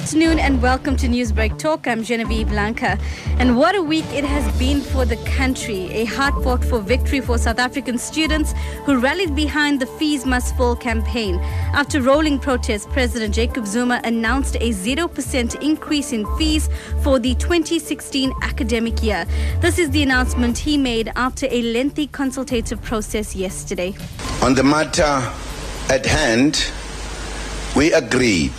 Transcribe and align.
Afternoon 0.00 0.38
and 0.38 0.62
welcome 0.62 0.96
to 0.98 1.08
Newsbreak 1.08 1.58
Talk. 1.58 1.88
I'm 1.88 2.04
Genevieve 2.04 2.52
Lanka. 2.52 2.96
And 3.40 3.56
what 3.56 3.74
a 3.74 3.82
week 3.82 4.04
it 4.12 4.22
has 4.22 4.56
been 4.56 4.80
for 4.80 5.04
the 5.04 5.16
country. 5.36 5.90
A 5.90 6.04
hard 6.04 6.34
fought 6.44 6.64
for 6.64 6.78
victory 6.78 7.20
for 7.20 7.36
South 7.36 7.58
African 7.58 7.98
students 7.98 8.52
who 8.84 9.00
rallied 9.00 9.34
behind 9.34 9.80
the 9.80 9.86
Fees 9.86 10.24
Must 10.24 10.56
Fall 10.56 10.76
campaign. 10.76 11.40
After 11.74 12.00
rolling 12.00 12.38
protests, 12.38 12.86
President 12.86 13.34
Jacob 13.34 13.66
Zuma 13.66 14.00
announced 14.04 14.54
a 14.60 14.70
0% 14.70 15.62
increase 15.62 16.12
in 16.12 16.24
fees 16.36 16.70
for 17.02 17.18
the 17.18 17.34
2016 17.34 18.32
academic 18.42 19.02
year. 19.02 19.26
This 19.58 19.80
is 19.80 19.90
the 19.90 20.04
announcement 20.04 20.58
he 20.58 20.78
made 20.78 21.10
after 21.16 21.48
a 21.50 21.60
lengthy 21.60 22.06
consultative 22.06 22.80
process 22.82 23.34
yesterday. 23.34 23.96
On 24.42 24.54
the 24.54 24.62
matter 24.62 25.28
at 25.90 26.06
hand, 26.06 26.70
we 27.74 27.92
agreed 27.92 28.52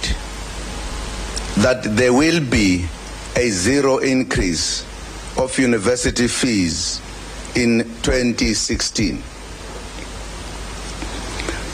that 1.60 1.84
there 1.84 2.14
will 2.14 2.40
be 2.40 2.86
a 3.36 3.50
zero 3.50 3.98
increase 3.98 4.86
of 5.38 5.58
university 5.60 6.28
fees 6.28 7.02
in 7.54 7.80
2016. 8.02 9.22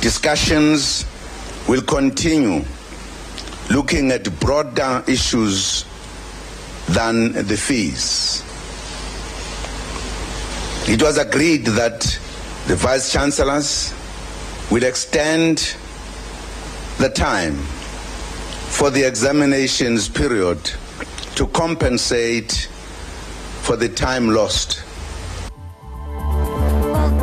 Discussions 0.02 1.06
will 1.68 1.84
continue 1.84 2.64
looking 3.70 4.12
at 4.12 4.40
broader 4.40 5.04
issues 5.08 5.86
than 6.90 7.34
the 7.34 7.56
fees. 7.56 8.42
It 10.88 11.02
was 11.02 11.20
agreed 11.20 11.66
that 11.66 12.02
the 12.66 12.76
vice 12.76 13.12
chancellors 13.12 13.94
will 14.72 14.84
extend 14.84 15.76
the 16.98 17.09
time 17.09 17.59
for 18.76 18.90
the 18.90 19.02
examinations 19.02 20.09
period 20.09 20.59
to 21.34 21.48
compensate 21.48 22.68
for 23.62 23.78
the 23.78 23.88
time 23.88 24.30
lost. 24.30 24.84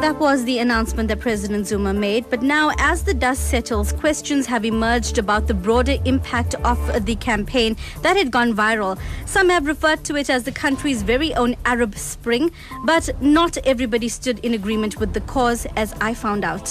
That 0.01 0.17
was 0.19 0.45
the 0.45 0.61
announcement 0.61 1.11
that 1.11 1.21
President 1.21 1.67
Zuma 1.67 1.93
made. 1.93 2.31
But 2.31 2.41
now, 2.41 2.73
as 2.79 3.05
the 3.05 3.13
dust 3.13 3.51
settles, 3.51 3.93
questions 3.93 4.47
have 4.47 4.65
emerged 4.65 5.19
about 5.19 5.47
the 5.47 5.53
broader 5.53 5.99
impact 6.07 6.55
of 6.65 7.05
the 7.05 7.17
campaign 7.17 7.77
that 8.01 8.17
had 8.17 8.31
gone 8.31 8.55
viral. 8.55 8.99
Some 9.27 9.51
have 9.51 9.67
referred 9.67 10.05
to 10.05 10.17
it 10.17 10.31
as 10.31 10.45
the 10.45 10.53
country's 10.53 11.03
very 11.03 11.35
own 11.35 11.55
Arab 11.67 11.97
Spring, 11.99 12.51
but 12.87 13.11
not 13.21 13.59
everybody 13.59 14.09
stood 14.09 14.39
in 14.39 14.55
agreement 14.55 14.99
with 14.99 15.13
the 15.13 15.21
cause, 15.21 15.67
as 15.77 15.93
I 16.01 16.15
found 16.15 16.45
out. 16.45 16.67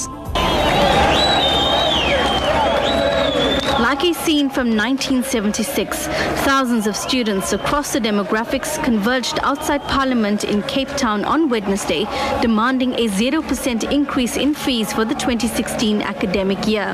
Like 3.92 4.06
a 4.06 4.14
scene 4.14 4.50
from 4.50 4.70
1976, 4.70 6.08
thousands 6.46 6.88
of 6.88 6.96
students 6.96 7.52
across 7.52 7.92
the 7.92 8.00
demographics 8.00 8.82
converged 8.86 9.38
outside 9.44 9.82
Parliament 9.84 10.46
in 10.46 10.62
Cape 10.64 10.88
Town 10.96 11.26
on 11.26 11.50
Wednesday, 11.50 12.06
demanding 12.42 12.94
a 12.94 13.10
0% 13.10 13.92
increase 13.92 14.38
in 14.38 14.54
fees 14.54 14.94
for 14.94 15.04
the 15.04 15.14
2016 15.16 16.02
academic 16.04 16.66
year. 16.66 16.94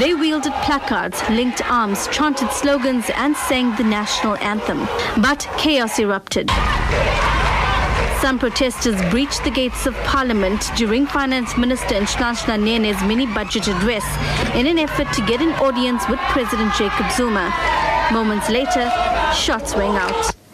They 0.00 0.12
wielded 0.14 0.54
placards, 0.64 1.22
linked 1.30 1.62
arms, 1.70 2.08
chanted 2.08 2.50
slogans, 2.50 3.08
and 3.14 3.36
sang 3.36 3.76
the 3.76 3.84
national 3.84 4.36
anthem. 4.38 4.88
But 5.22 5.48
chaos 5.56 6.00
erupted. 6.00 6.50
Some 8.20 8.38
protesters 8.38 9.00
breached 9.10 9.44
the 9.44 9.50
gates 9.50 9.86
of 9.86 9.94
Parliament 10.04 10.70
during 10.74 11.06
Finance 11.06 11.56
Minister 11.56 11.96
Nhlanhla 11.96 12.60
Nene's 12.60 13.00
mini-budget 13.02 13.68
address 13.68 14.04
in 14.54 14.66
an 14.66 14.78
effort 14.78 15.12
to 15.12 15.26
get 15.26 15.40
an 15.40 15.52
audience 15.54 16.08
with 16.08 16.18
President 16.30 16.72
Jacob 16.74 17.10
Zuma. 17.12 17.52
Moments 18.12 18.48
later, 18.48 18.90
shots 19.34 19.74
rang 19.74 19.96
out. 19.96 20.45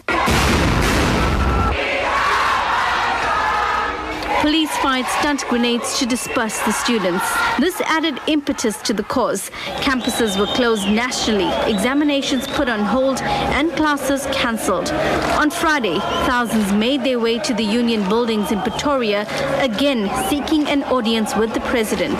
Fired 4.83 5.05
stun 5.05 5.37
grenades 5.47 5.97
to 5.99 6.05
disperse 6.05 6.59
the 6.63 6.73
students. 6.73 7.23
This 7.57 7.79
added 7.85 8.19
impetus 8.27 8.81
to 8.81 8.93
the 8.93 9.03
cause. 9.03 9.49
Campuses 9.77 10.37
were 10.37 10.53
closed 10.57 10.89
nationally, 10.89 11.49
examinations 11.71 12.45
put 12.47 12.67
on 12.67 12.81
hold, 12.81 13.21
and 13.21 13.71
classes 13.77 14.25
cancelled. 14.33 14.91
On 15.39 15.49
Friday, 15.49 15.99
thousands 16.27 16.73
made 16.73 17.01
their 17.05 17.17
way 17.17 17.39
to 17.39 17.53
the 17.53 17.63
union 17.63 18.07
buildings 18.09 18.51
in 18.51 18.59
Pretoria, 18.59 19.21
again 19.61 20.11
seeking 20.29 20.67
an 20.67 20.83
audience 20.83 21.33
with 21.33 21.53
the 21.53 21.61
president. 21.61 22.19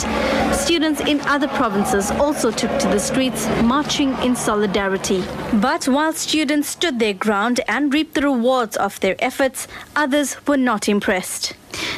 Students 0.55 1.01
in 1.01 1.19
other 1.27 1.49
provinces 1.49 2.11
also 2.11 2.49
took 2.49 2.71
to 2.79 2.87
the 2.87 2.99
streets, 2.99 3.45
marching 3.61 4.13
in 4.23 4.37
solidarity. 4.37 5.21
But 5.51 5.89
while 5.89 6.13
students 6.13 6.69
stood 6.69 6.99
their 6.99 7.13
ground 7.13 7.59
and 7.67 7.93
reaped 7.93 8.13
the 8.13 8.21
rewards 8.21 8.77
of 8.77 9.01
their 9.01 9.17
efforts, 9.19 9.67
others 9.97 10.37
were 10.47 10.55
not 10.55 10.87
impressed. 10.87 11.55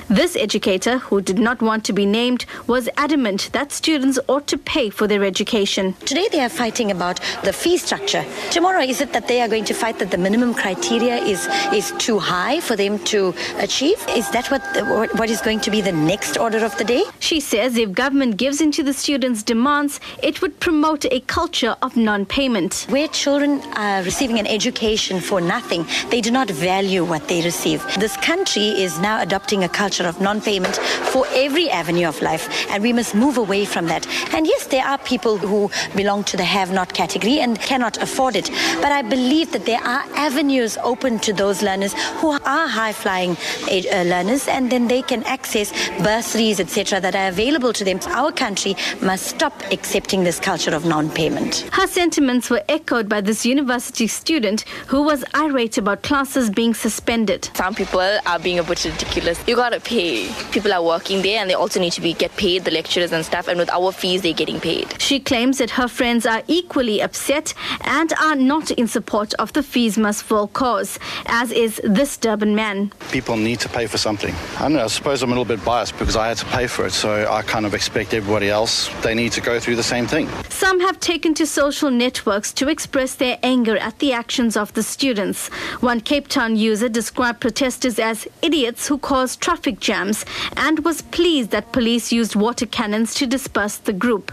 This 0.10 0.36
educator, 0.36 0.98
who 1.00 1.22
did 1.22 1.40
not 1.40 1.62
want 1.62 1.84
to 1.86 1.94
be 1.94 2.06
named, 2.06 2.46
was 2.68 2.90
adamant 2.98 3.50
that 3.54 3.72
students 3.72 4.20
ought 4.28 4.48
to 4.48 4.58
pay 4.58 4.90
for 4.90 5.08
their 5.08 5.24
education. 5.24 5.94
Today 6.06 6.28
they 6.32 6.42
are 6.42 6.50
fighting 6.50 6.92
about 6.92 7.20
the 7.44 7.54
fee 7.54 7.78
structure. 7.78 8.24
Tomorrow 8.52 8.82
is 8.82 9.02
it 9.02 9.12
that 9.14 9.28
they 9.28 9.42
are 9.42 9.48
going 9.48 9.66
to 9.66 9.74
fight 9.74 10.00
that 10.00 10.12
the 10.12 10.18
minimum 10.18 10.54
criteria 10.54 11.18
is 11.18 11.48
is 11.74 11.92
too 11.98 12.20
high 12.20 12.60
for 12.60 12.76
them 12.76 13.00
to 13.06 13.34
achieve? 13.58 14.04
Is 14.10 14.30
that 14.32 14.50
what 14.52 14.62
what, 14.92 15.14
what 15.20 15.30
is 15.30 15.42
going 15.42 15.60
to 15.62 15.72
be 15.72 15.82
the 15.82 15.92
next 15.92 16.38
order 16.38 16.64
of 16.64 16.78
the 16.78 16.84
day? 16.84 17.04
She 17.20 17.40
says 17.40 17.78
if 17.78 17.92
government 17.92 18.38
gives 18.38 18.62
in 18.62 18.72
to 18.72 18.84
the 18.84 18.94
students' 18.94 19.44
demands, 19.44 20.00
it 20.24 20.42
would 20.42 20.60
promote 20.60 21.06
a 21.06 21.20
culture 21.22 21.76
of 21.82 21.98
non-payment. 21.98 22.86
Where 22.90 23.08
children 23.08 23.62
are 23.76 24.04
receiving 24.04 24.40
an 24.40 24.48
education 24.48 25.20
for 25.20 25.42
nothing, 25.42 25.86
they 26.10 26.22
do 26.22 26.32
not 26.32 26.50
value 26.50 27.04
what 27.04 27.28
they 27.28 27.42
receive. 27.44 27.84
This 28.00 28.16
country 28.18 28.68
is 28.86 29.00
now 29.00 29.22
adopting 29.22 29.64
a 29.66 29.70
culture 29.70 30.08
of 30.08 30.22
non-payment 30.22 30.78
for 31.12 31.26
every 31.34 31.70
avenue 31.70 32.08
of 32.08 32.22
life, 32.22 32.46
and 32.70 32.82
we 32.82 32.94
must 32.94 33.14
move 33.16 33.38
away 33.38 33.66
from 33.66 33.88
that. 33.88 34.08
And 34.34 34.48
yes, 34.48 34.68
there 34.68 34.86
are 34.86 34.98
people 35.00 35.38
who 35.38 35.70
belong 35.96 36.24
to 36.26 36.38
the 36.38 36.44
have-not 36.44 36.94
category 36.94 37.40
and 37.40 37.60
cannot 37.60 38.02
afford 38.02 38.36
it, 38.36 38.50
but 38.82 38.92
I 38.92 39.02
believe 39.02 39.52
that 39.52 39.66
there 39.66 39.82
are 39.82 40.04
avenues 40.16 40.78
open 40.84 41.20
to 41.20 41.34
those 41.34 41.62
learners 41.62 41.94
who 42.20 42.30
are 42.32 42.68
high-flying 42.68 43.32
uh, 43.36 44.04
learners, 44.04 44.48
and 44.48 44.72
then 44.72 44.88
they 44.88 45.02
can 45.02 45.24
access 45.24 45.74
bursaries, 46.00 46.60
etc., 46.60 47.02
that 47.02 47.16
are 47.16 47.28
available 47.28 47.74
to 47.74 47.84
them. 47.84 48.00
Our 48.08 48.32
country 48.32 48.76
must 49.02 49.26
stop 49.28 49.54
accepting 49.72 50.24
this 50.24 50.40
culture 50.40 50.76
of 50.76 50.86
non-payment. 50.86 51.68
Her 51.72 51.88
sentiments 51.88 52.50
were 52.50 52.64
echoed 52.70 53.10
by 53.10 53.22
this 53.22 53.46
university 53.46 54.08
student 54.08 54.62
who 54.88 55.02
was 55.02 55.24
irate 55.34 55.78
about 55.78 56.04
classes 56.04 56.50
being 56.50 56.74
suspended. 56.74 57.50
Some 57.56 57.74
people 57.74 58.00
are 58.00 58.40
being 58.40 58.60
a 58.60 58.64
bit 58.64 58.86
ridiculous. 58.86 59.40
You 59.56 59.62
gotta 59.62 59.80
pay. 59.80 60.28
People 60.52 60.74
are 60.74 60.84
working 60.84 61.22
there 61.22 61.40
and 61.40 61.50
they 61.50 61.54
also 61.54 61.80
need 61.80 61.94
to 61.94 62.02
be 62.02 62.12
get 62.12 62.36
paid, 62.36 62.66
the 62.66 62.72
lecturers 62.72 63.14
and 63.14 63.24
stuff, 63.24 63.48
and 63.48 63.58
with 63.58 63.70
our 63.70 63.94
fees 63.94 64.22
they're 64.22 64.34
getting 64.34 64.60
paid. 64.60 65.02
She 65.02 65.18
claims 65.18 65.60
that 65.60 65.70
her 65.70 65.88
friends 65.88 66.26
are 66.26 66.44
equally 66.50 67.02
upset 67.02 67.54
and 67.80 68.12
are 68.22 68.36
not 68.36 68.70
in 68.72 68.86
support 68.90 69.34
of 69.36 69.54
the 69.54 69.64
fees 69.64 69.98
must 69.98 70.24
fall 70.24 70.50
cause, 70.50 71.00
as 71.28 71.54
is 71.54 71.80
this 71.86 72.18
Durban 72.18 72.54
man. 72.54 72.92
People 73.12 73.38
need 73.38 73.62
to 73.62 73.70
pay 73.70 73.88
for 73.88 73.98
something. 73.98 74.36
I 74.58 74.64
don't 74.64 74.74
know, 74.74 74.84
I 74.84 74.88
suppose 74.88 75.24
I'm 75.24 75.30
a 75.30 75.32
little 75.32 75.46
bit 75.46 75.64
biased 75.64 75.98
because 75.98 76.18
I 76.18 76.28
had 76.28 76.38
to 76.40 76.46
pay 76.48 76.68
for 76.68 76.86
it, 76.88 76.92
so 76.92 77.26
I 77.32 77.42
kind 77.42 77.66
of 77.66 77.74
expect 77.74 78.14
everybody 78.14 78.50
else, 78.50 78.90
they 79.04 79.16
need 79.16 79.32
to 79.32 79.42
go 79.42 79.58
through 79.58 79.78
the 79.78 79.84
same 79.84 80.06
thing. 80.06 80.28
Some 80.50 80.82
have 80.82 81.00
taken 81.00 81.34
to 81.36 81.48
social 81.48 81.90
networks 81.90 82.52
to 82.56 82.68
express 82.68 83.16
their 83.16 83.40
anger 83.42 83.78
at 83.78 84.00
the 84.00 84.12
actions 84.12 84.58
of 84.58 84.74
the 84.74 84.84
students. 84.84 85.48
One 85.80 86.02
Cape 86.02 86.28
Town 86.28 86.58
user 86.58 86.90
described 86.90 87.40
protesters 87.40 88.00
as 88.00 88.28
idiots 88.42 88.90
who 88.90 88.98
cause 88.98 89.38
traffic 89.46 89.80
jams 89.80 90.26
and 90.58 90.84
was 90.84 91.04
pleased 91.04 91.52
that 91.52 91.72
police 91.72 92.12
used 92.12 92.36
water 92.36 92.66
cannons 92.66 93.14
to 93.14 93.28
disperse 93.28 93.78
the 93.78 93.94
group. 93.94 94.32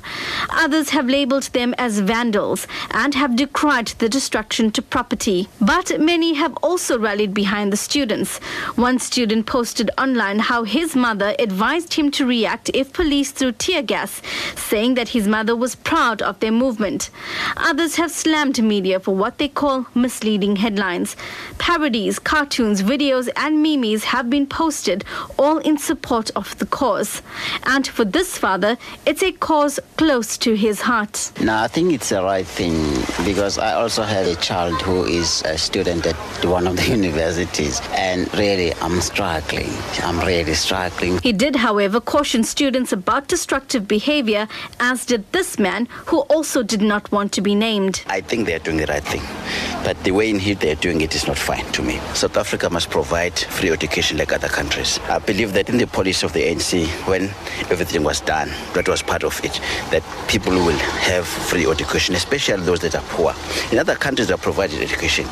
Others 0.50 0.88
have 0.88 1.06
labelled 1.06 1.48
them 1.52 1.74
as 1.76 1.98
vandals 1.98 2.66
and 2.92 3.14
have 3.14 3.36
decried 3.36 3.88
the 3.98 4.08
destruction 4.08 4.70
to 4.70 4.80
property. 4.80 5.48
But 5.60 6.00
many 6.00 6.32
have 6.32 6.54
also 6.62 6.98
rallied 6.98 7.34
behind 7.34 7.70
the 7.70 7.76
students. 7.76 8.38
One 8.88 8.98
student 8.98 9.44
posted 9.44 9.90
online 9.98 10.38
how 10.38 10.64
his 10.64 10.96
mother 10.96 11.34
advised 11.38 11.92
him 11.92 12.10
to 12.12 12.24
react 12.24 12.70
if 12.72 12.94
police 12.94 13.32
threw 13.32 13.52
tear 13.52 13.82
gas, 13.82 14.22
saying 14.56 14.94
that 14.94 15.10
his 15.10 15.28
mother 15.28 15.54
was 15.54 15.74
proud 15.74 16.22
of 16.22 16.40
their 16.40 16.52
movement. 16.52 17.10
Others 17.58 17.96
have 17.96 18.10
slammed 18.10 18.62
media 18.62 18.98
for 18.98 19.14
what 19.14 19.36
they 19.36 19.48
call 19.48 19.86
misleading 19.94 20.56
headlines. 20.56 21.16
Parodies, 21.58 22.18
cartoons, 22.18 22.82
videos, 22.82 23.28
and 23.36 23.62
memes 23.62 24.04
have 24.04 24.30
been 24.30 24.46
posted, 24.46 25.01
all 25.38 25.58
in 25.58 25.78
support 25.78 26.30
of 26.36 26.56
the 26.58 26.66
cause. 26.66 27.22
And 27.64 27.86
for 27.86 28.04
this 28.04 28.38
father, 28.38 28.76
it's 29.06 29.22
a 29.22 29.32
cause 29.32 29.78
close 29.96 30.36
to 30.38 30.54
his 30.54 30.80
heart. 30.82 31.32
No, 31.40 31.56
I 31.56 31.68
think 31.68 31.92
it's 31.92 32.10
the 32.10 32.22
right 32.22 32.46
thing 32.46 32.74
because 33.24 33.58
I 33.58 33.74
also 33.74 34.02
have 34.02 34.26
a 34.26 34.36
child 34.36 34.80
who 34.82 35.04
is 35.04 35.42
a 35.44 35.56
student 35.58 36.06
at 36.06 36.16
one 36.44 36.66
of 36.66 36.76
the 36.76 36.88
universities, 36.98 37.80
and 37.92 38.32
really 38.34 38.74
I'm 38.74 39.00
struggling. 39.00 39.70
I'm 40.02 40.18
really 40.20 40.54
struggling. 40.54 41.18
He 41.22 41.32
did, 41.32 41.56
however, 41.56 42.00
caution 42.00 42.44
students 42.44 42.92
about 42.92 43.28
destructive 43.28 43.86
behavior, 43.88 44.48
as 44.80 45.06
did 45.06 45.30
this 45.32 45.58
man, 45.58 45.86
who 46.06 46.20
also 46.34 46.62
did 46.62 46.82
not 46.82 47.10
want 47.12 47.32
to 47.32 47.40
be 47.40 47.54
named. 47.54 48.02
I 48.08 48.20
think 48.20 48.46
they're 48.46 48.58
doing 48.58 48.78
the 48.78 48.86
right 48.86 49.04
thing, 49.04 49.22
but 49.84 49.96
the 50.04 50.12
way 50.12 50.30
in 50.30 50.36
which 50.36 50.58
they're 50.58 50.74
doing 50.86 51.00
it 51.00 51.14
is 51.14 51.26
not 51.26 51.38
fine 51.38 51.64
to 51.72 51.82
me. 51.82 51.98
South 52.14 52.36
Africa 52.36 52.68
must 52.70 52.90
provide 52.90 53.38
free 53.38 53.70
education 53.70 54.18
like 54.18 54.32
other 54.32 54.48
countries. 54.48 54.81
I 54.82 55.18
believe 55.20 55.52
that 55.52 55.68
in 55.68 55.78
the 55.78 55.86
policy 55.86 56.26
of 56.26 56.32
the 56.32 56.42
ANC, 56.42 56.86
when 57.06 57.24
everything 57.70 58.02
was 58.02 58.20
done, 58.20 58.48
that 58.74 58.88
was 58.88 59.00
part 59.00 59.22
of 59.22 59.38
it, 59.44 59.60
that 59.90 60.02
people 60.26 60.52
will 60.52 60.78
have 60.78 61.24
free 61.24 61.66
education, 61.70 62.16
especially 62.16 62.64
those 62.64 62.80
that 62.80 62.96
are 62.96 63.04
poor. 63.10 63.32
In 63.70 63.78
other 63.78 63.94
countries, 63.94 64.26
they 64.26 64.34
are 64.34 64.38
provided 64.38 64.80
education. 64.82 65.26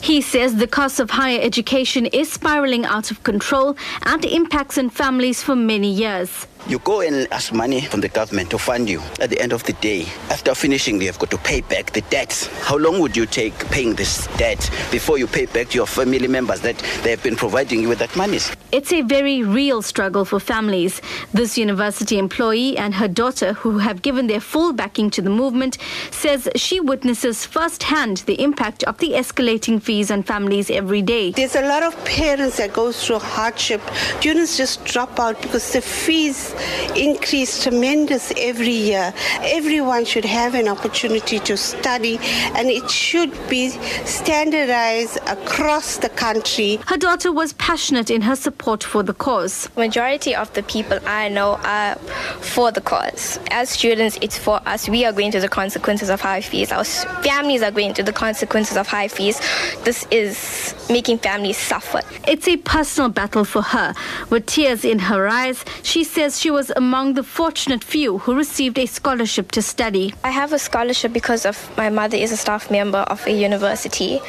He 0.00 0.22
says 0.22 0.56
the 0.56 0.66
cost 0.66 1.00
of 1.00 1.10
higher 1.10 1.38
education 1.42 2.06
is 2.06 2.32
spiraling 2.32 2.86
out 2.86 3.10
of 3.10 3.22
control 3.24 3.76
and 4.04 4.24
impacts 4.24 4.78
on 4.78 4.88
families 4.88 5.42
for 5.42 5.54
many 5.54 5.90
years. 5.92 6.46
You 6.66 6.78
go 6.78 7.02
and 7.02 7.30
ask 7.30 7.52
money 7.52 7.82
from 7.82 8.00
the 8.00 8.08
government 8.08 8.48
to 8.50 8.58
fund 8.58 8.88
you. 8.88 9.02
At 9.20 9.28
the 9.28 9.38
end 9.38 9.52
of 9.52 9.64
the 9.64 9.74
day, 9.74 10.06
after 10.30 10.54
finishing, 10.54 10.98
you 10.98 11.08
have 11.08 11.18
got 11.18 11.30
to 11.32 11.36
pay 11.36 11.60
back 11.60 11.92
the 11.92 12.00
debts. 12.02 12.46
How 12.62 12.78
long 12.78 13.00
would 13.00 13.14
you 13.14 13.26
take 13.26 13.52
paying 13.68 13.94
this 13.94 14.26
debt 14.38 14.70
before 14.90 15.18
you 15.18 15.26
pay 15.26 15.44
back 15.44 15.68
to 15.68 15.76
your 15.76 15.86
family 15.86 16.26
members 16.26 16.62
that 16.62 16.78
they 17.02 17.10
have 17.10 17.22
been 17.22 17.36
providing 17.36 17.82
you 17.82 17.88
with 17.90 17.98
that 17.98 18.16
money? 18.16 18.38
It's 18.72 18.94
a 18.94 19.02
very 19.02 19.42
real 19.42 19.82
struggle 19.82 20.24
for 20.24 20.40
families. 20.40 21.02
This 21.34 21.58
university 21.58 22.18
employee 22.18 22.78
and 22.78 22.94
her 22.94 23.08
daughter, 23.08 23.52
who 23.52 23.76
have 23.78 24.00
given 24.00 24.26
their 24.26 24.40
full 24.40 24.72
backing 24.72 25.10
to 25.10 25.20
the 25.20 25.28
movement, 25.28 25.76
says 26.12 26.48
she 26.56 26.80
witnesses 26.80 27.44
firsthand 27.44 28.18
the 28.24 28.42
impact 28.42 28.84
of 28.84 28.96
the 28.98 29.10
escalating 29.12 29.82
fees 29.82 30.10
on 30.10 30.22
families 30.22 30.70
every 30.70 31.02
day. 31.02 31.32
There's 31.32 31.56
a 31.56 31.68
lot 31.68 31.82
of 31.82 31.94
parents 32.06 32.56
that 32.56 32.72
go 32.72 32.90
through 32.90 33.18
hardship. 33.18 33.82
Students 34.20 34.56
just 34.56 34.82
drop 34.86 35.20
out 35.20 35.40
because 35.42 35.70
the 35.70 35.82
fees 35.82 36.53
increase 36.96 37.62
tremendous 37.62 38.32
every 38.36 38.70
year. 38.70 39.12
Everyone 39.40 40.04
should 40.04 40.24
have 40.24 40.54
an 40.54 40.68
opportunity 40.68 41.38
to 41.40 41.56
study 41.56 42.18
and 42.54 42.68
it 42.68 42.90
should 42.90 43.32
be 43.48 43.70
standardized 44.04 45.18
across 45.26 45.98
the 45.98 46.08
country. 46.10 46.78
Her 46.86 46.96
daughter 46.96 47.32
was 47.32 47.52
passionate 47.54 48.10
in 48.10 48.22
her 48.22 48.36
support 48.36 48.82
for 48.84 49.02
the 49.02 49.14
cause. 49.14 49.68
Majority 49.76 50.34
of 50.34 50.52
the 50.54 50.62
people 50.62 50.98
I 51.06 51.28
know 51.28 51.58
are 51.64 51.96
for 52.40 52.70
the 52.70 52.80
cause. 52.80 53.38
As 53.50 53.70
students, 53.70 54.18
it's 54.20 54.38
for 54.38 54.60
us. 54.66 54.88
We 54.88 55.04
are 55.04 55.12
going 55.12 55.32
through 55.32 55.42
the 55.42 55.48
consequences 55.48 56.10
of 56.10 56.20
high 56.20 56.40
fees. 56.40 56.72
Our 56.72 56.84
families 56.84 57.62
are 57.62 57.70
going 57.70 57.94
through 57.94 58.04
the 58.04 58.12
consequences 58.12 58.76
of 58.76 58.86
high 58.86 59.08
fees. 59.08 59.40
This 59.84 60.06
is 60.10 60.74
making 60.88 61.18
families 61.18 61.58
suffer. 61.58 62.00
It's 62.26 62.48
a 62.48 62.56
personal 62.58 63.10
battle 63.10 63.44
for 63.44 63.62
her. 63.62 63.94
With 64.30 64.46
tears 64.46 64.84
in 64.84 64.98
her 64.98 65.28
eyes, 65.28 65.64
she 65.82 66.04
says 66.04 66.43
she 66.44 66.50
was 66.50 66.70
among 66.76 67.14
the 67.14 67.22
fortunate 67.22 67.82
few 67.82 68.18
who 68.18 68.34
received 68.34 68.78
a 68.78 68.84
scholarship 68.84 69.50
to 69.50 69.62
study. 69.62 70.12
I 70.22 70.30
have 70.30 70.52
a 70.52 70.58
scholarship 70.58 71.10
because 71.10 71.46
of 71.46 71.56
my 71.78 71.88
mother 71.88 72.18
is 72.18 72.32
a 72.32 72.36
staff 72.36 72.70
member 72.70 72.98
of 72.98 73.26
a 73.26 73.32
university. 73.32 74.20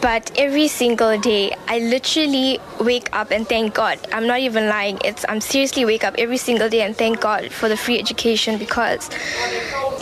But 0.00 0.30
every 0.38 0.68
single 0.68 1.18
day, 1.18 1.56
I 1.66 1.80
literally 1.80 2.60
wake 2.78 3.08
up 3.12 3.32
and 3.32 3.48
thank 3.48 3.74
God. 3.74 3.98
I'm 4.12 4.28
not 4.28 4.38
even 4.38 4.68
lying. 4.68 5.00
It's 5.04 5.24
I'm 5.28 5.40
seriously 5.40 5.84
wake 5.84 6.04
up 6.04 6.14
every 6.18 6.36
single 6.36 6.68
day 6.68 6.82
and 6.82 6.96
thank 6.96 7.20
God 7.20 7.50
for 7.50 7.68
the 7.68 7.76
free 7.76 7.98
education 7.98 8.58
because 8.58 9.10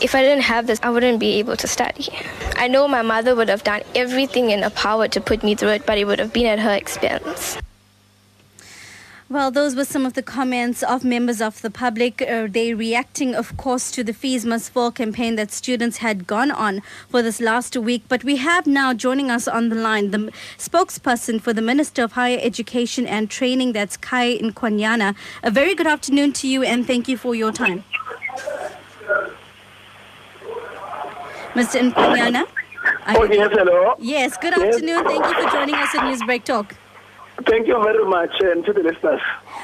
if 0.02 0.14
I 0.14 0.20
didn't 0.20 0.44
have 0.44 0.66
this, 0.66 0.78
I 0.82 0.90
wouldn't 0.90 1.18
be 1.18 1.38
able 1.38 1.56
to 1.56 1.66
study. 1.66 2.08
I 2.56 2.68
know 2.68 2.86
my 2.86 3.00
mother 3.00 3.34
would 3.34 3.48
have 3.48 3.64
done 3.64 3.80
everything 3.94 4.50
in 4.50 4.64
her 4.64 4.74
power 4.84 5.08
to 5.08 5.18
put 5.18 5.42
me 5.42 5.54
through 5.54 5.76
it, 5.80 5.86
but 5.86 5.96
it 5.96 6.04
would 6.04 6.18
have 6.18 6.34
been 6.34 6.44
at 6.44 6.58
her 6.58 6.74
expense. 6.74 7.56
Well, 9.34 9.50
those 9.50 9.74
were 9.74 9.84
some 9.84 10.06
of 10.06 10.12
the 10.12 10.22
comments 10.22 10.84
of 10.84 11.02
members 11.02 11.40
of 11.40 11.60
the 11.60 11.68
public. 11.68 12.22
Uh, 12.22 12.46
they 12.48 12.72
reacting, 12.72 13.34
of 13.34 13.56
course, 13.56 13.90
to 13.90 14.04
the 14.04 14.12
Fees 14.12 14.46
Must 14.46 14.70
Fall 14.70 14.92
campaign 14.92 15.34
that 15.34 15.50
students 15.50 15.96
had 15.96 16.28
gone 16.28 16.52
on 16.52 16.82
for 17.08 17.20
this 17.20 17.40
last 17.40 17.76
week. 17.76 18.04
But 18.08 18.22
we 18.22 18.36
have 18.36 18.64
now 18.68 18.94
joining 18.94 19.32
us 19.32 19.48
on 19.48 19.70
the 19.70 19.74
line 19.74 20.12
the 20.12 20.30
spokesperson 20.56 21.40
for 21.40 21.52
the 21.52 21.60
Minister 21.60 22.04
of 22.04 22.12
Higher 22.12 22.38
Education 22.40 23.08
and 23.08 23.28
Training, 23.28 23.72
that's 23.72 23.96
Khaya 23.96 24.40
Nkwanyana. 24.40 25.16
A 25.42 25.50
very 25.50 25.74
good 25.74 25.88
afternoon 25.88 26.32
to 26.34 26.46
you 26.46 26.62
and 26.62 26.86
thank 26.86 27.08
you 27.08 27.16
for 27.16 27.34
your 27.34 27.50
time. 27.50 27.82
Mr. 31.54 31.90
Nkwanyana? 31.90 32.46
Oh, 33.08 33.24
yes, 33.24 33.50
hello. 33.52 33.94
Yes, 33.98 34.36
good 34.36 34.54
Yes. 34.56 34.76
afternoon. 34.76 35.04
Thank 35.04 35.26
you 35.26 35.34
for 35.42 35.50
joining 35.50 35.74
us 35.74 35.92
on 35.96 36.04
Newsbreak 36.04 36.44
Talk. 36.44 36.76
Thank 37.48 37.66
you 37.66 37.82
very 37.82 38.04
much 38.04 38.30
and 38.40 38.64
to 38.64 38.72
the 38.72 38.80
listeners. 38.80 39.20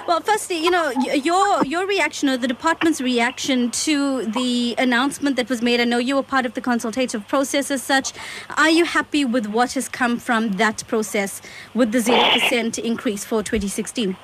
Well, 0.09 0.21
firstly, 0.21 0.59
you 0.59 0.73
know, 0.73 0.91
your 0.91 1.65
your 1.65 1.87
reaction 1.87 2.29
or 2.29 2.37
the 2.37 2.49
department's 2.49 3.01
reaction 3.01 3.71
to 3.87 4.27
the 4.27 4.75
announcement 4.77 5.37
that 5.37 5.49
was 5.49 5.63
made. 5.63 5.81
I 5.81 5.85
know 5.85 5.99
you 5.99 6.17
were 6.17 6.25
part 6.25 6.47
of 6.47 6.55
the 6.55 6.61
consultative 6.61 7.29
process 7.29 7.71
as 7.71 7.83
such. 7.83 8.13
Are 8.57 8.71
you 8.71 8.85
happy 8.85 9.25
with 9.25 9.47
what 9.47 9.75
has 9.75 9.89
come 9.89 10.19
from 10.19 10.53
that 10.53 10.83
process 10.89 11.41
with 11.73 11.93
the 11.93 12.01
zero 12.01 12.25
percent 12.33 12.77
increase 12.79 13.25
for 13.25 13.43
2016? 13.43 14.17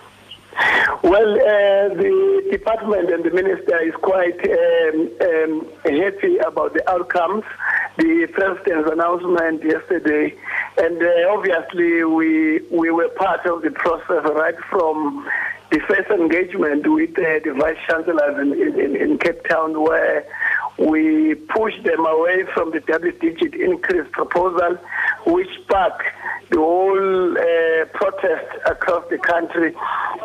Well, 1.02 1.34
uh, 1.34 1.94
the 1.94 2.48
department 2.50 3.10
and 3.10 3.24
the 3.24 3.30
minister 3.30 3.78
is 3.82 3.94
quite 4.02 4.38
um, 4.48 5.10
um, 5.20 5.66
happy 5.84 6.38
about 6.38 6.74
the 6.74 6.82
outcomes. 6.90 7.44
The 7.98 8.28
president's 8.32 8.90
announcement 8.90 9.64
yesterday, 9.64 10.34
and 10.78 11.02
uh, 11.02 11.32
obviously 11.32 12.04
we 12.04 12.60
we 12.70 12.90
were 12.90 13.08
part 13.08 13.46
of 13.46 13.62
the 13.62 13.70
process 13.70 14.24
right 14.34 14.58
from 14.70 15.26
the 15.70 15.80
first 15.80 16.10
engagement 16.10 16.86
with 16.86 17.18
uh, 17.18 17.40
the 17.44 17.54
vice 17.58 17.78
chancellors 17.88 18.38
in, 18.38 18.80
in, 18.80 18.96
in 18.96 19.18
Cape 19.18 19.44
Town, 19.48 19.80
where 19.82 20.26
we 20.78 21.34
pushed 21.34 21.82
them 21.84 22.04
away 22.04 22.44
from 22.52 22.70
the 22.70 22.80
double-digit 22.80 23.54
increase 23.54 24.06
proposal, 24.12 24.76
which 25.26 25.48
sparked 25.62 26.04
the 26.50 26.58
whole 26.58 27.32
uh, 27.32 27.84
protest 27.94 28.46
across 28.66 29.04
the 29.10 29.18
country, 29.18 29.74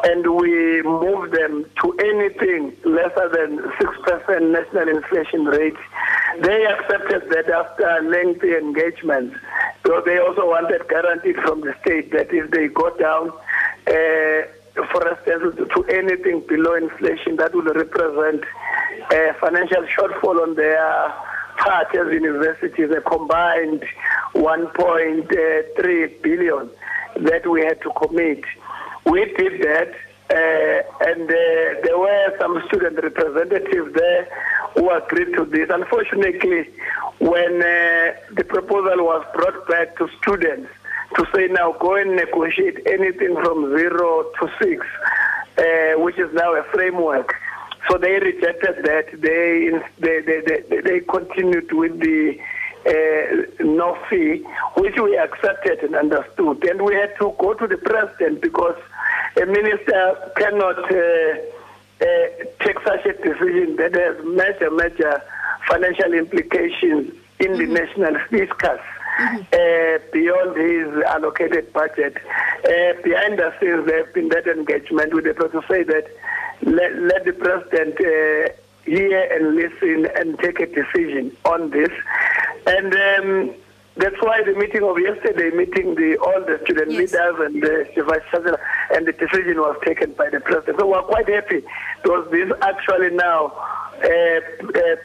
and 0.03 0.35
we 0.35 0.81
moved 0.83 1.33
them 1.33 1.65
to 1.81 1.97
anything 1.99 2.75
lesser 2.83 3.29
than 3.29 3.59
6% 3.59 4.51
national 4.51 4.89
inflation 4.89 5.45
rate. 5.45 5.77
They 6.41 6.65
accepted 6.65 7.29
that 7.29 7.49
after 7.49 8.01
lengthy 8.09 8.55
engagements, 8.55 9.37
so 9.85 10.01
they 10.05 10.19
also 10.19 10.47
wanted 10.47 10.87
guaranteed 10.89 11.37
from 11.37 11.61
the 11.61 11.75
state 11.81 12.11
that 12.11 12.33
if 12.33 12.51
they 12.51 12.67
go 12.67 12.95
down, 12.97 13.31
uh, 13.87 14.85
for 14.91 15.07
instance, 15.09 15.69
to 15.73 15.83
anything 15.85 16.41
below 16.47 16.75
inflation, 16.75 17.37
that 17.37 17.53
will 17.53 17.63
represent 17.63 18.43
a 19.11 19.33
financial 19.39 19.83
shortfall 19.83 20.41
on 20.41 20.55
their 20.55 21.13
part 21.57 21.93
as 21.95 22.13
universities, 22.13 22.89
a 22.91 23.01
combined 23.01 23.83
1.3 24.35 26.21
billion 26.21 26.69
that 27.17 27.49
we 27.49 27.63
had 27.65 27.81
to 27.81 27.91
commit. 27.91 28.43
We 29.05 29.25
did 29.33 29.61
that, 29.61 29.91
uh, 30.29 31.07
and 31.07 31.23
uh, 31.29 31.81
there 31.83 31.97
were 31.97 32.37
some 32.39 32.63
student 32.67 33.03
representatives 33.03 33.93
there 33.93 34.27
who 34.75 34.89
agreed 34.89 35.33
to 35.35 35.45
this. 35.45 35.69
Unfortunately, 35.69 36.69
when 37.19 37.61
uh, 37.61 38.13
the 38.31 38.45
proposal 38.47 39.05
was 39.05 39.25
brought 39.35 39.67
back 39.67 39.97
to 39.97 40.09
students 40.21 40.69
to 41.15 41.25
say 41.35 41.47
now 41.47 41.73
go 41.73 41.95
and 41.95 42.15
negotiate 42.15 42.79
anything 42.85 43.35
from 43.35 43.77
zero 43.77 44.31
to 44.39 44.49
six, 44.61 44.85
uh, 45.57 45.99
which 45.99 46.17
is 46.17 46.33
now 46.33 46.55
a 46.55 46.63
framework. 46.71 47.35
So 47.89 47.97
they 47.97 48.19
rejected 48.19 48.83
that. 48.85 49.07
They 49.21 49.71
they 49.99 50.21
they, 50.21 50.41
they, 50.41 50.81
they 50.81 50.99
continued 51.01 51.71
with 51.71 51.99
the 51.99 52.39
uh, 52.85 53.63
no 53.63 53.97
fee, 54.09 54.43
which 54.75 54.97
we 54.97 55.17
accepted 55.17 55.79
and 55.83 55.95
understood. 55.95 56.63
And 56.63 56.81
we 56.81 56.95
had 56.95 57.15
to 57.19 57.35
go 57.39 57.53
to 57.53 57.67
the 57.67 57.77
president 57.77 58.41
because 58.41 58.77
a 59.41 59.45
minister 59.45 60.31
cannot 60.35 60.79
uh, 60.91 61.35
uh, 62.01 62.05
take 62.59 62.79
such 62.83 63.05
a 63.05 63.13
decision 63.13 63.75
that 63.77 63.93
has 63.93 64.25
major, 64.25 64.71
major 64.71 65.21
financial 65.67 66.13
implications 66.13 67.13
in 67.39 67.53
the 67.53 67.67
national 67.67 68.19
fiscus. 68.29 68.81
Uh, 69.19 69.99
beyond 70.13 70.55
his 70.57 71.03
allocated 71.03 71.71
budget. 71.73 72.15
Uh, 72.63 72.93
behind 73.03 73.37
the 73.37 73.53
scenes, 73.59 73.85
there 73.85 74.05
have 74.05 74.13
been 74.13 74.29
that 74.29 74.47
engagement 74.47 75.13
with 75.13 75.25
the 75.25 75.33
president 75.33 75.63
to 75.67 75.73
say 75.73 75.83
that 75.83 76.07
let, 76.63 76.95
let 76.95 77.25
the 77.25 77.33
president 77.33 77.95
uh, 77.99 78.53
hear 78.85 79.21
and 79.33 79.55
listen 79.55 80.07
and 80.15 80.39
take 80.39 80.59
a 80.59 80.65
decision 80.65 81.35
on 81.45 81.69
this. 81.71 81.89
And 82.65 82.93
um, 82.95 83.55
that's 83.97 84.15
why 84.21 84.41
the 84.43 84.53
meeting 84.53 84.83
of 84.83 84.97
yesterday, 84.99 85.49
meeting 85.55 85.95
the 85.95 86.17
all 86.17 86.39
the 86.41 86.59
student 86.63 86.91
Yes. 86.91 87.11
leaders 87.11 87.35
and 87.39 87.61
the, 87.61 88.03
vice 88.03 88.21
chancellor, 88.31 88.59
and 88.95 89.05
the 89.05 89.11
decision 89.11 89.57
was 89.59 89.75
taken 89.85 90.13
by 90.13 90.29
the 90.29 90.39
president. 90.39 90.79
So 90.79 90.87
we're 90.87 91.01
quite 91.03 91.27
happy 91.27 91.61
because 92.01 92.31
this 92.31 92.49
actually 92.61 93.09
now 93.11 93.51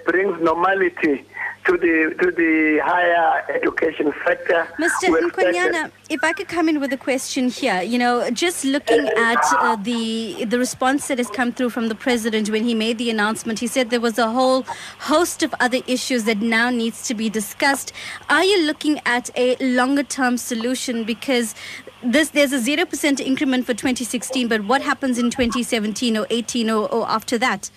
brings 0.04 0.40
normality 0.40 1.24
to 1.66 1.72
the 1.72 2.14
to 2.22 2.30
the 2.30 2.80
higher 2.84 3.44
education 3.50 4.12
sector. 4.24 4.66
Mr. 4.78 5.08
Nkwanyana, 5.08 5.90
if 6.08 6.22
I 6.22 6.32
could 6.32 6.48
come 6.48 6.68
in 6.68 6.80
with 6.80 6.92
a 6.92 6.96
question 6.96 7.48
here, 7.48 7.82
you 7.82 7.98
know, 7.98 8.30
just 8.30 8.64
looking 8.64 9.08
at 9.08 9.44
uh, 9.52 9.76
the 9.76 10.44
the 10.44 10.58
response 10.58 11.08
that 11.08 11.18
has 11.18 11.28
come 11.28 11.52
through 11.52 11.70
from 11.70 11.88
the 11.88 11.94
president 11.94 12.50
when 12.50 12.64
he 12.64 12.74
made 12.74 12.98
the 12.98 13.10
announcement, 13.10 13.58
he 13.58 13.66
said 13.66 13.90
there 13.90 14.00
was 14.00 14.18
a 14.18 14.30
whole 14.30 14.62
host 15.00 15.42
of 15.42 15.54
other 15.58 15.80
issues 15.86 16.24
that 16.24 16.38
now 16.38 16.70
needs 16.70 17.06
to 17.08 17.14
be 17.14 17.28
discussed. 17.28 17.92
Are 18.30 18.44
you 18.44 18.64
looking 18.64 19.00
at 19.04 19.30
a 19.36 19.56
longer 19.56 20.04
term 20.04 20.36
solution 20.36 21.04
because 21.04 21.54
this 22.02 22.28
there's 22.30 22.52
a 22.52 22.60
zero 22.60 22.84
percent 22.84 23.20
increment 23.20 23.66
for 23.66 23.74
2016, 23.74 24.46
but 24.46 24.64
what 24.64 24.82
happens 24.82 25.18
in 25.18 25.30
2017 25.30 26.16
or 26.16 26.26
18 26.30 26.70
or, 26.70 26.88
or 26.92 27.08
after 27.08 27.38
that? 27.38 27.70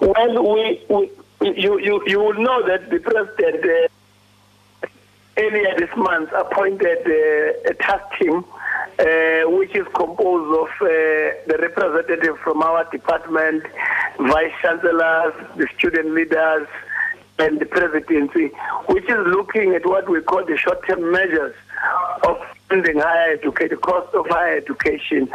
Well, 0.00 0.54
we, 0.54 0.84
we 0.88 1.10
you, 1.42 1.78
you, 1.78 2.02
you 2.06 2.18
will 2.18 2.34
know 2.34 2.66
that 2.66 2.90
the 2.90 2.98
president 2.98 3.64
uh, 3.64 4.88
earlier 5.38 5.74
this 5.78 5.94
month 5.96 6.30
appointed 6.32 7.06
uh, 7.06 7.70
a 7.70 7.74
task 7.74 8.04
team 8.18 8.44
uh, 8.98 9.42
which 9.50 9.74
is 9.74 9.86
composed 9.94 10.50
of 10.58 10.68
uh, 10.80 10.88
the 11.46 11.58
representative 11.60 12.38
from 12.38 12.62
our 12.62 12.84
department, 12.90 13.62
vice 14.18 14.52
chancellors, 14.62 15.34
the 15.56 15.68
student 15.76 16.14
leaders, 16.14 16.66
and 17.38 17.60
the 17.60 17.66
presidency, 17.66 18.50
which 18.88 19.04
is 19.04 19.26
looking 19.26 19.74
at 19.74 19.84
what 19.84 20.08
we 20.08 20.22
call 20.22 20.44
the 20.46 20.56
short-term 20.56 21.12
measures 21.12 21.54
of 22.26 22.38
funding 22.68 22.98
higher 22.98 23.32
education, 23.32 23.76
cost 23.78 24.14
of 24.14 24.26
higher 24.28 24.56
education. 24.56 25.28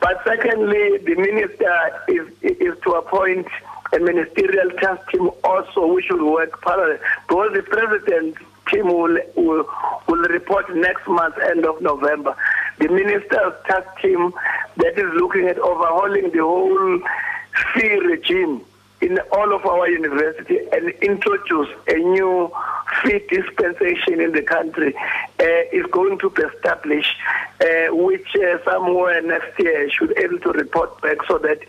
But 0.00 0.22
secondly, 0.24 0.98
the 0.98 1.14
minister 1.14 2.02
is, 2.08 2.28
is 2.42 2.78
to 2.84 2.92
appoint 2.92 3.46
a 3.92 3.98
ministerial 3.98 4.70
task 4.80 5.10
team 5.10 5.30
also 5.44 5.94
which 5.94 6.06
will 6.10 6.32
work 6.32 6.60
parallel 6.62 6.98
because 7.26 7.52
the 7.54 7.62
president 7.62 8.36
team 8.70 8.86
will, 8.86 9.18
will, 9.34 9.66
will 10.08 10.28
report 10.28 10.74
next 10.76 11.06
month, 11.08 11.36
end 11.38 11.64
of 11.64 11.80
November. 11.80 12.36
The 12.78 12.88
minister's 12.88 13.54
task 13.66 13.88
team 14.00 14.32
that 14.76 14.98
is 14.98 15.10
looking 15.14 15.48
at 15.48 15.58
overhauling 15.58 16.30
the 16.30 16.40
whole 16.40 17.00
fee 17.74 17.98
regime 17.98 18.64
in 19.00 19.18
all 19.32 19.54
of 19.54 19.64
our 19.64 19.88
university 19.88 20.58
and 20.72 20.90
introduce 21.02 21.68
a 21.88 21.94
new 21.94 22.50
fee 23.02 23.20
dispensation 23.30 24.20
in 24.20 24.32
the 24.32 24.42
country 24.42 24.94
uh, 24.96 25.44
is 25.72 25.86
going 25.92 26.18
to 26.18 26.30
be 26.30 26.42
established, 26.42 27.14
uh, 27.60 27.94
which 27.94 28.34
uh, 28.36 28.58
somewhere 28.64 29.22
next 29.22 29.58
year 29.58 29.88
should 29.90 30.14
be 30.14 30.22
able 30.22 30.38
to 30.40 30.50
report 30.50 31.00
back 31.00 31.18
so 31.28 31.38
that 31.38 31.60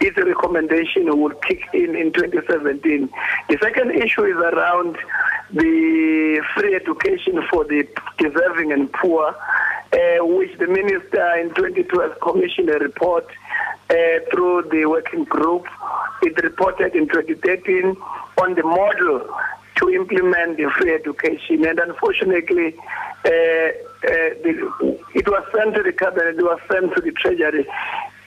its 0.00 0.16
recommendation 0.16 1.06
will 1.20 1.34
kick 1.40 1.62
in 1.74 1.94
in 1.94 2.12
2017. 2.12 3.10
The 3.48 3.58
second 3.60 3.90
issue 3.90 4.24
is 4.24 4.36
around 4.36 4.96
the 5.50 6.42
free 6.54 6.74
education 6.74 7.42
for 7.50 7.64
the 7.64 7.86
deserving 8.18 8.72
and 8.72 8.92
poor, 8.92 9.34
which 9.92 10.58
the 10.58 10.66
minister 10.66 11.36
in 11.36 11.54
2012 11.54 12.20
commissioned 12.20 12.68
a 12.70 12.78
report 12.78 13.26
uh, 13.90 13.94
through 14.30 14.68
the 14.70 14.86
working 14.86 15.24
group. 15.24 15.66
It 16.22 16.42
reported 16.42 16.94
in 16.94 17.08
2013 17.08 17.96
on 18.42 18.54
the 18.54 18.62
model 18.62 19.26
to 19.76 19.90
implement 19.90 20.56
the 20.56 20.70
free 20.76 20.92
education. 20.94 21.64
And 21.64 21.78
unfortunately, 21.78 22.76
uh, 23.24 23.28
uh, 23.28 23.70
the, 24.42 24.98
it 25.14 25.26
was 25.26 25.44
sent 25.54 25.74
to 25.76 25.82
the 25.82 25.92
cabinet, 25.92 26.38
it 26.38 26.42
was 26.42 26.60
sent 26.70 26.94
to 26.94 27.00
the 27.00 27.12
treasury. 27.12 27.66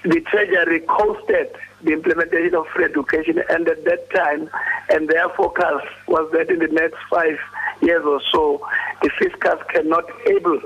The 0.03 0.21
treasury 0.21 0.79
coasted 0.81 1.55
the 1.83 1.93
implementation 1.93 2.55
of 2.55 2.67
free 2.67 2.85
education, 2.85 3.43
and 3.49 3.67
at 3.67 3.83
that 3.85 4.09
time, 4.11 4.49
and 4.89 5.07
their 5.07 5.29
forecast 5.29 5.85
was 6.07 6.31
that 6.33 6.49
in 6.49 6.59
the 6.59 6.67
next 6.67 6.97
five 7.09 7.37
years 7.81 8.03
or 8.05 8.21
so, 8.31 8.67
the 9.01 9.09
fiscus 9.19 9.59
cannot 9.69 10.05
able 10.27 10.59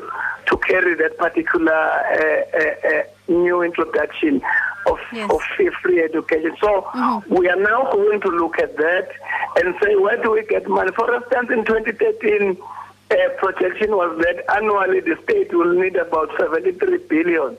to 0.48 0.58
carry 0.58 0.96
that 0.96 1.18
particular 1.18 1.74
uh, 1.74 2.58
uh, 2.58 2.90
uh, 2.90 3.04
new 3.28 3.62
introduction 3.62 4.42
of, 4.88 5.00
Yes. 5.12 5.30
of 5.32 5.42
free, 5.56 5.70
free 5.82 6.04
education. 6.04 6.56
So 6.62 6.86
we 7.28 7.50
are 7.50 7.56
now 7.60 7.92
going 7.92 8.22
to 8.22 8.30
look 8.30 8.60
at 8.60 8.78
that 8.78 9.10
and 9.58 9.74
say, 9.82 9.96
where 9.96 10.22
do 10.22 10.32
we 10.32 10.46
get 10.46 10.68
money? 10.68 10.92
For 10.96 11.14
instance, 11.16 11.50
in 11.52 11.66
2013, 11.66 12.58
uh, 13.12 13.16
projection 13.38 13.92
was 13.92 14.18
that 14.20 14.44
annually 14.56 15.00
the 15.00 15.18
state 15.24 15.54
will 15.54 15.74
need 15.74 15.96
about 15.96 16.30
73 16.40 16.98
billion 17.10 17.58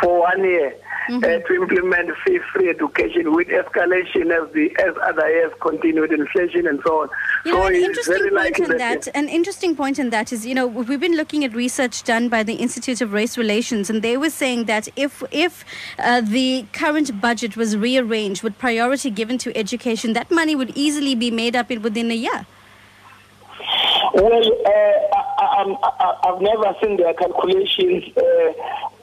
for 0.00 0.20
one 0.20 0.42
year 0.44 0.74
uh, 1.10 1.18
to 1.20 1.54
implement 1.54 2.10
fee 2.24 2.38
free 2.52 2.70
education 2.70 3.34
with 3.34 3.48
escalation 3.48 4.30
as 4.32 4.50
the 4.54 4.74
as 4.80 4.94
other 5.06 5.28
years 5.28 5.52
continued 5.60 6.10
inflation 6.12 6.66
and 6.66 6.80
so 6.84 7.02
on. 7.02 7.08
You 7.44 7.52
know, 7.52 7.60
so 7.60 7.66
an 7.66 7.74
interesting 7.74 8.30
point 8.30 8.58
in 8.58 8.76
that, 8.78 9.08
an 9.14 9.28
interesting 9.28 9.76
point 9.76 9.98
in 9.98 10.10
that 10.10 10.32
is, 10.32 10.46
you 10.46 10.54
know, 10.54 10.66
we've 10.66 10.98
been 11.00 11.16
looking 11.16 11.44
at 11.44 11.52
research 11.54 12.02
done 12.02 12.28
by 12.30 12.42
the 12.42 12.54
Institute 12.54 13.00
of 13.02 13.12
Race 13.12 13.36
Relations, 13.36 13.90
and 13.90 14.00
they 14.00 14.16
were 14.16 14.30
saying 14.30 14.64
that 14.64 14.88
if 14.96 15.22
if 15.30 15.64
uh, 15.98 16.22
the 16.22 16.64
current 16.72 17.20
budget 17.20 17.56
was 17.56 17.76
rearranged 17.76 18.42
with 18.42 18.56
priority 18.58 19.10
given 19.10 19.36
to 19.38 19.54
education, 19.56 20.14
that 20.14 20.30
money 20.30 20.56
would 20.56 20.72
easily 20.74 21.14
be 21.14 21.30
made 21.30 21.54
up 21.54 21.70
in 21.70 21.82
within 21.82 22.10
a 22.10 22.14
year. 22.14 22.46
Well, 24.14 24.42
uh, 24.66 24.70
I, 25.38 26.14
I've 26.24 26.40
never 26.40 26.74
seen 26.82 26.96
their 26.96 27.14
calculations. 27.14 28.04
Uh, 28.16 28.52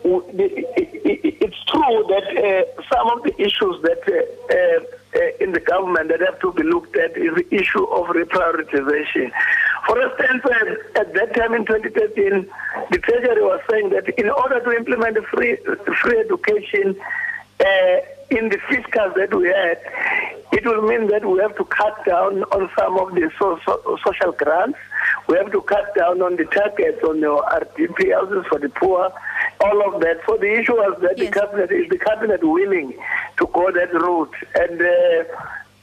w- 0.04 0.24
it- 0.38 0.66
it- 0.78 1.38
it's 1.42 1.64
true 1.66 2.06
that 2.14 2.26
uh, 2.38 2.84
some 2.94 3.08
of 3.10 3.24
the 3.24 3.34
issues 3.42 3.76
that 3.82 4.02
uh, 4.08 4.14
uh, 4.56 4.98
in 5.40 5.52
the 5.52 5.60
government 5.60 6.10
that 6.10 6.22
have 6.22 6.40
to 6.40 6.54
be 6.54 6.64
looked 6.64 6.96
at 6.96 7.18
is 7.18 7.36
the 7.36 7.48
issue 7.54 7.84
of 7.84 8.08
reprioritization. 8.08 9.32
For 9.86 10.02
instance, 10.02 10.44
uh, 10.46 11.00
at 11.00 11.14
that 11.14 11.36
time 11.36 11.54
in 11.54 11.66
2013, 11.66 12.50
the 12.92 12.98
Treasury 12.98 13.42
was 13.42 13.60
saying 13.70 13.90
that 13.90 14.08
in 14.18 14.30
order 14.30 14.60
to 14.60 14.72
implement 14.72 15.18
free, 15.26 15.58
free 16.02 16.20
education, 16.20 16.96
uh, 17.60 18.00
in 18.32 18.48
the 18.50 18.58
fiscal 18.70 19.12
that 19.16 19.34
we 19.34 19.48
had, 19.48 19.78
it 20.54 20.66
will 20.66 20.82
mean 20.84 21.08
that 21.08 21.26
we 21.26 21.40
have 21.40 21.56
to 21.58 21.66
cut 21.66 22.06
down 22.06 22.44
on 22.44 22.70
some 22.78 22.98
of 22.98 23.14
the 23.14 23.30
so, 23.38 23.60
so, 23.66 23.98
social 24.06 24.32
grants. 24.32 24.80
We 25.28 25.38
have 25.38 25.52
to 25.52 25.62
cut 25.62 25.94
down 25.96 26.22
on 26.22 26.38
the 26.38 26.46
targets 26.46 27.04
on 27.04 27.20
the 27.20 27.28
RDP 27.28 28.14
houses 28.14 28.46
for 28.48 28.58
the 28.58 28.70
poor, 28.70 29.12
all 29.64 29.94
of 29.94 30.02
that. 30.02 30.20
So 30.28 30.38
the 30.38 30.52
issue 30.60 30.74
was 30.74 31.00
that 31.02 31.18
Yes. 31.18 31.30
the 31.34 31.40
cabinet 31.40 31.72
is 31.72 31.90
the 31.90 31.98
cabinet 32.00 32.44
willing 32.44 32.94
to 33.38 33.48
go 33.48 33.72
that 33.72 33.94
route, 33.94 34.34
and 34.56 34.82
uh, 34.82 35.24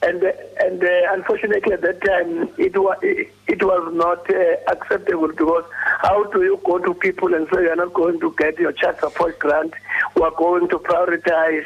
and 0.02 0.22
uh, 0.22 0.32
and 0.64 0.82
uh, 0.82 1.12
unfortunately 1.12 1.72
at 1.72 1.82
that 1.82 2.00
time 2.04 2.48
it 2.58 2.76
was 2.76 2.96
it, 3.02 3.62
was 3.62 3.92
not 3.94 4.30
uh, 4.30 4.56
acceptable 4.72 5.26
because 5.28 5.64
how 6.00 6.22
do 6.30 6.42
you 6.44 6.60
go 6.64 6.78
to 6.78 6.94
people 6.94 7.34
and 7.34 7.48
say 7.52 7.62
you're 7.62 7.74
not 7.76 7.92
going 7.92 8.20
to 8.20 8.32
get 8.38 8.56
your 8.58 8.70
child 8.72 8.96
support 9.00 9.38
grant? 9.40 9.74
We 10.14 10.22
are 10.22 10.30
going 10.30 10.68
to 10.68 10.78
prioritize 10.78 11.64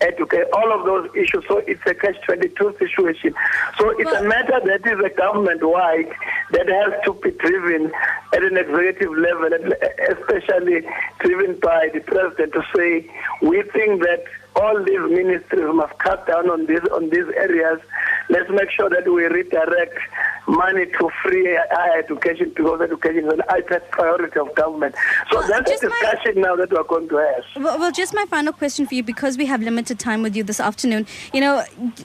educate 0.00 0.46
all 0.52 0.72
of 0.72 0.86
those 0.86 1.10
issues. 1.16 1.44
So 1.48 1.58
it's 1.58 1.84
a 1.86 1.94
catch 1.94 2.20
twenty 2.22 2.48
two 2.50 2.74
situation. 2.78 3.34
So 3.78 3.90
it's 3.98 4.12
a 4.12 4.22
matter 4.22 4.60
that 4.64 4.86
is 4.86 4.98
a 5.04 5.10
government 5.10 5.62
wide 5.64 6.10
that 6.52 6.68
has 6.68 6.92
to 7.04 7.14
be 7.14 7.32
driven 7.32 7.90
at 8.32 8.42
an 8.42 8.56
executive 8.56 9.12
level, 9.16 9.52
and 9.52 9.74
especially 10.08 10.86
driven 11.20 11.58
by 11.60 11.88
the 11.92 12.00
president 12.00 12.52
to 12.52 12.62
say 12.74 13.10
we 13.42 13.62
think 13.62 14.02
that 14.02 14.24
all 14.56 14.82
these 14.84 15.00
ministries 15.00 15.74
must 15.74 15.98
cut 15.98 16.26
down 16.26 16.50
on 16.50 16.66
these 16.66 16.84
on 16.92 17.10
these 17.10 17.28
areas. 17.36 17.80
Let's 18.28 18.50
make 18.50 18.70
sure 18.70 18.90
that 18.90 19.10
we 19.10 19.24
redirect 19.24 19.98
money 20.46 20.86
to 20.86 21.10
free 21.22 21.56
higher 21.70 21.98
education 21.98 22.52
because 22.54 22.80
education 22.80 23.26
is 23.26 23.32
an 23.34 23.42
iPad 23.48 23.88
priority 23.90 24.38
of 24.38 24.54
government. 24.54 24.94
So 25.30 25.38
Well, 25.38 25.48
that's 25.48 25.70
the 25.70 25.76
just 25.76 25.82
my- 25.84 26.10
discussion 26.10 26.40
now 26.42 26.56
that 26.56 26.70
we're 26.72 26.82
going 26.84 27.08
to 27.08 27.16
have. 27.16 27.44
Well, 27.62 27.78
well, 27.78 27.92
just 27.92 28.12
my 28.14 28.24
final 28.26 28.52
question 28.52 28.86
for 28.86 28.94
you, 28.94 29.02
because 29.02 29.38
we 29.38 29.46
have 29.46 29.62
limited 29.62 29.98
time 29.98 30.22
with 30.22 30.34
you 30.36 30.42
this 30.42 30.60
afternoon. 30.60 31.06
You 31.32 31.40
know, 31.42 31.64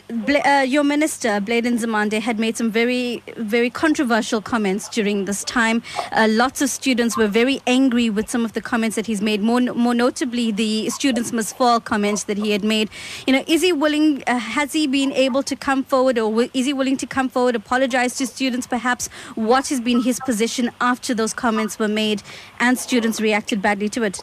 Bla- 0.09 0.41
uh, 0.45 0.61
your 0.61 0.83
minister, 0.83 1.39
Blade 1.39 1.65
Nzimande, 1.65 2.19
had 2.21 2.39
made 2.39 2.55
some 2.57 2.69
very, 2.71 3.23
very 3.37 3.69
controversial 3.69 4.41
comments 4.41 4.87
during 4.89 5.25
this 5.25 5.43
time. 5.43 5.81
Uh, 6.11 6.27
lots 6.29 6.61
of 6.61 6.69
students 6.69 7.17
were 7.17 7.27
very 7.27 7.61
angry 7.65 8.09
with 8.09 8.29
some 8.29 8.45
of 8.45 8.53
the 8.53 8.61
comments 8.61 8.95
that 8.95 9.07
he's 9.07 9.21
made. 9.21 9.41
More, 9.41 9.61
more 9.61 9.93
notably, 9.95 10.51
the 10.51 10.89
students 10.91 11.31
must 11.31 11.57
fall 11.57 11.79
comments 11.79 12.25
that 12.25 12.37
he 12.37 12.51
had 12.51 12.63
made. 12.63 12.89
You 13.25 13.33
know, 13.33 13.43
is 13.47 13.61
he 13.63 13.73
willing? 13.73 14.23
Uh, 14.27 14.37
has 14.37 14.73
he 14.73 14.85
been 14.85 15.11
able 15.13 15.41
to 15.43 15.55
come 15.55 15.83
forward, 15.83 16.19
or 16.19 16.43
is 16.53 16.65
he 16.67 16.73
willing 16.73 16.97
to 16.97 17.07
come 17.07 17.29
forward, 17.29 17.55
apologize 17.55 18.15
to 18.17 18.26
students, 18.27 18.67
perhaps? 18.67 19.07
What 19.35 19.67
has 19.69 19.81
been 19.81 20.01
his 20.01 20.19
position 20.19 20.71
after 20.81 21.13
those 21.13 21.33
comments 21.33 21.79
were 21.79 21.87
made 21.87 22.21
and 22.59 22.77
students 22.77 23.19
reacted 23.19 23.61
badly 23.61 23.89
to 23.89 24.03
it? 24.03 24.21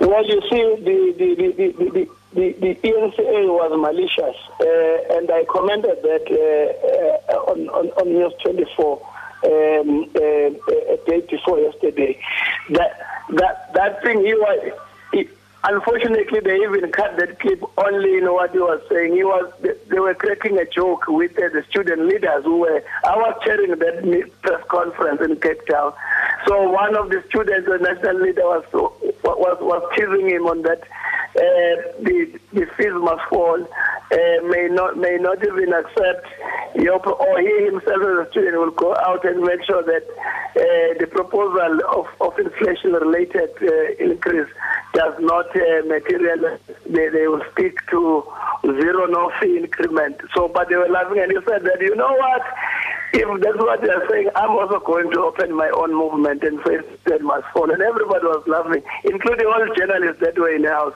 Well, 0.00 0.26
you 0.26 0.40
see, 0.42 0.76
the 0.84 1.14
the 1.16 1.34
the 1.34 1.72
the, 1.72 2.08
the, 2.34 2.52
the, 2.52 2.74
ENCA 2.84 3.48
was 3.48 3.72
malicious, 3.80 4.36
uh, 4.60 5.16
and 5.16 5.30
I 5.30 5.44
commented 5.44 6.02
that 6.02 6.26
uh, 6.30 7.32
uh, 7.32 7.52
on, 7.52 7.68
on 7.70 7.88
on 7.92 8.12
News 8.12 8.34
24 8.42 8.92
um, 9.44 10.10
uh, 10.14 10.20
a 10.20 10.98
day 11.06 11.20
before 11.30 11.58
yesterday. 11.60 12.20
That 12.70 12.98
that 13.30 13.72
that 13.74 14.02
thing 14.02 14.20
he 14.20 14.34
was. 14.34 14.72
Unfortunately, 15.68 16.38
they 16.40 16.56
even 16.56 16.92
cut 16.92 17.16
that 17.16 17.40
clip 17.40 17.60
only 17.76 18.18
in 18.18 18.32
what 18.32 18.52
he 18.52 18.58
was 18.58 18.80
saying. 18.88 19.14
He 19.14 19.24
was 19.24 19.52
they, 19.60 19.72
they 19.90 19.98
were 19.98 20.14
cracking 20.14 20.58
a 20.58 20.64
joke 20.64 21.08
with 21.08 21.32
uh, 21.32 21.48
the 21.52 21.64
student 21.68 22.06
leaders 22.06 22.44
who 22.44 22.58
were. 22.58 22.84
I 23.04 23.16
was 23.16 23.34
chairing 23.44 23.70
that 23.70 24.30
press 24.42 24.62
conference 24.68 25.20
in 25.22 25.34
Cape 25.40 25.66
Town. 25.66 25.92
So 26.46 26.70
one 26.70 26.94
of 26.96 27.10
the 27.10 27.22
students, 27.28 27.66
the 27.66 27.78
national 27.78 28.22
leader, 28.22 28.42
was 28.42 28.64
was 29.24 29.58
was 29.60 29.82
teasing 29.96 30.28
him 30.30 30.46
on 30.46 30.62
that. 30.62 30.82
Uh, 31.36 31.82
the 32.00 32.38
the 32.52 32.66
fees 32.78 32.94
must 32.94 33.22
fall. 33.28 33.60
Uh, 33.60 34.46
may 34.46 34.68
not 34.70 34.96
may 34.96 35.16
not 35.18 35.42
even 35.44 35.72
accept 35.72 36.28
your 36.76 37.04
or 37.08 37.40
he 37.40 37.64
himself 37.64 38.00
as 38.02 38.26
a 38.26 38.30
student 38.30 38.56
will 38.56 38.70
go 38.70 38.94
out 38.96 39.24
and 39.24 39.42
make 39.42 39.64
sure 39.64 39.82
that 39.82 40.06
uh, 40.56 40.94
the 41.00 41.06
proposal 41.10 41.80
of, 41.90 42.06
of 42.20 42.38
inflation 42.38 42.92
related 42.92 43.50
uh, 43.60 44.04
increase 44.04 44.48
does 44.94 45.14
not 45.20 45.54
uh, 45.56 45.86
materialize. 45.86 46.60
They, 46.86 47.08
they 47.08 47.26
will 47.26 47.42
speak 47.52 47.84
to 47.90 48.24
zero 48.64 49.06
no 49.06 49.30
fee 49.40 49.58
increment. 49.58 50.20
So, 50.34 50.48
but 50.48 50.68
they 50.68 50.76
were 50.76 50.88
laughing 50.88 51.18
and 51.18 51.32
he 51.32 51.38
said 51.46 51.64
that 51.64 51.80
you 51.80 51.94
know 51.96 52.12
what? 52.14 52.42
If 53.12 53.40
that's 53.40 53.56
what 53.56 53.80
they 53.80 53.88
are 53.88 54.06
saying, 54.10 54.28
I'm 54.36 54.50
also 54.50 54.78
going 54.80 55.10
to 55.12 55.20
open 55.20 55.54
my 55.54 55.70
own 55.70 55.94
movement 55.94 56.42
and 56.42 56.60
say 56.66 56.78
that 57.04 57.22
must 57.22 57.46
fall. 57.52 57.70
And 57.70 57.80
everybody 57.80 58.26
was 58.26 58.44
laughing, 58.46 58.82
including 59.04 59.46
all 59.46 59.60
the 59.60 59.74
journalists 59.74 60.20
that 60.20 60.38
were 60.38 60.54
in 60.54 60.62
the 60.62 60.70
house. 60.70 60.94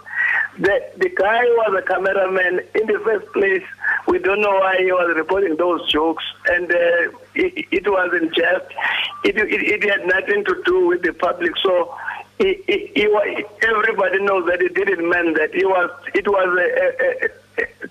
The, 0.58 0.82
the 0.98 1.08
guy 1.08 1.44
was 1.44 1.82
a 1.82 1.86
cameraman 1.86 2.60
in 2.74 2.86
the 2.86 3.00
first 3.04 3.32
place. 3.32 3.62
We 4.06 4.18
don't 4.18 4.42
know 4.42 4.50
why 4.50 4.76
he 4.78 4.92
was 4.92 5.14
reporting 5.16 5.56
those 5.56 5.90
jokes, 5.90 6.24
and 6.48 6.70
uh, 6.70 7.16
it, 7.34 7.66
it 7.70 7.90
wasn't 7.90 8.34
just. 8.34 8.66
It, 9.24 9.38
it, 9.38 9.48
it 9.48 9.88
had 9.88 10.06
nothing 10.06 10.44
to 10.44 10.62
do 10.66 10.88
with 10.88 11.02
the 11.02 11.12
public. 11.12 11.52
So 11.62 11.94
he, 12.40 12.62
he, 12.66 12.90
he, 12.94 13.04
everybody 13.62 14.22
knows 14.22 14.46
that 14.46 14.62
it 14.62 14.74
didn't 14.74 15.08
mean 15.08 15.34
that. 15.34 15.54
He 15.54 15.64
was. 15.64 15.90
It 16.14 16.26
was 16.26 16.48
a, 16.58 17.26
a, 17.26 17.28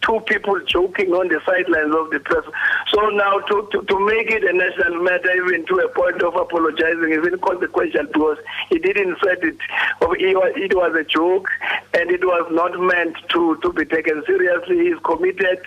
two 0.02 0.20
people 0.28 0.60
joking 0.66 1.12
on 1.14 1.28
the 1.28 1.40
sidelines 1.46 1.94
of 1.96 2.10
the 2.12 2.20
press. 2.20 2.46
So 2.90 3.10
now 3.10 3.40
to, 3.40 3.68
to, 3.72 3.82
to 3.82 4.00
make 4.06 4.32
it 4.32 4.44
a 4.44 4.54
national 4.54 5.04
matter, 5.04 5.32
even 5.46 5.66
to 5.68 5.76
a 5.80 5.90
point 5.90 6.22
of 6.22 6.36
apologizing, 6.36 7.12
is 7.12 7.26
inconsequential 7.26 8.06
because 8.08 8.38
he 8.70 8.80
didn't 8.80 9.18
say 9.24 9.36
it. 9.42 9.58
It 10.02 10.76
was, 10.76 10.96
a 10.96 11.04
joke, 11.04 11.50
and 11.94 12.10
it 12.10 12.24
was 12.24 12.48
not 12.52 12.80
meant 12.80 13.16
to, 13.30 13.58
to 13.62 13.74
be 13.74 13.86
taken 13.86 14.24
seriously. 14.26 14.90
He's 14.90 15.00
committed 15.04 15.60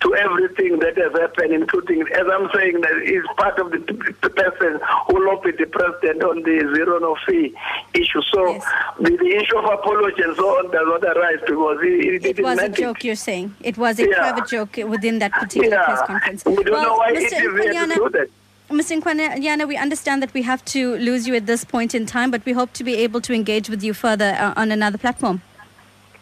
to 0.00 0.14
everything 0.14 0.78
that 0.80 0.96
has 0.96 1.12
happened, 1.12 1.52
including, 1.52 2.02
as 2.14 2.26
I'm 2.30 2.48
saying, 2.54 2.80
that 2.80 3.02
he's 3.04 3.26
part 3.36 3.58
of 3.58 3.70
the, 3.70 3.78
the 4.22 4.30
person 4.30 4.80
who 5.08 5.26
lobbied 5.26 5.58
the 5.58 5.66
president 5.66 6.22
on 6.22 6.42
the 6.42 6.72
zero 6.74 6.98
no 6.98 7.16
fee 7.26 7.54
issue. 7.94 8.22
So 8.32 8.60
the, 9.00 9.10
the 9.16 9.36
issue 9.36 9.58
of 9.58 9.64
apology 9.64 10.22
and 10.22 10.36
so 10.36 10.48
on 10.58 10.70
does 10.70 10.86
not 10.86 11.16
arise 11.16 11.40
because 11.46 11.78
he, 11.82 12.18
he 12.18 12.28
It 12.28 12.42
was 12.42 12.58
a 12.58 12.68
joke, 12.68 12.98
it. 12.98 13.04
you're 13.04 13.16
saying. 13.16 13.41
It 13.70 13.76
was 13.78 13.98
a 13.98 14.08
Yeah. 14.08 14.18
private 14.22 14.46
joke 14.48 14.76
within 14.94 15.18
that 15.20 15.32
particular 15.32 15.76
Yeah. 15.76 15.84
press 15.84 16.02
conference. 16.06 16.44
We 16.44 16.62
don't 16.64 16.82
know 16.82 16.96
why 16.96 17.12
Mr. 17.12 17.30
there 17.30 17.86
to 17.86 17.94
do 17.94 18.08
that. 18.18 18.28
Mr. 18.70 18.92
Nkwanyana, 19.00 19.68
we 19.68 19.76
understand 19.76 20.22
that 20.22 20.32
we 20.32 20.42
have 20.42 20.64
to 20.66 20.96
lose 20.96 21.28
you 21.28 21.34
at 21.34 21.46
this 21.46 21.62
point 21.64 21.94
in 21.94 22.06
time, 22.06 22.30
but 22.30 22.42
we 22.46 22.52
hope 22.52 22.72
to 22.74 22.84
be 22.84 22.94
able 23.04 23.20
to 23.20 23.32
engage 23.34 23.68
with 23.68 23.82
you 23.82 23.92
further 23.92 24.30
uh, 24.38 24.54
on 24.56 24.72
another 24.72 24.96
platform. 24.98 25.42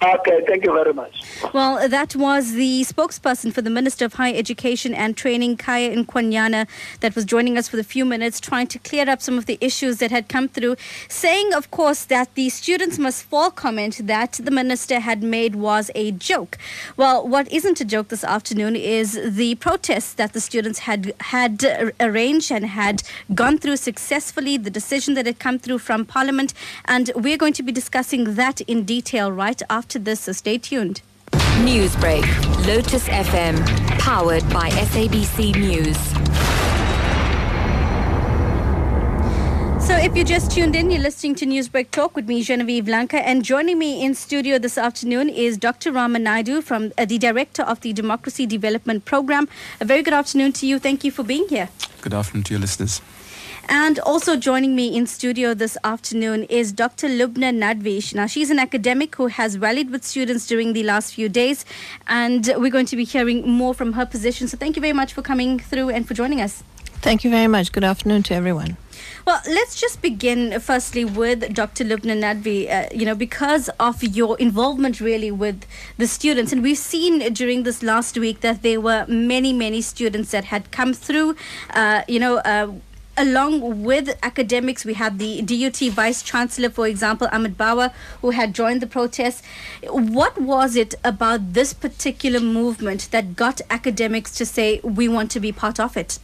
Okay, 0.02 0.42
thank 0.46 0.64
you 0.64 0.72
very 0.72 0.94
much. 0.94 1.22
Well, 1.52 1.86
that 1.86 2.16
was 2.16 2.52
the 2.52 2.80
spokesperson 2.84 3.52
for 3.52 3.60
the 3.60 3.68
Minister 3.68 4.06
of 4.06 4.14
Higher 4.14 4.34
Education 4.34 4.94
and 4.94 5.14
Training, 5.14 5.58
Khaya 5.58 5.94
Nkwanyana, 5.94 6.66
that 7.00 7.14
was 7.14 7.26
joining 7.26 7.58
us 7.58 7.68
for 7.68 7.76
the 7.76 7.84
few 7.84 8.06
minutes, 8.06 8.40
trying 8.40 8.66
to 8.68 8.78
clear 8.78 9.10
up 9.10 9.20
some 9.20 9.36
of 9.36 9.44
the 9.44 9.58
issues 9.60 9.98
that 9.98 10.10
had 10.10 10.26
come 10.26 10.48
through, 10.48 10.76
saying, 11.08 11.52
of 11.52 11.70
course, 11.70 12.06
that 12.06 12.34
the 12.34 12.48
students 12.48 12.98
must 12.98 13.24
fall 13.24 13.50
comment 13.50 14.06
that 14.06 14.40
the 14.42 14.50
minister 14.50 15.00
had 15.00 15.22
made 15.22 15.54
was 15.54 15.90
a 15.94 16.12
joke. 16.12 16.56
Well, 16.96 17.28
what 17.28 17.52
isn't 17.52 17.78
a 17.82 17.84
joke 17.84 18.08
this 18.08 18.24
afternoon 18.24 18.76
is 18.76 19.20
the 19.22 19.56
protests 19.56 20.14
that 20.14 20.32
the 20.32 20.40
students 20.40 20.78
had 20.80 21.12
had 21.20 21.94
arranged 22.00 22.50
and 22.50 22.64
had 22.64 23.02
gone 23.34 23.58
through 23.58 23.76
successfully, 23.76 24.56
the 24.56 24.70
decision 24.70 25.12
that 25.12 25.26
had 25.26 25.38
come 25.38 25.58
through 25.58 25.80
from 25.80 26.06
Parliament, 26.06 26.54
and 26.86 27.10
we're 27.14 27.36
going 27.36 27.52
to 27.52 27.62
be 27.62 27.70
discussing 27.70 28.34
that 28.36 28.62
in 28.62 28.84
detail 28.84 29.30
right 29.30 29.60
after 29.68 29.89
this, 29.98 30.20
so 30.20 30.32
stay 30.32 30.58
tuned. 30.58 31.02
Newsbreak, 31.64 32.24
Lotus 32.66 33.08
FM, 33.08 33.56
powered 33.98 34.48
by 34.50 34.70
SABC 34.70 35.54
News. 35.56 35.96
So, 39.84 39.96
if 39.96 40.14
you 40.16 40.24
just 40.24 40.52
tuned 40.52 40.76
in, 40.76 40.90
you're 40.90 41.02
listening 41.02 41.34
to 41.36 41.46
Newsbreak 41.46 41.90
Talk 41.90 42.14
with 42.14 42.28
me, 42.28 42.42
Genevieve 42.42 42.86
Lanka, 42.86 43.26
and 43.26 43.44
joining 43.44 43.78
me 43.78 44.04
in 44.04 44.14
studio 44.14 44.58
this 44.58 44.78
afternoon 44.78 45.28
is 45.28 45.58
Dr. 45.58 45.90
Rama 45.90 46.18
Naidoo, 46.20 46.62
from 46.62 46.92
uh, 46.96 47.04
the 47.04 47.18
director 47.18 47.62
of 47.62 47.80
the 47.80 47.92
Democracy 47.92 48.46
Development 48.46 49.04
Program. 49.04 49.48
A 49.80 49.84
very 49.84 50.02
good 50.02 50.14
afternoon 50.14 50.52
to 50.52 50.66
you. 50.66 50.78
Thank 50.78 51.02
you 51.02 51.10
for 51.10 51.24
being 51.24 51.48
here. 51.48 51.70
Good 52.02 52.14
afternoon 52.14 52.44
to 52.44 52.54
your 52.54 52.60
listeners. 52.60 53.00
And 53.72 54.00
also 54.00 54.36
joining 54.36 54.74
me 54.74 54.96
in 54.96 55.06
studio 55.06 55.54
this 55.54 55.78
afternoon 55.84 56.42
is 56.44 56.72
Dr. 56.72 57.06
Lubna 57.06 57.54
Nadvi. 57.54 58.12
Now, 58.16 58.26
she's 58.26 58.50
an 58.50 58.58
academic 58.58 59.14
who 59.14 59.28
has 59.28 59.58
rallied 59.58 59.90
with 59.90 60.04
students 60.04 60.48
during 60.48 60.72
the 60.72 60.82
last 60.82 61.14
few 61.14 61.28
days, 61.28 61.64
and 62.08 62.52
we're 62.56 62.72
going 62.72 62.86
to 62.86 62.96
be 62.96 63.04
hearing 63.04 63.48
more 63.48 63.72
from 63.72 63.92
her 63.92 64.04
position. 64.04 64.48
So, 64.48 64.56
thank 64.56 64.74
you 64.74 64.82
very 64.82 64.92
much 64.92 65.12
for 65.12 65.22
coming 65.22 65.60
through 65.60 65.90
and 65.90 66.06
for 66.08 66.14
joining 66.14 66.40
us. 66.40 66.64
Thank 67.00 67.22
you 67.22 67.30
very 67.30 67.46
much. 67.46 67.70
Good 67.70 67.84
afternoon 67.84 68.24
to 68.24 68.34
everyone. 68.34 68.76
Well, 69.24 69.40
let's 69.46 69.80
just 69.80 70.02
begin 70.02 70.58
firstly 70.58 71.04
with 71.04 71.54
Dr. 71.54 71.84
Lubna 71.84 72.18
Nadvi, 72.18 72.68
uh, 72.68 72.88
you 72.92 73.06
know, 73.06 73.14
because 73.14 73.70
of 73.78 74.02
your 74.02 74.36
involvement 74.38 75.00
really 75.00 75.30
with 75.30 75.64
the 75.96 76.08
students. 76.08 76.52
And 76.52 76.62
we've 76.62 76.76
seen 76.76 77.32
during 77.32 77.62
this 77.62 77.84
last 77.84 78.18
week 78.18 78.40
that 78.40 78.62
there 78.62 78.80
were 78.80 79.06
many, 79.06 79.52
many 79.52 79.80
students 79.80 80.32
that 80.32 80.46
had 80.46 80.72
come 80.72 80.92
through, 80.92 81.36
uh, 81.70 82.02
you 82.08 82.18
know, 82.18 82.38
uh, 82.38 82.72
Along 83.16 83.82
with 83.82 84.18
academics, 84.22 84.84
we 84.84 84.94
had 84.94 85.18
the 85.18 85.42
DUT 85.42 85.76
Vice 85.92 86.22
Chancellor, 86.22 86.70
for 86.70 86.86
example, 86.86 87.28
Ahmed 87.32 87.58
Bawa, 87.58 87.92
who 88.22 88.30
had 88.30 88.54
joined 88.54 88.80
the 88.80 88.86
protest. 88.86 89.44
What 89.82 90.40
was 90.40 90.76
it 90.76 90.94
about 91.04 91.52
this 91.52 91.74
particular 91.74 92.40
movement 92.40 93.08
that 93.10 93.36
got 93.36 93.60
academics 93.68 94.30
to 94.36 94.46
say, 94.46 94.80
we 94.82 95.08
want 95.08 95.30
to 95.32 95.40
be 95.40 95.52
part 95.52 95.78
of 95.78 95.96
it? 95.96 96.18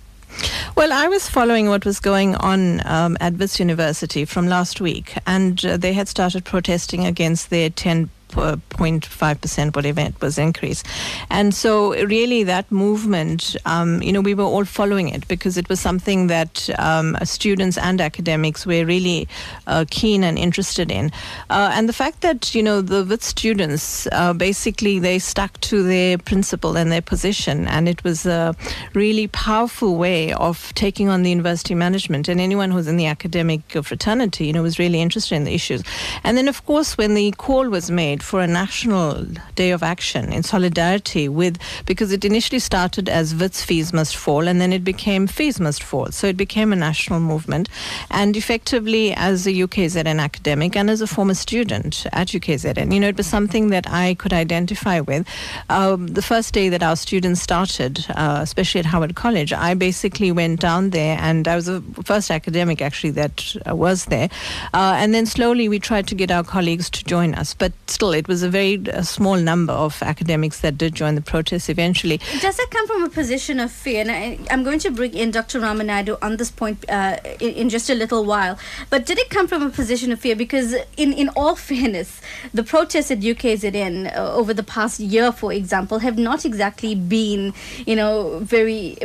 Well, 0.77 0.93
I 0.93 1.09
was 1.09 1.29
following 1.29 1.69
what 1.69 1.85
was 1.85 2.01
going 2.01 2.35
on 2.37 2.87
um, 2.87 3.17
at 3.21 3.39
this 3.39 3.59
University 3.59 4.25
from 4.25 4.47
last 4.49 4.81
week, 4.81 5.15
and 5.27 5.65
uh, 5.65 5.77
they 5.77 5.93
had 5.93 6.09
started 6.09 6.45
protesting 6.45 7.07
against 7.07 7.51
their 7.51 7.71
10 7.71 8.05
uh, 8.05 8.09
0.5% 8.37 9.75
whatever 9.75 10.01
it 10.01 10.21
was 10.21 10.39
increase. 10.39 10.83
And 11.31 11.55
so 11.55 11.93
really 12.07 12.45
that 12.45 12.71
movement 12.71 13.57
um, 13.65 14.03
you 14.03 14.13
know 14.13 14.21
we 14.21 14.35
were 14.35 14.45
all 14.45 14.65
following 14.65 15.09
it 15.09 15.27
because 15.29 15.57
it 15.57 15.69
was 15.69 15.81
something 15.81 16.27
that 16.29 16.69
um, 16.79 17.17
students 17.25 17.79
and 17.79 18.01
academics 18.01 18.67
were 18.67 18.85
really 18.85 19.29
uh, 19.67 19.85
keen 19.91 20.23
and 20.23 20.39
interested 20.39 20.91
in. 20.91 21.11
Uh, 21.51 21.71
and 21.73 21.89
the 21.89 21.93
fact 21.93 22.21
that 22.21 22.55
you 22.55 22.63
know 22.63 22.81
the 22.81 23.05
with 23.05 23.23
students 23.23 24.07
uh, 24.13 24.33
basically 24.33 24.99
they 24.99 25.19
stuck 25.19 25.59
to 25.61 25.83
their 25.83 26.19
principle 26.19 26.77
and 26.77 26.93
their 26.93 27.03
position 27.03 27.67
and 27.67 27.89
it 27.89 28.03
was 28.05 28.27
a 28.27 28.55
really 28.95 29.27
powerful 29.29 29.97
way 29.97 30.33
of 30.35 30.73
taking 30.75 31.09
on 31.09 31.23
the 31.23 31.31
university 31.31 31.75
management. 31.75 32.29
And 32.29 32.41
anyone 32.41 32.71
who's 32.71 32.89
in 32.89 32.97
the 32.97 33.07
academic 33.07 33.63
fraternity 33.83 34.47
you 34.47 34.53
know 34.53 34.63
was 34.63 34.79
really 34.79 35.01
interested 35.01 35.35
in 35.35 35.45
the 35.45 35.55
issues. 35.55 35.83
And 36.25 36.37
then 36.37 36.49
of 36.49 36.65
course 36.67 36.99
when 36.99 37.15
the 37.15 37.33
call 37.33 37.69
was 37.69 37.91
made 37.91 38.23
for 38.27 38.41
a 38.41 38.47
national 38.47 39.25
day 39.55 39.71
of 39.71 39.83
action 39.83 40.33
in 40.33 40.43
solidarity 40.43 41.29
with, 41.29 41.59
because 41.87 42.11
it 42.11 42.25
initially 42.25 42.59
started 42.59 43.09
as 43.09 43.35
Wits 43.35 43.65
fees 43.65 43.93
must 43.93 44.17
fall 44.17 44.49
and 44.49 44.61
then 44.61 44.73
it 44.73 44.83
became 44.83 45.29
fees 45.29 45.61
must 45.61 45.83
fall. 45.83 46.07
So 46.11 46.27
it 46.27 46.37
became 46.37 46.73
a 46.73 46.77
national 46.77 47.21
movement. 47.21 47.69
And 48.11 48.37
effectively, 48.37 49.15
as 49.15 49.47
a 49.47 49.53
UKZN 49.53 50.21
academic 50.21 50.75
and 50.77 50.91
as 50.91 51.01
a 51.01 51.07
former 51.07 51.35
student 51.35 52.05
at 52.13 52.29
UKZN, 52.29 52.93
you 52.93 52.99
know, 52.99 53.09
it 53.09 53.17
was 53.17 53.29
something 53.29 53.69
that 53.71 53.89
I 53.89 54.15
could 54.15 54.33
identify 54.33 55.01
with. 55.01 55.27
Um, 55.71 56.09
the 56.09 56.23
first 56.23 56.53
day 56.53 56.69
that 56.69 56.83
our 56.83 56.97
students 56.97 57.41
started, 57.41 58.05
uh, 58.11 58.41
especially 58.43 58.81
at 58.81 58.87
Howard 58.87 59.15
College, 59.15 59.53
I 59.53 59.75
basically 59.75 60.33
went 60.33 60.61
down 60.61 60.91
there 60.91 61.17
and 61.21 61.47
I 61.47 61.55
was 61.55 61.67
the 61.67 61.81
first 62.05 62.31
academic 62.31 62.83
actually 62.83 63.11
that 63.13 63.55
uh, 63.69 63.77
was 63.77 64.07
there. 64.07 64.29
Uh, 64.75 64.95
and 64.99 65.15
then 65.15 65.27
slowly 65.27 65.69
we 65.69 65.79
tried 65.79 66.09
to 66.09 66.17
get 66.17 66.33
our 66.33 66.43
colleagues 66.43 66.91
to 66.91 67.05
join 67.05 67.35
us. 67.35 67.55
But 67.55 67.73
still, 67.87 68.06
it 68.13 68.29
was 68.29 68.43
a 68.43 68.49
very 68.49 68.81
uh, 68.93 69.03
small 69.03 69.37
number 69.37 69.73
of 69.73 70.03
academics 70.03 70.61
that 70.61 70.79
did 70.79 70.95
join 70.95 71.15
the 71.15 71.21
protests 71.21 71.69
eventually. 71.69 72.19
Does 72.41 72.57
that 72.57 72.69
come 72.71 72.87
from 72.87 73.05
a 73.05 73.09
position 73.09 73.61
of 73.61 73.71
fear? 73.71 74.01
And 74.03 74.11
I, 74.11 74.39
am 74.51 74.63
going 74.65 74.79
to 74.81 74.91
bring 74.91 75.15
in 75.15 75.31
Dr. 75.31 75.61
Rama 75.61 75.85
Naidoo 75.85 76.19
on 76.23 76.37
this 76.37 76.51
point 76.51 76.85
uh, 76.89 77.19
in, 77.41 77.51
in, 77.51 77.69
just 77.69 77.91
a 77.91 77.95
little 77.95 78.25
while. 78.25 78.59
But 78.91 79.07
did 79.07 79.19
it 79.19 79.31
come 79.31 79.49
from 79.49 79.63
a 79.63 79.71
position 79.71 80.13
of 80.13 80.21
fear? 80.21 80.37
Because, 80.37 80.75
in, 80.97 81.13
in 81.13 81.29
all 81.31 81.57
fairness, 81.71 82.21
the 82.55 82.63
protests 82.63 83.11
at 83.11 83.21
UKZN 83.21 84.17
uh, 84.17 84.35
over 84.35 84.55
the 84.55 84.63
past 84.63 85.01
year, 85.01 85.33
for 85.33 85.53
example, 85.53 85.99
have 86.01 86.19
not 86.19 86.45
exactly 86.45 86.95
been, 86.95 87.53
you 87.87 87.97
know, 87.97 88.39
very 88.41 88.97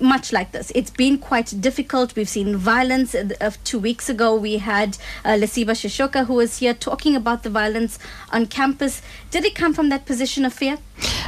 much 0.00 0.32
like 0.32 0.52
this. 0.52 0.72
It's 0.74 0.90
been 0.90 1.18
quite 1.18 1.54
difficult. 1.60 2.16
We've 2.16 2.28
seen 2.28 2.56
violence. 2.56 3.14
Uh, 3.14 3.50
two 3.64 3.78
weeks 3.78 4.08
ago, 4.08 4.34
we 4.34 4.58
had 4.58 4.98
uh, 5.24 5.30
Lesiba 5.30 5.72
Seshoka, 5.72 6.26
who 6.26 6.34
was 6.34 6.58
here 6.58 6.74
talking 6.74 7.14
about 7.14 7.42
the 7.42 7.50
violence 7.50 7.98
on 8.30 8.46
campus. 8.48 9.02
Did 9.30 9.44
it 9.44 9.54
come 9.54 9.74
from 9.74 9.88
that 9.90 10.06
position 10.06 10.44
of 10.44 10.52
fear? 10.52 10.78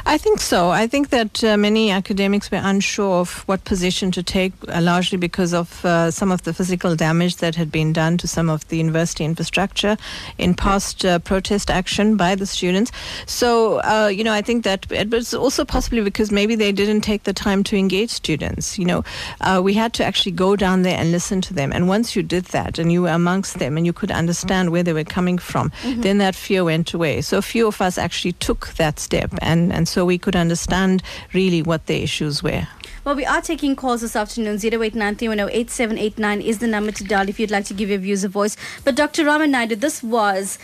I 0.07 0.19
think 0.19 0.41
so. 0.41 0.71
I 0.71 0.87
think 0.87 1.11
that 1.11 1.45
uh, 1.45 1.57
many 1.57 1.91
academics 1.91 2.51
were 2.51 2.61
unsure 2.63 3.21
of 3.21 3.43
what 3.47 3.65
position 3.65 4.11
to 4.13 4.23
take, 4.23 4.53
uh, 4.69 4.81
largely 4.81 5.19
because 5.19 5.55
of 5.55 5.85
uh, 5.85 6.11
some 6.11 6.33
of 6.33 6.43
the 6.43 6.53
physical 6.53 6.97
damage 6.97 7.37
that 7.37 7.55
had 7.55 7.71
been 7.71 7.93
done 7.93 8.19
to 8.19 8.27
some 8.27 8.51
of 8.51 8.67
the 8.69 8.77
university 8.77 9.25
infrastructure 9.25 9.97
in 10.39 10.55
past 10.55 11.05
uh, 11.05 11.19
protest 11.21 11.71
action 11.71 12.17
by 12.17 12.35
the 12.35 12.47
students. 12.47 12.91
So, 13.27 13.81
uh, 13.83 14.11
you 14.13 14.25
know, 14.25 14.33
I 14.33 14.43
think 14.43 14.65
that 14.65 14.91
it 14.91 15.11
was 15.11 15.35
also 15.35 15.65
possibly 15.65 16.03
because 16.03 16.31
maybe 16.33 16.55
they 16.57 16.73
didn't 16.73 17.03
take 17.03 17.25
the 17.25 17.33
time 17.33 17.63
to 17.65 17.77
engage 17.77 18.11
students. 18.11 18.79
You 18.79 18.87
know, 18.87 19.05
uh, 19.41 19.61
we 19.63 19.75
had 19.75 19.93
to 19.95 20.05
actually 20.05 20.33
go 20.33 20.57
down 20.57 20.83
there 20.83 20.99
and 20.99 21.13
listen 21.13 21.41
to 21.43 21.55
them. 21.55 21.73
And 21.73 21.89
once 21.89 22.17
you 22.17 22.23
did 22.23 22.47
that 22.47 22.79
and 22.79 22.91
you 22.91 23.03
were 23.03 23.11
amongst 23.23 23.59
them 23.59 23.77
and 23.77 23.87
you 23.87 23.93
could 23.93 24.11
understand 24.11 24.71
where 24.71 24.83
they 24.83 24.93
were 24.93 25.05
coming 25.05 25.39
from, 25.39 25.71
mm-hmm. 25.83 26.01
then 26.01 26.19
that 26.19 26.35
fear 26.35 26.65
went 26.65 26.95
away. 26.95 27.21
So, 27.21 27.39
a 27.39 27.43
few 27.43 27.67
of 27.67 27.81
us 27.81 27.99
actually 27.99 28.33
took 28.33 28.69
that 28.75 28.99
step 28.99 29.31
and, 29.41 29.60
and 29.73 29.87
so 29.87 30.05
we 30.05 30.19
could 30.19 30.37
understand 30.37 31.03
really 31.33 31.63
what 31.63 31.87
the 31.87 32.03
issues 32.03 32.43
were. 32.43 32.67
Well, 33.05 33.15
we 33.17 33.25
are 33.25 33.41
taking 33.41 33.77
calls 33.77 34.03
this 34.03 34.15
afternoon. 34.15 34.59
0893108789 34.59 36.45
is 36.45 36.59
the 36.59 36.67
number 36.67 36.93
to 36.93 37.05
dial 37.05 37.29
if 37.29 37.41
you'd 37.41 37.51
like 37.51 37.65
to 37.67 37.75
give 37.75 37.89
your 37.89 37.99
views 37.99 38.25
a 38.25 38.29
voice. 38.29 38.57
But 38.85 38.95
Dr. 38.95 39.25
Rama 39.25 39.47
Naidoo, 39.47 39.81
this 39.81 40.03
was 40.03 40.59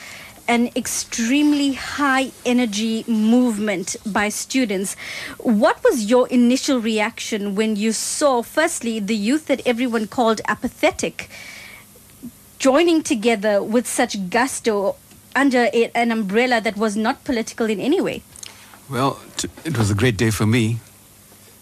an 0.48 0.70
extremely 0.76 1.72
high 1.72 2.30
energy 2.44 3.04
movement 3.08 3.96
by 4.04 4.28
students. 4.28 4.96
What 5.38 5.82
was 5.82 6.10
your 6.10 6.28
initial 6.28 6.78
reaction 6.78 7.54
when 7.54 7.76
you 7.76 7.92
saw, 7.92 8.42
firstly, 8.42 9.00
the 9.00 9.16
youth 9.16 9.46
that 9.46 9.66
everyone 9.66 10.06
called 10.06 10.40
apathetic 10.46 11.30
joining 12.58 13.02
together 13.02 13.62
with 13.62 13.86
such 13.86 14.30
gusto 14.30 14.96
under 15.34 15.68
an 15.94 16.12
umbrella 16.12 16.60
that 16.60 16.76
was 16.76 16.96
not 16.96 17.24
political 17.24 17.68
in 17.70 17.80
any 17.80 18.00
way? 18.00 18.22
Well, 18.88 19.18
t- 19.36 19.48
it 19.64 19.76
was 19.76 19.90
a 19.90 19.94
great 19.94 20.16
day 20.16 20.30
for 20.30 20.46
me 20.46 20.78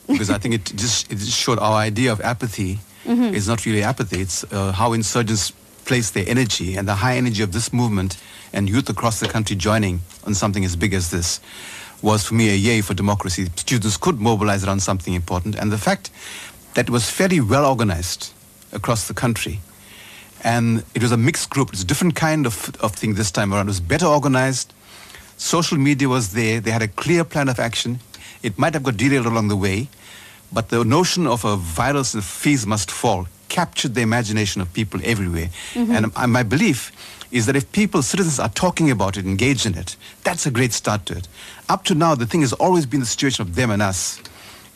because 0.06 0.30
I 0.30 0.38
think 0.38 0.54
it 0.54 0.64
just 0.76 1.10
it 1.10 1.16
just 1.16 1.32
showed 1.32 1.58
our 1.58 1.74
idea 1.74 2.12
of 2.12 2.20
apathy 2.20 2.80
mm-hmm. 3.04 3.34
is 3.34 3.48
not 3.48 3.64
really 3.64 3.82
apathy. 3.82 4.20
It's 4.20 4.44
uh, 4.52 4.72
how 4.72 4.92
insurgents 4.92 5.52
place 5.84 6.10
their 6.10 6.24
energy 6.26 6.76
and 6.76 6.86
the 6.88 6.96
high 6.96 7.16
energy 7.16 7.42
of 7.42 7.52
this 7.52 7.72
movement 7.72 8.16
and 8.52 8.68
youth 8.68 8.88
across 8.88 9.20
the 9.20 9.28
country 9.28 9.56
joining 9.56 10.00
on 10.26 10.34
something 10.34 10.64
as 10.64 10.76
big 10.76 10.94
as 10.94 11.10
this 11.10 11.40
was 12.02 12.26
for 12.26 12.34
me 12.34 12.50
a 12.50 12.54
yay 12.54 12.80
for 12.82 12.94
democracy. 12.94 13.46
Students 13.56 13.96
could 13.96 14.20
mobilize 14.20 14.64
around 14.64 14.80
something 14.80 15.14
important, 15.14 15.54
and 15.54 15.72
the 15.72 15.78
fact 15.78 16.10
that 16.74 16.88
it 16.88 16.90
was 16.90 17.08
fairly 17.08 17.40
well 17.40 17.64
organized 17.64 18.32
across 18.72 19.08
the 19.08 19.14
country. 19.14 19.60
And 20.42 20.84
it 20.94 21.00
was 21.00 21.12
a 21.12 21.16
mixed 21.16 21.48
group. 21.48 21.72
It's 21.72 21.82
a 21.82 21.86
different 21.86 22.16
kind 22.16 22.44
of, 22.44 22.76
of 22.80 22.92
thing 22.92 23.14
this 23.14 23.30
time 23.30 23.54
around. 23.54 23.66
It 23.66 23.70
was 23.70 23.80
better 23.80 24.04
organized 24.04 24.74
Social 25.36 25.78
media 25.78 26.08
was 26.08 26.32
there. 26.32 26.60
They 26.60 26.70
had 26.70 26.82
a 26.82 26.88
clear 26.88 27.24
plan 27.24 27.48
of 27.48 27.58
action. 27.58 28.00
It 28.42 28.58
might 28.58 28.74
have 28.74 28.82
got 28.82 28.96
derailed 28.96 29.26
along 29.26 29.48
the 29.48 29.56
way, 29.56 29.88
but 30.52 30.68
the 30.68 30.84
notion 30.84 31.26
of 31.26 31.44
a 31.44 31.56
virus 31.56 32.14
and 32.14 32.22
fees 32.22 32.66
must 32.66 32.90
fall 32.90 33.26
captured 33.48 33.94
the 33.94 34.00
imagination 34.00 34.60
of 34.60 34.72
people 34.72 35.00
everywhere. 35.04 35.48
Mm-hmm. 35.74 35.92
And 35.92 36.12
uh, 36.16 36.26
my 36.26 36.42
belief 36.42 36.90
is 37.30 37.46
that 37.46 37.56
if 37.56 37.70
people, 37.72 38.02
citizens, 38.02 38.40
are 38.40 38.48
talking 38.48 38.90
about 38.90 39.16
it, 39.16 39.24
engaged 39.24 39.64
in 39.66 39.76
it, 39.76 39.96
that's 40.24 40.46
a 40.46 40.50
great 40.50 40.72
start 40.72 41.06
to 41.06 41.16
it. 41.16 41.28
Up 41.68 41.84
to 41.84 41.94
now, 41.94 42.14
the 42.14 42.26
thing 42.26 42.40
has 42.40 42.52
always 42.52 42.86
been 42.86 43.00
the 43.00 43.06
situation 43.06 43.42
of 43.42 43.54
them 43.54 43.70
and 43.70 43.80
us. 43.80 44.20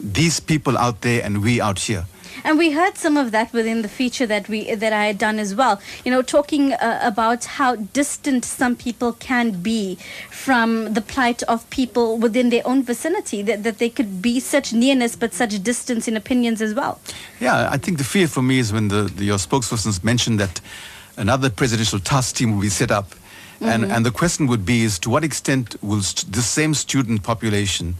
These 0.00 0.38
people 0.40 0.78
out 0.78 1.00
there 1.00 1.24
and 1.24 1.42
we 1.42 1.60
out 1.60 1.78
here. 1.80 2.04
And 2.44 2.58
we 2.58 2.72
heard 2.72 2.96
some 2.96 3.16
of 3.16 3.30
that 3.32 3.52
within 3.52 3.82
the 3.82 3.88
feature 3.88 4.26
that 4.26 4.48
we 4.48 4.74
that 4.74 4.92
I 4.92 5.06
had 5.06 5.18
done 5.18 5.38
as 5.38 5.54
well. 5.54 5.80
You 6.04 6.10
know, 6.10 6.22
talking 6.22 6.72
uh, 6.72 7.00
about 7.02 7.44
how 7.44 7.76
distant 7.76 8.44
some 8.44 8.76
people 8.76 9.12
can 9.12 9.62
be 9.62 9.96
from 10.30 10.94
the 10.94 11.00
plight 11.00 11.42
of 11.44 11.68
people 11.70 12.18
within 12.18 12.50
their 12.50 12.66
own 12.66 12.82
vicinity. 12.82 13.42
That 13.42 13.62
that 13.64 13.78
they 13.78 13.90
could 13.90 14.22
be 14.22 14.40
such 14.40 14.72
nearness 14.72 15.16
but 15.16 15.34
such 15.34 15.62
distance 15.62 16.08
in 16.08 16.16
opinions 16.16 16.62
as 16.62 16.74
well. 16.74 17.00
Yeah, 17.40 17.68
I 17.70 17.78
think 17.78 17.98
the 17.98 18.04
fear 18.04 18.28
for 18.28 18.42
me 18.42 18.58
is 18.58 18.72
when 18.72 18.88
the, 18.88 19.02
the 19.02 19.24
your 19.24 19.38
spokespersons 19.38 20.02
mentioned 20.02 20.40
that 20.40 20.60
another 21.16 21.50
presidential 21.50 21.98
task 21.98 22.36
team 22.36 22.54
will 22.54 22.62
be 22.62 22.68
set 22.68 22.90
up. 22.90 23.10
Mm-hmm. 23.10 23.64
And, 23.64 23.92
and 23.92 24.06
the 24.06 24.12
question 24.12 24.46
would 24.46 24.64
be 24.64 24.84
is 24.84 25.00
to 25.00 25.10
what 25.10 25.24
extent 25.24 25.76
will 25.82 26.02
st- 26.02 26.32
the 26.32 26.42
same 26.42 26.74
student 26.74 27.24
population 27.24 27.96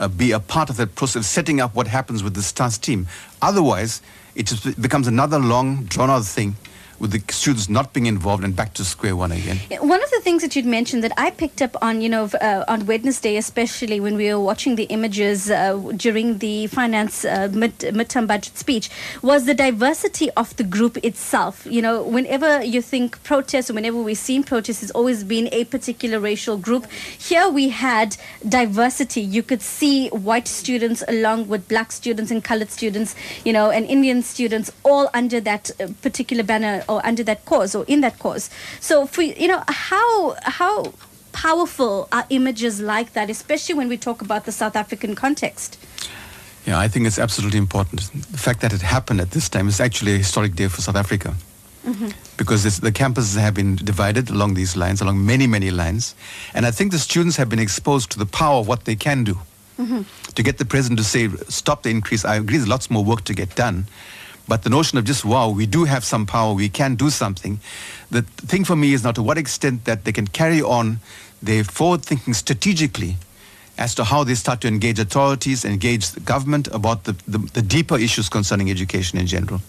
uh, 0.00 0.08
be 0.08 0.32
a 0.32 0.40
part 0.40 0.70
of 0.70 0.76
that 0.78 0.96
process, 0.96 1.26
setting 1.26 1.60
up 1.60 1.74
what 1.74 1.86
happens 1.86 2.24
with 2.24 2.34
the 2.34 2.42
stars 2.42 2.78
team. 2.78 3.06
Otherwise, 3.40 4.02
it 4.34 4.46
just 4.46 4.80
becomes 4.80 5.06
another 5.06 5.38
long, 5.38 5.84
drawn-out 5.84 6.24
thing 6.24 6.56
with 7.00 7.12
the 7.12 7.32
students 7.32 7.68
not 7.68 7.92
being 7.94 8.06
involved 8.06 8.44
and 8.44 8.54
back 8.54 8.74
to 8.74 8.84
square 8.84 9.16
one 9.16 9.32
again. 9.32 9.56
One 9.80 10.02
of 10.02 10.10
the 10.10 10.20
things 10.20 10.42
that 10.42 10.54
you'd 10.54 10.66
mentioned 10.66 11.02
that 11.02 11.12
I 11.16 11.30
picked 11.30 11.62
up 11.62 11.74
on, 11.82 12.02
you 12.02 12.10
know, 12.10 12.24
uh, 12.40 12.64
on 12.68 12.84
Wednesday, 12.86 13.36
especially 13.36 13.98
when 14.00 14.16
we 14.16 14.32
were 14.32 14.38
watching 14.38 14.76
the 14.76 14.84
images 14.84 15.50
uh, 15.50 15.76
during 15.96 16.38
the 16.38 16.66
finance 16.66 17.24
uh, 17.24 17.48
mid 17.52 17.78
midterm 17.78 18.26
budget 18.26 18.58
speech, 18.58 18.90
was 19.22 19.46
the 19.46 19.54
diversity 19.54 20.30
of 20.32 20.54
the 20.56 20.62
group 20.62 20.98
itself. 20.98 21.66
You 21.66 21.80
know, 21.80 22.02
whenever 22.02 22.62
you 22.62 22.82
think 22.82 23.22
protests, 23.24 23.72
whenever 23.72 24.00
we've 24.00 24.18
seen 24.18 24.44
protests, 24.44 24.82
it's 24.82 24.92
always 24.92 25.24
been 25.24 25.48
a 25.52 25.64
particular 25.64 26.20
racial 26.20 26.58
group. 26.58 26.86
Here 27.18 27.48
we 27.48 27.70
had 27.70 28.18
diversity. 28.46 29.22
You 29.22 29.42
could 29.42 29.62
see 29.62 30.08
white 30.10 30.48
students 30.48 31.02
along 31.08 31.48
with 31.48 31.66
black 31.66 31.92
students 31.92 32.30
and 32.30 32.44
colored 32.44 32.70
students, 32.70 33.14
you 33.44 33.54
know, 33.54 33.70
and 33.70 33.86
Indian 33.86 34.22
students 34.22 34.70
all 34.84 35.08
under 35.14 35.40
that 35.40 35.70
uh, 35.80 35.88
particular 36.02 36.42
banner 36.42 36.84
or 36.90 37.00
under 37.06 37.22
that 37.24 37.44
cause 37.44 37.74
or 37.74 37.84
in 37.86 38.00
that 38.00 38.18
cause. 38.18 38.50
So 38.80 39.06
for 39.06 39.22
you 39.22 39.48
know 39.48 39.62
how 39.68 40.36
how 40.42 40.92
powerful 41.32 42.08
are 42.12 42.26
images 42.30 42.80
like 42.80 43.12
that, 43.12 43.30
especially 43.30 43.76
when 43.76 43.88
we 43.88 43.96
talk 43.96 44.20
about 44.20 44.44
the 44.44 44.52
South 44.52 44.76
African 44.76 45.14
context? 45.14 45.78
Yeah, 46.66 46.78
I 46.78 46.88
think 46.88 47.06
it's 47.06 47.18
absolutely 47.18 47.58
important. 47.58 48.10
The 48.32 48.38
fact 48.38 48.60
that 48.60 48.72
it 48.72 48.82
happened 48.82 49.20
at 49.20 49.30
this 49.30 49.48
time 49.48 49.68
is 49.68 49.80
actually 49.80 50.14
a 50.14 50.18
historic 50.18 50.54
day 50.54 50.68
for 50.68 50.82
South 50.82 50.96
Africa. 50.96 51.34
Mm-hmm. 51.86 52.08
Because 52.36 52.62
this, 52.62 52.78
the 52.78 52.92
campuses 52.92 53.38
have 53.38 53.54
been 53.54 53.76
divided 53.76 54.28
along 54.28 54.54
these 54.54 54.76
lines, 54.76 55.00
along 55.00 55.24
many, 55.24 55.46
many 55.46 55.70
lines. 55.70 56.14
And 56.52 56.66
I 56.66 56.70
think 56.70 56.92
the 56.92 56.98
students 56.98 57.36
have 57.36 57.48
been 57.48 57.58
exposed 57.58 58.10
to 58.12 58.18
the 58.18 58.26
power 58.26 58.58
of 58.60 58.68
what 58.68 58.84
they 58.84 58.96
can 58.96 59.24
do. 59.24 59.38
Mm-hmm. 59.78 60.02
To 60.34 60.42
get 60.42 60.58
the 60.58 60.66
president 60.66 60.98
to 60.98 61.04
say, 61.04 61.28
stop 61.48 61.82
the 61.82 61.90
increase, 61.90 62.26
I 62.26 62.36
agree 62.36 62.58
there's 62.58 62.68
lots 62.68 62.90
more 62.90 63.02
work 63.02 63.24
to 63.24 63.34
get 63.34 63.54
done. 63.56 63.86
But 64.50 64.64
the 64.64 64.68
notion 64.68 64.98
of 64.98 65.04
just, 65.04 65.24
wow, 65.24 65.48
we 65.50 65.64
do 65.64 65.84
have 65.84 66.04
some 66.04 66.26
power, 66.26 66.52
we 66.52 66.68
can 66.68 66.96
do 66.96 67.08
something. 67.08 67.60
The 68.10 68.22
thing 68.22 68.64
for 68.64 68.74
me 68.74 68.92
is 68.92 69.04
now 69.04 69.12
to 69.12 69.22
what 69.22 69.38
extent 69.38 69.84
that 69.84 70.04
they 70.04 70.10
can 70.10 70.26
carry 70.26 70.60
on 70.60 70.98
their 71.40 71.62
forward 71.62 72.04
thinking 72.04 72.34
strategically 72.34 73.14
as 73.78 73.94
to 73.94 74.02
how 74.02 74.24
they 74.24 74.34
start 74.34 74.60
to 74.62 74.66
engage 74.66 74.98
authorities, 74.98 75.64
engage 75.64 76.10
the 76.10 76.18
government 76.18 76.66
about 76.72 77.04
the, 77.04 77.12
the, 77.28 77.38
the 77.38 77.62
deeper 77.62 77.96
issues 77.96 78.28
concerning 78.28 78.72
education 78.72 79.20
in 79.20 79.28
general. 79.28 79.60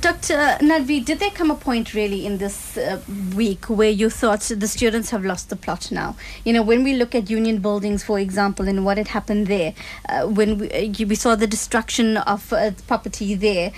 Dr. 0.00 0.58
Nadvi, 0.60 1.04
did 1.04 1.18
there 1.18 1.30
come 1.30 1.50
a 1.50 1.54
point 1.54 1.92
really 1.92 2.24
in 2.24 2.38
this 2.38 2.76
uh, 2.76 3.00
week 3.34 3.66
where 3.66 3.90
you 3.90 4.08
thought 4.08 4.40
the 4.40 4.68
students 4.68 5.10
have 5.10 5.24
lost 5.24 5.50
the 5.50 5.56
plot 5.56 5.90
now? 5.90 6.16
You 6.44 6.52
know, 6.52 6.62
when 6.62 6.82
we 6.84 6.94
look 6.94 7.14
at 7.14 7.28
union 7.28 7.58
buildings, 7.58 8.02
for 8.02 8.18
example, 8.18 8.68
and 8.68 8.84
what 8.84 8.96
had 8.96 9.08
happened 9.08 9.48
there, 9.48 9.74
uh, 10.08 10.26
when 10.26 10.58
we, 10.58 10.70
uh, 10.70 11.06
we 11.06 11.14
saw 11.14 11.34
the 11.34 11.46
destruction 11.46 12.16
of 12.16 12.52
uh, 12.52 12.70
property 12.86 13.34
there, 13.34 13.72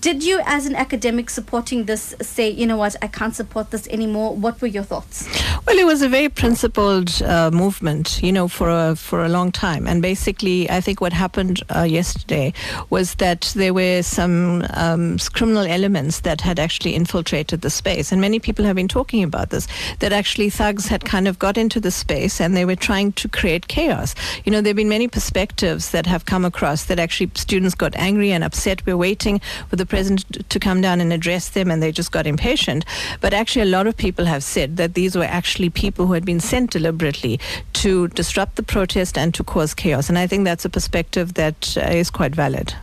did 0.00 0.22
you, 0.22 0.40
as 0.44 0.66
an 0.66 0.74
academic 0.74 1.30
supporting 1.30 1.84
this, 1.84 2.14
say, 2.20 2.48
you 2.48 2.66
know 2.66 2.76
what, 2.76 2.96
I 3.02 3.06
can't 3.06 3.34
support 3.34 3.70
this 3.70 3.86
anymore? 3.88 4.34
What 4.34 4.60
were 4.60 4.68
your 4.68 4.82
thoughts? 4.82 5.28
Well, 5.66 5.78
it 5.78 5.86
was 5.86 6.02
a 6.02 6.08
very 6.08 6.28
principled 6.28 7.22
uh, 7.22 7.50
movement, 7.52 8.20
you 8.22 8.32
know, 8.32 8.48
for 8.48 8.68
a 8.68 8.96
for 8.96 9.24
a 9.24 9.28
long 9.28 9.52
time. 9.52 9.86
And 9.86 10.02
basically, 10.02 10.68
I 10.70 10.80
think 10.80 11.00
what 11.00 11.12
happened 11.12 11.62
uh, 11.74 11.82
yesterday 11.82 12.52
was 12.90 13.14
that 13.16 13.52
there 13.56 13.74
were 13.74 14.02
some 14.02 14.64
um, 14.74 15.18
criminal 15.32 15.66
elements 15.66 16.20
that 16.20 16.40
had 16.40 16.58
actually 16.58 16.94
infiltrated 16.94 17.60
the 17.60 17.70
space, 17.70 18.12
and 18.12 18.20
many 18.20 18.38
people 18.38 18.64
have 18.64 18.76
been 18.76 18.88
talking 18.88 19.22
about 19.22 19.50
this. 19.50 19.68
That 20.00 20.12
actually 20.12 20.50
thugs 20.50 20.86
had 20.86 21.04
kind 21.04 21.28
of 21.28 21.38
got 21.38 21.56
into 21.56 21.80
the 21.80 21.90
space 21.90 22.40
and 22.40 22.56
they 22.56 22.64
were 22.64 22.76
trying 22.76 23.12
to 23.12 23.28
create 23.28 23.68
chaos. 23.68 24.14
You 24.44 24.52
know, 24.52 24.60
there 24.60 24.70
have 24.70 24.76
been 24.76 24.88
many 24.88 25.08
perspectives 25.08 25.90
that 25.90 26.06
have 26.06 26.24
come 26.24 26.44
across 26.44 26.84
that 26.84 26.98
actually 26.98 27.30
students 27.34 27.74
got 27.74 27.94
angry 27.96 28.32
and 28.32 28.44
upset. 28.44 28.84
We're 28.86 28.96
waiting 28.96 29.40
for 29.68 29.76
the 29.76 29.86
president 29.86 30.48
to 30.48 30.58
come 30.58 30.80
down 30.80 31.00
and 31.00 31.12
address 31.12 31.50
them, 31.50 31.70
and 31.70 31.82
they 31.82 31.92
just 31.92 32.12
got 32.12 32.26
impatient. 32.26 32.84
But 33.20 33.34
actually, 33.34 33.62
a 33.62 33.76
lot 33.76 33.86
of 33.86 33.96
people 33.96 34.24
have 34.24 34.42
said 34.42 34.76
that 34.76 34.94
these 34.94 35.16
were 35.16 35.24
actually 35.24 35.70
people 35.70 36.06
who 36.06 36.12
had 36.12 36.24
been 36.24 36.40
sent 36.40 36.70
deliberately 36.70 37.40
to 37.74 38.08
disrupt 38.08 38.56
the 38.56 38.62
protest 38.62 39.18
and 39.18 39.34
to 39.34 39.44
cause 39.44 39.74
chaos. 39.74 40.08
And 40.08 40.18
I 40.18 40.26
think 40.26 40.44
that's 40.44 40.64
a 40.64 40.70
perspective 40.70 41.34
that 41.34 41.76
uh, 41.76 41.80
is 41.90 42.10
quite 42.10 42.34
valid. 42.34 42.74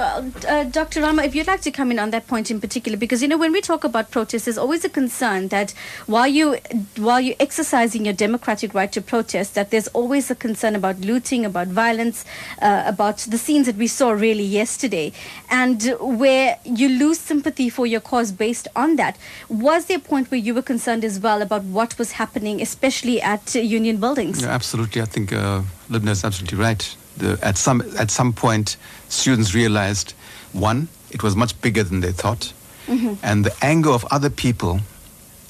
Well, 0.00 0.32
uh, 0.48 0.64
Dr. 0.64 1.02
Rama, 1.02 1.24
if 1.24 1.34
you'd 1.34 1.46
like 1.46 1.60
to 1.60 1.70
come 1.70 1.90
in 1.90 1.98
on 1.98 2.08
that 2.08 2.26
point 2.26 2.50
in 2.50 2.58
particular, 2.58 2.96
because 2.96 3.20
you 3.20 3.28
know 3.28 3.36
when 3.36 3.52
we 3.52 3.60
talk 3.60 3.84
about 3.84 4.10
protests, 4.10 4.46
there's 4.46 4.56
always 4.56 4.82
a 4.82 4.88
concern 4.88 5.48
that 5.48 5.72
while 6.06 6.26
you 6.26 6.56
while 6.96 7.20
you're 7.20 7.36
exercising 7.38 8.06
your 8.06 8.14
democratic 8.14 8.72
right 8.72 8.90
to 8.92 9.02
protest, 9.02 9.54
that 9.56 9.70
there's 9.70 9.88
always 9.88 10.30
a 10.30 10.34
concern 10.34 10.74
about 10.74 11.00
looting, 11.00 11.44
about 11.44 11.66
violence, 11.66 12.24
uh, 12.62 12.82
about 12.86 13.18
the 13.18 13.36
scenes 13.36 13.66
that 13.66 13.76
we 13.76 13.86
saw 13.86 14.08
really 14.12 14.42
yesterday, 14.42 15.12
and 15.50 15.94
where 16.00 16.58
you 16.64 16.88
lose 16.88 17.18
sympathy 17.18 17.68
for 17.68 17.86
your 17.86 18.00
cause 18.00 18.32
based 18.32 18.68
on 18.74 18.96
that. 18.96 19.18
Was 19.50 19.84
there 19.84 19.98
a 19.98 20.00
point 20.00 20.30
where 20.30 20.40
you 20.40 20.54
were 20.54 20.62
concerned 20.62 21.04
as 21.04 21.20
well 21.20 21.42
about 21.42 21.64
what 21.64 21.98
was 21.98 22.12
happening, 22.12 22.62
especially 22.62 23.20
at 23.20 23.54
uh, 23.54 23.58
union 23.58 23.98
buildings? 23.98 24.40
Yeah, 24.40 24.48
absolutely. 24.48 25.02
I 25.02 25.04
think 25.04 25.34
uh, 25.34 25.60
Lubna 25.90 26.12
is 26.12 26.24
absolutely 26.24 26.56
right 26.56 26.96
the, 27.20 27.38
at 27.42 27.56
some 27.56 27.82
at 27.98 28.10
some 28.10 28.32
point, 28.32 28.76
students 29.08 29.54
realized 29.54 30.14
one, 30.52 30.88
it 31.10 31.22
was 31.22 31.36
much 31.36 31.60
bigger 31.60 31.84
than 31.84 32.00
they 32.00 32.12
thought, 32.12 32.52
mm-hmm. 32.86 33.14
and 33.22 33.44
the 33.44 33.54
anger 33.62 33.90
of 33.90 34.04
other 34.10 34.30
people, 34.30 34.80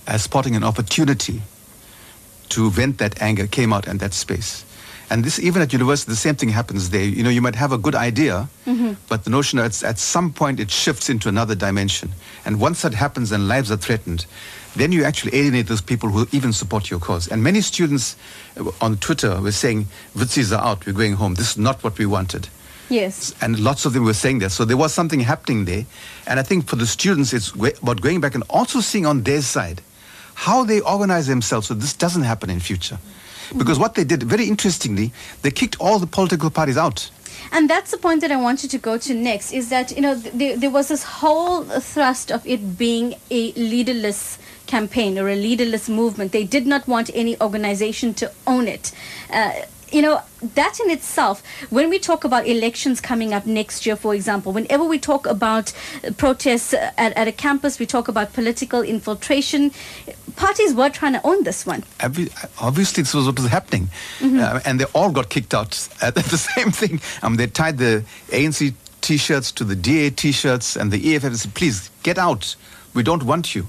as 0.06 0.22
spotting 0.22 0.56
an 0.56 0.64
opportunity 0.64 1.42
to 2.50 2.70
vent 2.70 2.98
that 2.98 3.22
anger, 3.22 3.46
came 3.46 3.72
out 3.72 3.86
in 3.86 3.98
that 3.98 4.12
space. 4.12 4.64
And 5.10 5.24
this, 5.24 5.40
even 5.40 5.60
at 5.60 5.72
university, 5.72 6.12
the 6.12 6.16
same 6.16 6.36
thing 6.36 6.50
happens 6.50 6.90
there. 6.90 7.02
You 7.02 7.24
know, 7.24 7.30
you 7.30 7.40
might 7.42 7.56
have 7.56 7.72
a 7.72 7.78
good 7.78 7.96
idea, 7.96 8.48
mm-hmm. 8.64 8.92
but 9.08 9.24
the 9.24 9.30
notion 9.30 9.58
that 9.58 9.82
at 9.82 9.98
some 9.98 10.32
point 10.32 10.60
it 10.60 10.70
shifts 10.70 11.10
into 11.10 11.28
another 11.28 11.56
dimension. 11.56 12.10
And 12.44 12.60
once 12.60 12.82
that 12.82 12.94
happens 12.94 13.32
and 13.32 13.48
lives 13.48 13.72
are 13.72 13.76
threatened, 13.76 14.26
then 14.76 14.92
you 14.92 15.04
actually 15.04 15.34
alienate 15.36 15.66
those 15.66 15.80
people 15.80 16.08
who 16.08 16.26
even 16.32 16.52
support 16.52 16.90
your 16.90 17.00
cause. 17.00 17.28
And 17.28 17.42
many 17.42 17.60
students 17.60 18.16
uh, 18.56 18.70
on 18.80 18.96
Twitter 18.98 19.40
were 19.40 19.52
saying, 19.52 19.86
Witsies 20.14 20.56
are 20.56 20.64
out, 20.64 20.86
we're 20.86 20.92
going 20.92 21.14
home. 21.14 21.34
This 21.34 21.50
is 21.52 21.58
not 21.58 21.82
what 21.82 21.98
we 21.98 22.06
wanted. 22.06 22.48
Yes. 22.88 23.34
And 23.40 23.58
lots 23.60 23.84
of 23.84 23.92
them 23.92 24.04
were 24.04 24.14
saying 24.14 24.40
that. 24.40 24.50
So 24.50 24.64
there 24.64 24.76
was 24.76 24.92
something 24.92 25.20
happening 25.20 25.64
there. 25.64 25.86
And 26.26 26.40
I 26.40 26.42
think 26.42 26.66
for 26.66 26.76
the 26.76 26.86
students, 26.86 27.32
it's 27.32 27.52
about 27.52 28.00
going 28.00 28.20
back 28.20 28.34
and 28.34 28.44
also 28.50 28.80
seeing 28.80 29.06
on 29.06 29.22
their 29.22 29.42
side 29.42 29.80
how 30.34 30.64
they 30.64 30.80
organize 30.80 31.26
themselves 31.26 31.68
so 31.68 31.74
this 31.74 31.92
doesn't 31.92 32.22
happen 32.22 32.50
in 32.50 32.60
future. 32.60 32.98
Because 33.56 33.74
mm-hmm. 33.74 33.82
what 33.82 33.94
they 33.94 34.04
did, 34.04 34.22
very 34.22 34.46
interestingly, 34.46 35.12
they 35.42 35.50
kicked 35.50 35.76
all 35.80 35.98
the 35.98 36.06
political 36.06 36.50
parties 36.50 36.76
out. 36.76 37.10
And 37.52 37.68
that's 37.68 37.90
the 37.90 37.98
point 37.98 38.20
that 38.20 38.30
I 38.30 38.36
wanted 38.36 38.70
to 38.70 38.78
go 38.78 38.98
to 38.98 39.14
next 39.14 39.52
is 39.52 39.70
that, 39.70 39.92
you 39.92 40.02
know, 40.02 40.20
th- 40.20 40.58
there 40.58 40.70
was 40.70 40.88
this 40.88 41.02
whole 41.02 41.62
thrust 41.64 42.30
of 42.30 42.46
it 42.46 42.78
being 42.78 43.14
a 43.30 43.52
leaderless 43.52 44.38
campaign 44.70 45.18
or 45.18 45.28
a 45.28 45.36
leaderless 45.36 45.88
movement. 45.88 46.32
They 46.32 46.44
did 46.44 46.66
not 46.66 46.86
want 46.86 47.10
any 47.12 47.34
organization 47.40 48.14
to 48.14 48.32
own 48.46 48.68
it. 48.68 48.92
Uh, 49.32 49.52
you 49.92 50.02
know, 50.02 50.22
that 50.54 50.78
in 50.78 50.88
itself, 50.90 51.42
when 51.70 51.90
we 51.90 51.98
talk 51.98 52.24
about 52.24 52.46
elections 52.46 53.00
coming 53.00 53.34
up 53.34 53.44
next 53.44 53.86
year, 53.86 53.96
for 53.96 54.14
example, 54.14 54.52
whenever 54.52 54.84
we 54.84 54.98
talk 54.98 55.26
about 55.26 55.72
protests 56.16 56.72
at, 56.74 57.12
at 57.16 57.26
a 57.26 57.32
campus, 57.32 57.80
we 57.80 57.86
talk 57.86 58.06
about 58.06 58.32
political 58.32 58.82
infiltration, 58.82 59.72
parties 60.36 60.74
were 60.74 60.90
trying 60.90 61.14
to 61.14 61.26
own 61.26 61.42
this 61.42 61.66
one. 61.66 61.82
Obviously, 62.60 63.02
this 63.02 63.14
was 63.14 63.26
what 63.26 63.36
was 63.36 63.48
happening. 63.48 63.88
Mm-hmm. 64.20 64.38
Uh, 64.38 64.60
and 64.64 64.78
they 64.78 64.86
all 64.94 65.10
got 65.10 65.28
kicked 65.28 65.54
out 65.54 65.88
at 66.00 66.14
the 66.34 66.38
same 66.38 66.70
thing. 66.70 67.00
Um, 67.22 67.36
they 67.36 67.48
tied 67.48 67.78
the 67.78 68.04
ANC 68.28 68.74
T-shirts 69.00 69.50
to 69.52 69.64
the 69.64 69.76
DA 69.76 70.10
T-shirts 70.10 70.76
and 70.76 70.92
the 70.92 71.16
EFF 71.16 71.34
said, 71.34 71.54
please, 71.54 71.90
get 72.02 72.18
out. 72.18 72.54
We 72.94 73.02
don't 73.02 73.24
want 73.24 73.54
you. 73.54 73.66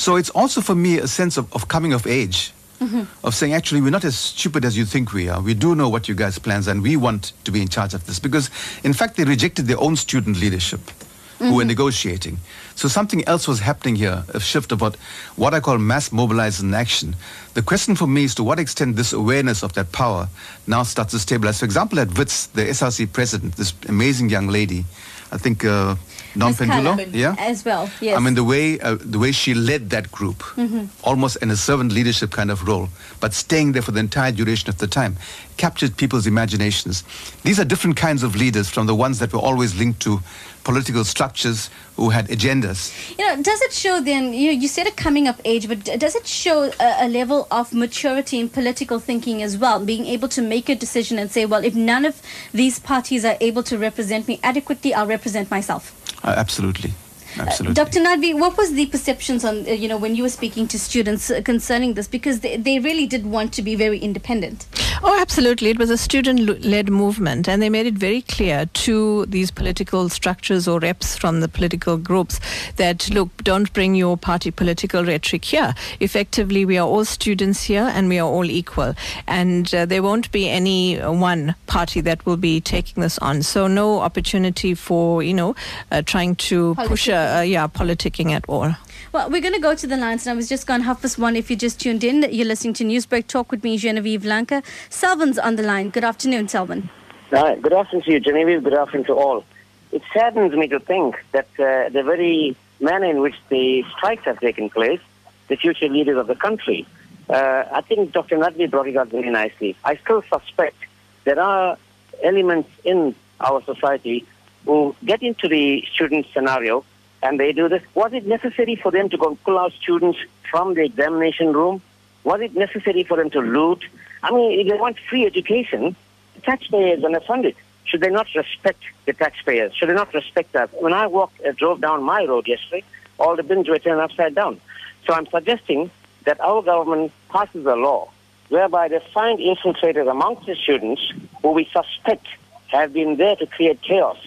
So 0.00 0.16
it's 0.16 0.30
also 0.30 0.62
for 0.62 0.74
me 0.74 0.96
a 0.96 1.06
sense 1.06 1.36
of, 1.36 1.52
of 1.52 1.68
coming 1.68 1.92
of 1.92 2.06
age. 2.06 2.54
Mm-hmm. 2.80 3.02
Of 3.22 3.34
saying, 3.34 3.52
actually, 3.52 3.82
we're 3.82 3.90
not 3.90 4.04
as 4.04 4.16
stupid 4.16 4.64
as 4.64 4.74
you 4.74 4.86
think 4.86 5.12
we 5.12 5.28
are. 5.28 5.42
We 5.42 5.52
do 5.52 5.74
know 5.74 5.90
what 5.90 6.08
you 6.08 6.14
guys' 6.14 6.38
plans, 6.38 6.66
and 6.68 6.82
we 6.82 6.96
want 6.96 7.34
to 7.44 7.50
be 7.50 7.60
in 7.60 7.68
charge 7.68 7.92
of 7.92 8.06
this. 8.06 8.18
Because, 8.18 8.48
in 8.82 8.94
fact, 8.94 9.18
they 9.18 9.24
rejected 9.24 9.66
their 9.66 9.78
own 9.78 9.96
student 9.96 10.40
leadership 10.40 10.80
mm-hmm. 10.80 11.44
who 11.44 11.56
were 11.56 11.60
mm-hmm. 11.60 11.68
negotiating. 11.68 12.38
So 12.76 12.88
something 12.88 13.22
else 13.28 13.46
was 13.46 13.60
happening 13.60 13.96
here, 13.96 14.24
a 14.32 14.40
shift 14.40 14.72
about 14.72 14.96
what 15.36 15.52
I 15.52 15.60
call 15.60 15.76
mass 15.76 16.12
mobilizing 16.12 16.72
action. 16.72 17.14
The 17.52 17.60
question 17.60 17.94
for 17.94 18.06
me 18.06 18.24
is 18.24 18.34
to 18.36 18.42
what 18.42 18.58
extent 18.58 18.96
this 18.96 19.12
awareness 19.12 19.62
of 19.62 19.74
that 19.74 19.92
power 19.92 20.30
now 20.66 20.82
starts 20.84 21.10
to 21.10 21.18
stabilize. 21.18 21.58
For 21.58 21.66
example, 21.66 22.00
at 22.00 22.16
WITS, 22.16 22.46
the 22.46 22.62
SRC 22.62 23.12
president, 23.12 23.56
this 23.56 23.74
amazing 23.86 24.30
young 24.30 24.48
lady, 24.48 24.86
I 25.30 25.36
think 25.36 25.62
uh, 25.66 25.96
Nompendulo, 26.34 27.12
yeah, 27.12 27.34
as 27.38 27.64
well. 27.64 27.90
Yes. 28.00 28.16
I 28.16 28.20
mean 28.20 28.34
the 28.34 28.44
way 28.44 28.78
uh, 28.80 28.96
the 29.00 29.18
way 29.18 29.32
she 29.32 29.54
led 29.54 29.90
that 29.90 30.10
group, 30.12 30.38
mm-hmm. 30.56 30.86
almost 31.02 31.36
in 31.42 31.50
a 31.50 31.56
servant 31.56 31.92
leadership 31.92 32.30
kind 32.30 32.50
of 32.50 32.66
role, 32.66 32.88
but 33.20 33.34
staying 33.34 33.72
there 33.72 33.82
for 33.82 33.92
the 33.92 34.00
entire 34.00 34.32
duration 34.32 34.68
of 34.68 34.78
the 34.78 34.86
time, 34.86 35.16
captured 35.56 35.96
people's 35.96 36.26
imaginations. 36.26 37.04
These 37.42 37.58
are 37.58 37.64
different 37.64 37.96
kinds 37.96 38.22
of 38.22 38.36
leaders 38.36 38.68
from 38.68 38.86
the 38.86 38.94
ones 38.94 39.18
that 39.18 39.32
were 39.32 39.40
always 39.40 39.74
linked 39.76 40.00
to 40.02 40.20
political 40.62 41.04
structures 41.04 41.70
who 42.00 42.08
had 42.08 42.28
agendas. 42.28 42.80
You 43.18 43.26
know, 43.28 43.42
does 43.42 43.60
it 43.60 43.72
show 43.72 44.00
then? 44.00 44.32
You 44.32 44.52
know, 44.52 44.58
you 44.62 44.68
said 44.68 44.86
a 44.86 44.90
coming 44.90 45.28
of 45.28 45.38
age, 45.44 45.68
but 45.68 45.84
does 45.84 46.14
it 46.14 46.26
show 46.26 46.72
a, 46.80 47.06
a 47.06 47.08
level 47.08 47.46
of 47.50 47.74
maturity 47.74 48.40
in 48.40 48.48
political 48.48 48.98
thinking 48.98 49.42
as 49.42 49.58
well, 49.58 49.84
being 49.84 50.06
able 50.06 50.28
to 50.28 50.40
make 50.40 50.70
a 50.70 50.74
decision 50.74 51.18
and 51.18 51.30
say, 51.30 51.44
well, 51.44 51.62
if 51.62 51.74
none 51.74 52.06
of 52.06 52.22
these 52.52 52.78
parties 52.78 53.24
are 53.24 53.36
able 53.40 53.62
to 53.64 53.76
represent 53.76 54.26
me 54.26 54.40
adequately, 54.42 54.94
I'll 54.94 55.06
represent 55.06 55.50
myself. 55.50 55.94
Uh, 56.24 56.34
absolutely. 56.36 56.92
Absolutely. 57.38 57.80
Uh, 57.80 57.84
Dr. 57.84 58.00
Nadvi, 58.00 58.38
what 58.38 58.56
was 58.56 58.72
the 58.72 58.86
perceptions 58.86 59.44
on, 59.44 59.66
uh, 59.66 59.70
you 59.70 59.88
know, 59.88 59.96
when 59.96 60.14
you 60.14 60.22
were 60.22 60.28
speaking 60.30 60.66
to 60.68 60.78
students 60.78 61.30
uh, 61.30 61.40
concerning 61.42 61.94
this? 61.94 62.08
Because 62.08 62.40
they, 62.40 62.56
they 62.56 62.78
really 62.78 63.06
did 63.06 63.26
want 63.26 63.52
to 63.54 63.62
be 63.62 63.74
very 63.74 63.98
independent. 63.98 64.66
Oh, 65.02 65.18
absolutely. 65.20 65.70
It 65.70 65.78
was 65.78 65.90
a 65.90 65.96
student 65.96 66.64
led 66.64 66.90
movement, 66.90 67.48
and 67.48 67.62
they 67.62 67.70
made 67.70 67.86
it 67.86 67.94
very 67.94 68.22
clear 68.22 68.66
to 68.66 69.26
these 69.26 69.50
political 69.50 70.08
structures 70.08 70.68
or 70.68 70.78
reps 70.80 71.16
from 71.16 71.40
the 71.40 71.48
political 71.48 71.96
groups 71.96 72.40
that, 72.76 73.08
look, 73.10 73.30
don't 73.42 73.72
bring 73.72 73.94
your 73.94 74.16
party 74.16 74.50
political 74.50 75.04
rhetoric 75.04 75.44
here. 75.44 75.74
Effectively, 76.00 76.64
we 76.64 76.76
are 76.76 76.86
all 76.86 77.04
students 77.04 77.62
here 77.62 77.90
and 77.94 78.08
we 78.08 78.18
are 78.18 78.28
all 78.28 78.44
equal. 78.44 78.94
And 79.26 79.72
uh, 79.74 79.86
there 79.86 80.02
won't 80.02 80.30
be 80.32 80.48
any 80.48 80.98
one 80.98 81.54
party 81.66 82.00
that 82.02 82.26
will 82.26 82.36
be 82.36 82.60
taking 82.60 83.00
this 83.00 83.18
on. 83.18 83.42
So, 83.42 83.66
no 83.66 84.00
opportunity 84.00 84.74
for, 84.74 85.22
you 85.22 85.34
know, 85.34 85.54
uh, 85.90 86.02
trying 86.02 86.36
to 86.36 86.74
push 86.86 87.08
a 87.08 87.19
uh, 87.20 87.40
yeah, 87.42 87.66
politicking 87.66 88.32
at 88.32 88.44
all. 88.48 88.74
Well, 89.12 89.28
we're 89.28 89.40
going 89.40 89.54
to 89.54 89.60
go 89.60 89.74
to 89.74 89.86
the 89.86 89.96
lines 89.96 90.26
and 90.26 90.32
I 90.32 90.36
was 90.36 90.48
just 90.48 90.66
gone 90.66 90.82
half 90.82 91.02
past 91.02 91.18
one. 91.18 91.34
If 91.34 91.50
you 91.50 91.56
just 91.56 91.80
tuned 91.80 92.04
in, 92.04 92.26
you're 92.30 92.46
listening 92.46 92.74
to 92.74 92.84
Newsbreak 92.84 93.26
Talk 93.26 93.50
with 93.50 93.64
me, 93.64 93.76
Genevieve 93.76 94.24
Lanka. 94.24 94.62
Selvin's 94.88 95.38
on 95.38 95.56
the 95.56 95.62
line. 95.62 95.90
Good 95.90 96.04
afternoon, 96.04 96.46
Selvin. 96.46 96.88
Hi. 97.30 97.56
Good 97.56 97.72
afternoon 97.72 98.04
to 98.04 98.12
you, 98.12 98.20
Genevieve. 98.20 98.62
Good 98.62 98.74
afternoon 98.74 99.06
to 99.06 99.14
all. 99.14 99.44
It 99.92 100.02
saddens 100.14 100.54
me 100.54 100.68
to 100.68 100.78
think 100.78 101.16
that 101.32 101.48
uh, 101.58 101.88
the 101.88 102.02
very 102.04 102.56
manner 102.80 103.06
in 103.06 103.20
which 103.20 103.34
the 103.48 103.84
strikes 103.96 104.24
have 104.24 104.38
taken 104.40 104.70
place, 104.70 105.00
the 105.48 105.56
future 105.56 105.88
leaders 105.88 106.16
of 106.16 106.26
the 106.28 106.36
country, 106.36 106.86
uh, 107.28 107.64
I 107.72 107.80
think 107.82 108.12
Dr. 108.12 108.36
Nadvi 108.36 108.70
brought 108.70 108.88
it 108.88 108.96
out 108.96 109.08
very 109.08 109.30
nicely. 109.30 109.76
I 109.84 109.96
still 109.96 110.22
suspect 110.22 110.76
there 111.24 111.40
are 111.40 111.76
elements 112.22 112.70
in 112.84 113.14
our 113.40 113.62
society 113.64 114.26
who 114.66 114.94
get 115.04 115.22
into 115.22 115.48
the 115.48 115.84
student 115.92 116.26
scenario 116.32 116.84
and 117.22 117.38
they 117.38 117.52
do 117.52 117.68
this. 117.68 117.82
Was 117.94 118.12
it 118.12 118.26
necessary 118.26 118.76
for 118.76 118.90
them 118.90 119.08
to 119.10 119.16
go 119.16 119.36
pull 119.44 119.58
out 119.58 119.72
students 119.72 120.18
from 120.50 120.74
the 120.74 120.84
examination 120.84 121.52
room? 121.52 121.82
Was 122.24 122.40
it 122.40 122.54
necessary 122.54 123.04
for 123.04 123.16
them 123.16 123.30
to 123.30 123.40
loot? 123.40 123.84
I 124.22 124.30
mean, 124.30 124.60
if 124.60 124.68
they 124.68 124.78
want 124.78 124.98
free 124.98 125.26
education, 125.26 125.96
the 126.34 126.40
taxpayer 126.42 126.94
is 126.94 127.00
going 127.00 127.14
to 127.14 127.20
fund 127.20 127.44
it. 127.46 127.56
should 127.84 128.00
they 128.00 128.10
not 128.10 128.28
respect 128.34 128.82
the 129.06 129.12
taxpayers? 129.12 129.74
Should 129.74 129.88
they 129.88 129.94
not 129.94 130.14
respect 130.14 130.52
that? 130.52 130.70
When 130.80 130.92
I 130.92 131.06
walked, 131.06 131.40
uh, 131.44 131.52
drove 131.52 131.80
down 131.80 132.02
my 132.02 132.24
road 132.24 132.46
yesterday, 132.46 132.84
all 133.18 133.36
the 133.36 133.42
bins 133.42 133.68
were 133.68 133.78
turned 133.78 134.00
upside 134.00 134.34
down. 134.34 134.60
So 135.06 135.14
I'm 135.14 135.26
suggesting 135.26 135.90
that 136.24 136.40
our 136.40 136.62
government 136.62 137.12
passes 137.28 137.66
a 137.66 137.74
law 137.74 138.10
whereby 138.48 138.88
they 138.88 139.00
find 139.12 139.38
infiltrators 139.38 140.10
amongst 140.10 140.46
the 140.46 140.54
students 140.54 141.12
who 141.42 141.52
we 141.52 141.68
suspect 141.72 142.26
have 142.68 142.92
been 142.92 143.16
there 143.16 143.36
to 143.36 143.46
create 143.46 143.80
chaos 143.82 144.18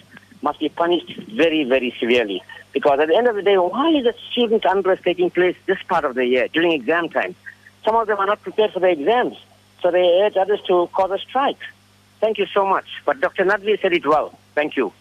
must 0.42 0.60
be 0.60 0.68
punished 0.68 1.16
very, 1.28 1.64
very 1.64 1.94
severely. 1.98 2.42
Because 2.74 2.98
at 2.98 3.08
the 3.08 3.16
end 3.16 3.28
of 3.28 3.36
the 3.36 3.42
day, 3.42 3.56
why 3.56 3.88
is 3.90 4.04
the 4.04 4.14
student 4.30 4.64
unrest 4.66 5.04
taking 5.04 5.30
place 5.30 5.56
this 5.66 5.78
part 5.88 6.04
of 6.04 6.16
the 6.16 6.26
year 6.26 6.48
during 6.48 6.72
exam 6.72 7.08
time? 7.08 7.34
Some 7.84 7.94
of 7.94 8.08
them 8.08 8.18
are 8.18 8.26
not 8.26 8.42
prepared 8.42 8.72
for 8.72 8.80
the 8.80 8.88
exams, 8.88 9.36
so 9.80 9.90
they 9.92 10.20
urge 10.22 10.36
others 10.36 10.60
to 10.66 10.88
cause 10.92 11.12
a 11.12 11.18
strike. 11.18 11.60
Thank 12.20 12.38
you 12.38 12.46
so 12.46 12.66
much. 12.66 12.86
But 13.06 13.20
Dr. 13.20 13.44
Nadvi 13.44 13.80
said 13.80 13.92
it 13.92 14.04
well. 14.04 14.36
Thank 14.54 14.76
you. 14.76 14.92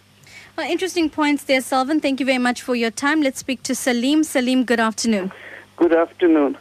Well, 0.56 0.70
interesting 0.70 1.10
points 1.10 1.46
there, 1.46 1.62
Selvan. 1.62 2.00
Thank 2.00 2.20
you 2.20 2.28
very 2.28 2.38
much 2.38 2.62
for 2.62 2.76
your 2.76 2.92
time. 2.92 3.24
Let's 3.24 3.40
speak 3.40 3.64
to 3.64 3.74
Salim. 3.74 4.24
Salim, 4.24 4.66
good 4.66 4.80
afternoon. 4.80 5.32
Good 5.78 5.94
afternoon. 5.94 6.58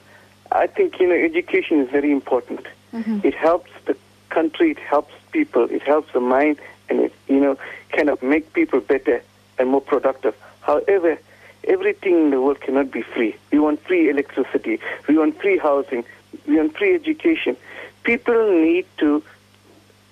I 0.50 0.66
think 0.66 0.98
you 0.98 1.08
know 1.08 1.14
education 1.14 1.80
is 1.80 1.90
very 1.90 2.10
important. 2.10 2.66
Mm-hmm. 2.94 3.20
It 3.22 3.34
helps 3.34 3.70
the 3.84 3.96
country. 4.30 4.70
It 4.70 4.78
helps 4.78 5.12
people. 5.30 5.64
It 5.64 5.82
helps 5.82 6.10
the 6.14 6.20
mind, 6.20 6.58
and 6.88 7.00
it 7.00 7.12
you 7.28 7.40
know 7.40 7.58
kind 7.90 8.08
of 8.08 8.22
make 8.22 8.52
people 8.54 8.80
better 8.80 9.22
and 9.58 9.68
more 9.68 9.82
productive. 9.82 10.34
However, 10.62 11.18
everything 11.64 12.14
in 12.14 12.30
the 12.30 12.40
world 12.40 12.60
cannot 12.60 12.90
be 12.90 13.02
free. 13.02 13.36
We 13.50 13.58
want 13.58 13.80
free 13.86 14.08
electricity. 14.08 14.80
We 15.08 15.18
want 15.18 15.40
free 15.40 15.58
housing. 15.58 16.04
We 16.46 16.56
want 16.56 16.76
free 16.76 16.94
education. 16.94 17.56
People 18.04 18.50
need 18.50 18.86
to 18.98 19.22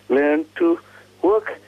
learn 0.09 0.45
to 0.57 0.79
work. 1.23 1.59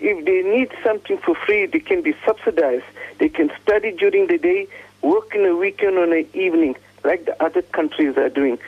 If 0.00 0.24
they 0.24 0.42
need 0.42 0.70
something 0.82 1.18
for 1.18 1.34
free, 1.34 1.66
they 1.66 1.80
can 1.80 2.02
be 2.02 2.14
subsidized. 2.24 2.84
They 3.18 3.28
can 3.28 3.50
study 3.62 3.92
during 3.92 4.26
the 4.26 4.38
day, 4.38 4.66
work 5.02 5.34
in 5.34 5.44
the 5.44 5.56
weekend 5.56 5.96
or 5.96 6.04
in 6.04 6.10
the 6.10 6.38
evening, 6.38 6.76
like 7.04 7.26
the 7.26 7.42
other 7.42 7.62
countries 7.62 8.16
are 8.16 8.28
doing. 8.28 8.58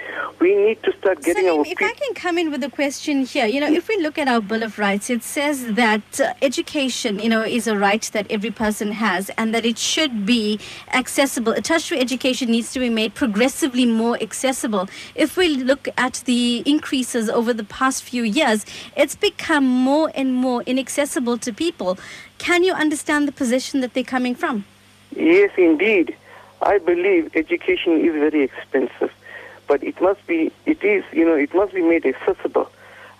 We 0.40 0.55
need 0.55 0.83
to 0.83 0.92
start 0.99 1.22
getting 1.22 1.44
Salim, 1.44 1.61
our 1.61 1.66
if 1.66 1.81
I 1.81 1.92
can 1.92 2.14
come 2.14 2.37
in 2.37 2.51
with 2.51 2.62
a 2.62 2.70
question 2.70 3.25
here, 3.25 3.46
you 3.46 3.61
know, 3.61 3.72
if 3.72 3.88
we 3.88 3.96
look 3.99 4.18
at 4.18 4.29
our 4.29 4.40
Bill 4.40 4.62
of 4.62 4.79
Rights, 4.79 5.09
it 5.09 5.22
says 5.22 5.75
that 5.75 6.20
uh, 6.20 6.35
education, 6.42 7.18
you 7.18 7.29
know, 7.29 7.42
is 7.42 7.66
a 7.66 7.77
right 7.77 8.03
that 8.12 8.27
every 8.31 8.51
person 8.51 8.92
has 8.92 9.31
and 9.31 9.55
that 9.55 9.64
it 9.64 9.79
should 9.79 10.27
be 10.27 10.61
accessible. 10.92 11.53
A 11.53 11.62
tertiary 11.62 12.01
education 12.01 12.51
needs 12.51 12.72
to 12.72 12.79
be 12.79 12.90
made 12.90 13.14
progressively 13.14 13.87
more 13.87 14.16
accessible. 14.20 14.88
If 15.14 15.37
we 15.37 15.49
look 15.49 15.88
at 15.96 16.22
the 16.27 16.62
increases 16.66 17.31
over 17.31 17.55
the 17.55 17.64
past 17.64 18.03
few 18.03 18.22
years, 18.22 18.66
it's 18.96 19.16
become 19.16 19.64
more 19.64 20.12
and 20.14 20.35
more 20.35 20.62
inaccessible 20.62 21.38
to 21.38 21.53
people. 21.53 21.99
Can 22.38 22.62
you 22.62 22.75
understand 22.75 23.27
the 23.27 23.33
position 23.33 23.81
that 23.81 23.94
they're 23.94 24.05
coming 24.05 24.35
from? 24.35 24.66
Yes, 25.14 25.51
indeed. 25.57 26.14
I 26.62 26.79
believe 26.79 27.35
education 27.35 28.01
is 28.01 28.12
very 28.12 28.42
expensive, 28.42 29.12
but 29.66 29.83
it 29.85 30.01
must 30.01 30.27
be, 30.27 30.53
it 30.64 30.83
is, 30.83 31.05
you 31.12 31.25
know, 31.25 31.35
it 31.35 31.55
must 31.55 31.75
be 31.75 31.83
made 31.83 32.07
accessible. 32.07 32.71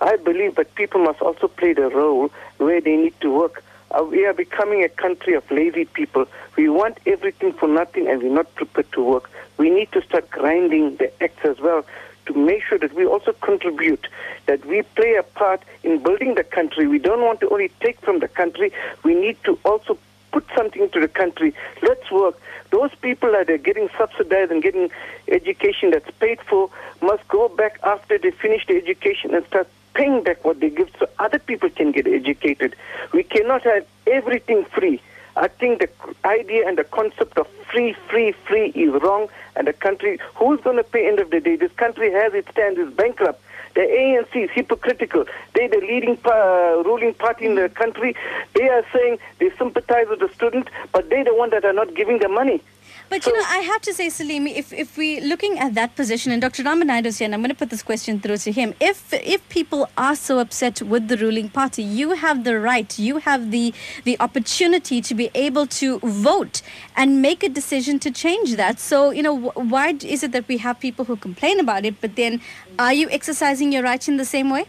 I 0.01 0.17
believe 0.17 0.57
that 0.57 0.75
people 0.75 1.03
must 1.03 1.21
also 1.21 1.49
play 1.49 1.73
the 1.73 1.89
role 1.89 2.31
where 2.59 2.81
they 2.81 2.97
need 2.97 3.19
to 3.21 3.31
work. 3.31 3.63
Uh, 3.91 4.03
we 4.03 4.27
are 4.27 4.35
becoming 4.35 4.83
a 4.83 4.89
country 4.89 5.35
of 5.35 5.49
lazy 5.51 5.85
people. 5.85 6.27
We 6.57 6.69
want 6.69 6.99
everything 7.07 7.53
for 7.53 7.69
nothing 7.69 8.09
and 8.09 8.23
we're 8.23 8.33
not 8.33 8.55
prepared 8.55 8.91
to 8.93 9.03
work. 9.03 9.31
We 9.59 9.71
need 9.71 9.93
to 9.93 10.03
start 10.03 10.31
grinding 10.31 10.97
the 10.97 11.11
axe 11.23 11.45
as 11.45 11.61
well 11.61 11.85
to 12.27 12.35
make 12.35 12.63
sure 12.65 12.79
that 12.79 12.93
we 12.95 13.07
also 13.07 13.33
contribute, 13.35 14.07
that 14.47 14.65
we 14.67 14.83
play 14.83 15.15
a 15.15 15.23
part 15.23 15.63
in 15.83 16.03
building 16.03 16.35
the 16.35 16.45
country. 16.45 16.87
We 16.87 16.99
don't 16.99 17.23
want 17.23 17.41
to 17.41 17.49
only 17.49 17.71
take 17.81 18.01
from 18.01 18.19
the 18.19 18.29
country, 18.29 18.73
we 19.05 19.15
need 19.15 19.37
to 19.45 19.59
also 19.65 19.97
put 20.33 20.45
something 20.55 20.91
to 20.91 21.01
the 21.01 21.09
country. 21.09 21.55
Let's 21.83 22.11
work. 22.11 22.39
Those 22.77 22.95
people 23.01 23.33
that 23.33 23.49
are 23.49 23.57
getting 23.57 23.89
subsidized 23.97 24.51
and 24.51 24.63
getting 24.63 24.91
education 25.29 25.93
that's 25.93 26.11
paid 26.21 26.39
for 26.43 26.69
must 27.01 27.27
go 27.27 27.49
back 27.49 27.81
after 27.83 28.19
they 28.19 28.31
finish 28.33 28.67
the 28.67 28.77
education 28.77 29.35
and 29.35 29.47
start 29.47 29.67
paying 29.95 30.23
back 30.23 30.45
what 30.45 30.61
they 30.61 30.69
give 30.69 30.91
so 31.01 31.09
other 31.19 31.39
people 31.39 31.71
can 31.71 31.91
get 31.91 32.07
educated. 32.07 32.77
We 33.15 33.23
cannot 33.23 33.63
have 33.63 33.87
everything 34.07 34.67
free. 34.67 35.01
I 35.37 35.49
think 35.49 35.79
the 35.79 35.89
idea 36.27 36.69
and 36.69 36.77
the 36.77 36.85
concept 36.85 37.39
of 37.39 37.49
free, 37.73 37.95
free, 38.11 38.33
free 38.33 38.69
is 38.75 38.93
wrong. 39.03 39.29
And 39.57 39.67
the 39.67 39.73
country, 39.73 40.19
who's 40.35 40.61
going 40.61 40.77
to 40.77 40.85
pay 40.85 41.09
end 41.09 41.19
of 41.19 41.31
the 41.31 41.41
day? 41.41 41.57
This 41.57 41.73
country 41.73 42.13
has 42.13 42.35
its 42.35 42.51
stand 42.51 42.77
is 42.77 42.93
bankrupt. 42.93 43.43
The 43.77 43.83
ANC 43.83 44.35
is 44.35 44.51
hypocritical. 44.55 45.27
They're 45.55 45.69
the 45.69 45.81
leading 45.81 46.19
uh, 46.25 46.83
ruling 46.83 47.13
party 47.13 47.45
in 47.45 47.57
the 47.57 47.69
country. 47.69 48.17
They 48.55 48.71
are 48.71 48.83
saying 48.91 49.19
they 49.39 49.51
sympathize 49.59 50.07
with 50.09 50.21
the 50.21 50.31
students, 50.33 50.71
but 50.93 51.11
they're 51.11 51.25
the 51.25 51.35
one 51.35 51.51
that 51.51 51.67
are 51.67 51.75
not 51.75 51.95
giving 51.95 52.19
the 52.19 52.29
money. 52.31 52.63
But 53.09 53.25
you 53.25 53.33
know, 53.33 53.45
I 53.47 53.59
have 53.59 53.81
to 53.83 53.95
say, 53.95 54.09
Salimi, 54.09 54.57
if 54.57 54.73
if 54.73 54.97
we're 54.97 55.21
looking 55.23 55.59
at 55.59 55.75
that 55.75 55.95
position, 55.95 56.33
and 56.33 56.43
Dr. 56.43 56.65
Rama 56.65 56.85
Naidoo 56.85 57.07
is 57.07 57.19
here, 57.19 57.27
and 57.27 57.35
I'm 57.35 57.41
going 57.41 57.51
to 57.51 57.57
put 57.57 57.71
this 57.71 57.83
question 57.83 58.19
through 58.21 58.39
to 58.39 58.53
him. 58.53 58.75
If 58.81 59.13
if 59.13 59.49
people 59.49 59.89
are 59.97 60.17
so 60.17 60.39
upset 60.41 60.83
with 60.83 61.07
the 61.09 61.17
ruling 61.17 61.49
party, 61.49 61.83
you 61.83 62.11
have 62.11 62.43
the 62.43 62.59
right, 62.59 62.99
you 62.99 63.19
have 63.19 63.53
the 63.53 63.73
the 64.05 64.17
opportunity 64.19 65.01
to 65.01 65.15
be 65.15 65.31
able 65.35 65.67
to 65.67 66.01
vote 66.01 66.63
and 66.97 67.23
make 67.23 67.45
a 67.45 67.49
decision 67.49 68.01
to 68.01 68.11
change 68.11 68.57
that. 68.57 68.81
So 68.81 69.11
you 69.11 69.23
know, 69.23 69.37
wh- 69.37 69.57
why 69.71 69.95
is 70.03 70.25
it 70.25 70.33
that 70.33 70.49
we 70.49 70.59
have 70.59 70.81
people 70.81 71.05
who 71.05 71.17
complain 71.17 71.61
about 71.61 71.85
it, 71.85 72.01
but 72.01 72.17
then 72.17 72.41
are 72.79 72.93
you 72.93 73.09
exercising 73.11 73.73
your 73.73 73.83
rights 73.85 74.09
in 74.09 74.17
the 74.17 74.25
same 74.25 74.51
way? 74.51 74.67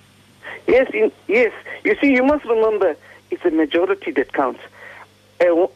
Yes, 0.67 0.89
in, 0.93 1.12
yes. 1.28 1.52
You 1.84 1.95
see, 2.00 2.13
you 2.13 2.23
must 2.23 2.45
remember 2.45 2.95
it's 3.32 3.43
a 3.45 3.52
majority 3.52 4.12
that 4.12 4.32
counts. 4.34 4.62
A, 5.39 5.67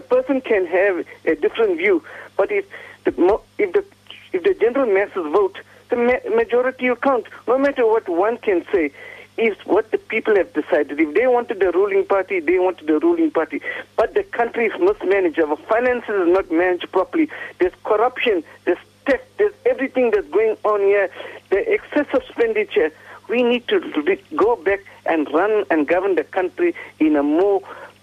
a 0.00 0.02
person 0.14 0.40
can 0.40 0.66
have 0.66 1.04
a 1.26 1.34
different 1.36 1.76
view, 1.76 2.02
but 2.36 2.50
if 2.50 2.64
the 3.04 3.12
if 3.58 3.72
the 3.76 3.84
if 4.32 4.42
the 4.42 4.54
general 4.54 4.86
masses 4.92 5.26
vote, 5.32 5.58
the 5.90 5.96
ma- 5.96 6.36
majority 6.36 6.88
will 6.88 6.96
count. 6.96 7.26
No 7.46 7.58
matter 7.58 7.86
what 7.86 8.08
one 8.08 8.38
can 8.38 8.64
say, 8.72 8.90
is 9.36 9.56
what 9.64 9.90
the 9.90 9.98
people 9.98 10.36
have 10.36 10.50
decided. 10.54 10.98
If 10.98 11.14
they 11.14 11.26
wanted 11.26 11.60
the 11.60 11.70
ruling 11.72 12.04
party, 12.06 12.40
they 12.40 12.58
wanted 12.58 12.86
the 12.86 12.98
ruling 12.98 13.30
party. 13.30 13.60
But 13.96 14.14
the 14.14 14.22
country 14.22 14.66
is 14.66 14.80
mismanaged. 14.80 15.38
Our 15.38 15.56
finances 15.56 16.16
is 16.26 16.28
not 16.32 16.50
managed 16.50 16.90
properly. 16.92 17.28
There's 17.58 17.74
corruption. 17.84 18.42
There's 18.64 18.78
theft. 19.06 19.24
There's 19.38 19.54
everything 19.66 20.12
that's 20.12 20.28
going 20.28 20.56
on 20.64 20.80
here. 20.80 21.10
The 21.50 21.60
excessive 21.74 22.22
expenditure. 22.22 22.90
We 23.28 23.42
need 23.42 23.68
to 23.68 23.78
re- 23.80 24.22
go 24.34 24.56
back 24.56 24.80
and 25.06 25.30
run 25.32 25.64
and 25.70 25.86
govern 25.86 26.14
the 26.16 26.24
country 26.24 26.74
in 26.98 27.16
a 27.16 27.22
more 27.22 27.60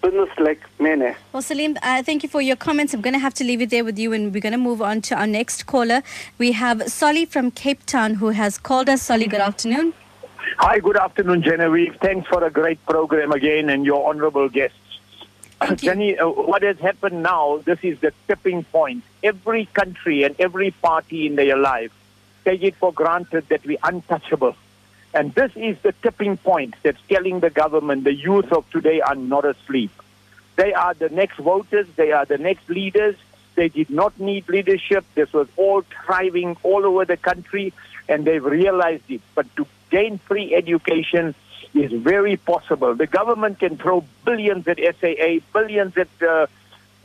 business-like 0.07 0.61
manner. 0.79 1.15
Well, 1.33 1.41
Salim, 1.41 1.77
uh, 1.81 2.01
thank 2.03 2.23
you 2.23 2.29
for 2.29 2.41
your 2.41 2.55
comments. 2.55 2.93
I'm 2.93 3.01
going 3.01 3.13
to 3.13 3.19
have 3.19 3.33
to 3.35 3.43
leave 3.43 3.61
it 3.61 3.69
there 3.69 3.83
with 3.83 3.99
you, 3.99 4.13
and 4.13 4.33
we're 4.33 4.41
going 4.41 4.53
to 4.53 4.57
move 4.57 4.81
on 4.81 5.01
to 5.01 5.15
our 5.15 5.27
next 5.27 5.65
caller. 5.65 6.01
We 6.37 6.53
have 6.53 6.87
Solly 6.89 7.25
from 7.25 7.51
Cape 7.51 7.85
Town 7.85 8.15
who 8.15 8.29
has 8.29 8.57
called 8.57 8.89
us. 8.89 9.01
Solly, 9.01 9.27
good 9.27 9.41
afternoon. 9.41 9.93
Hi, 10.59 10.79
good 10.79 10.97
afternoon, 10.97 11.43
Genevieve. 11.43 11.97
Thanks 12.01 12.27
for 12.27 12.43
a 12.43 12.49
great 12.49 12.83
program 12.85 13.31
again 13.33 13.69
and 13.69 13.85
your 13.85 14.07
honorable 14.07 14.47
guests. 14.49 14.77
Jenny, 15.75 16.17
uh, 16.17 16.29
what 16.29 16.61
has 16.61 16.79
happened 16.79 17.23
now, 17.23 17.61
this 17.65 17.79
is 17.81 17.99
the 17.99 18.13
tipping 18.27 18.63
point. 18.63 19.03
Every 19.23 19.65
country 19.73 20.23
and 20.23 20.35
every 20.39 20.71
party 20.71 21.27
in 21.27 21.35
their 21.35 21.57
life 21.57 21.91
take 22.45 22.63
it 22.63 22.75
for 22.75 22.93
granted 22.93 23.49
that 23.49 23.65
we're 23.65 23.79
untouchable. 23.83 24.55
And 25.13 25.33
this 25.33 25.51
is 25.55 25.77
the 25.81 25.93
tipping 26.03 26.37
point 26.37 26.75
that's 26.83 27.01
telling 27.09 27.39
the 27.39 27.49
government 27.49 28.03
the 28.03 28.13
youth 28.13 28.51
of 28.51 28.69
today 28.71 29.01
are 29.01 29.15
not 29.15 29.45
asleep. 29.45 29.91
They 30.57 30.73
are 30.73 30.93
the 30.93 31.09
next 31.09 31.37
voters, 31.37 31.87
they 31.95 32.11
are 32.11 32.25
the 32.25 32.37
next 32.37 32.69
leaders. 32.69 33.15
They 33.55 33.69
did 33.69 33.89
not 33.89 34.19
need 34.19 34.47
leadership. 34.49 35.03
This 35.15 35.33
was 35.33 35.47
all 35.57 35.81
thriving 36.05 36.57
all 36.61 36.85
over 36.85 37.05
the 37.05 37.17
country, 37.17 37.73
and 38.07 38.23
they've 38.23 38.43
realized 38.43 39.09
it. 39.09 39.21
But 39.33 39.47
to 39.55 39.65
gain 39.89 40.19
free 40.19 40.53
education 40.53 41.33
is 41.73 41.91
very 41.91 42.37
possible. 42.37 42.93
The 42.93 43.07
government 43.07 43.59
can 43.59 43.77
throw 43.77 44.03
billions 44.25 44.67
at 44.67 44.77
SAA, 44.77 45.39
billions 45.53 45.97
at 45.97 46.07
uh, 46.21 46.45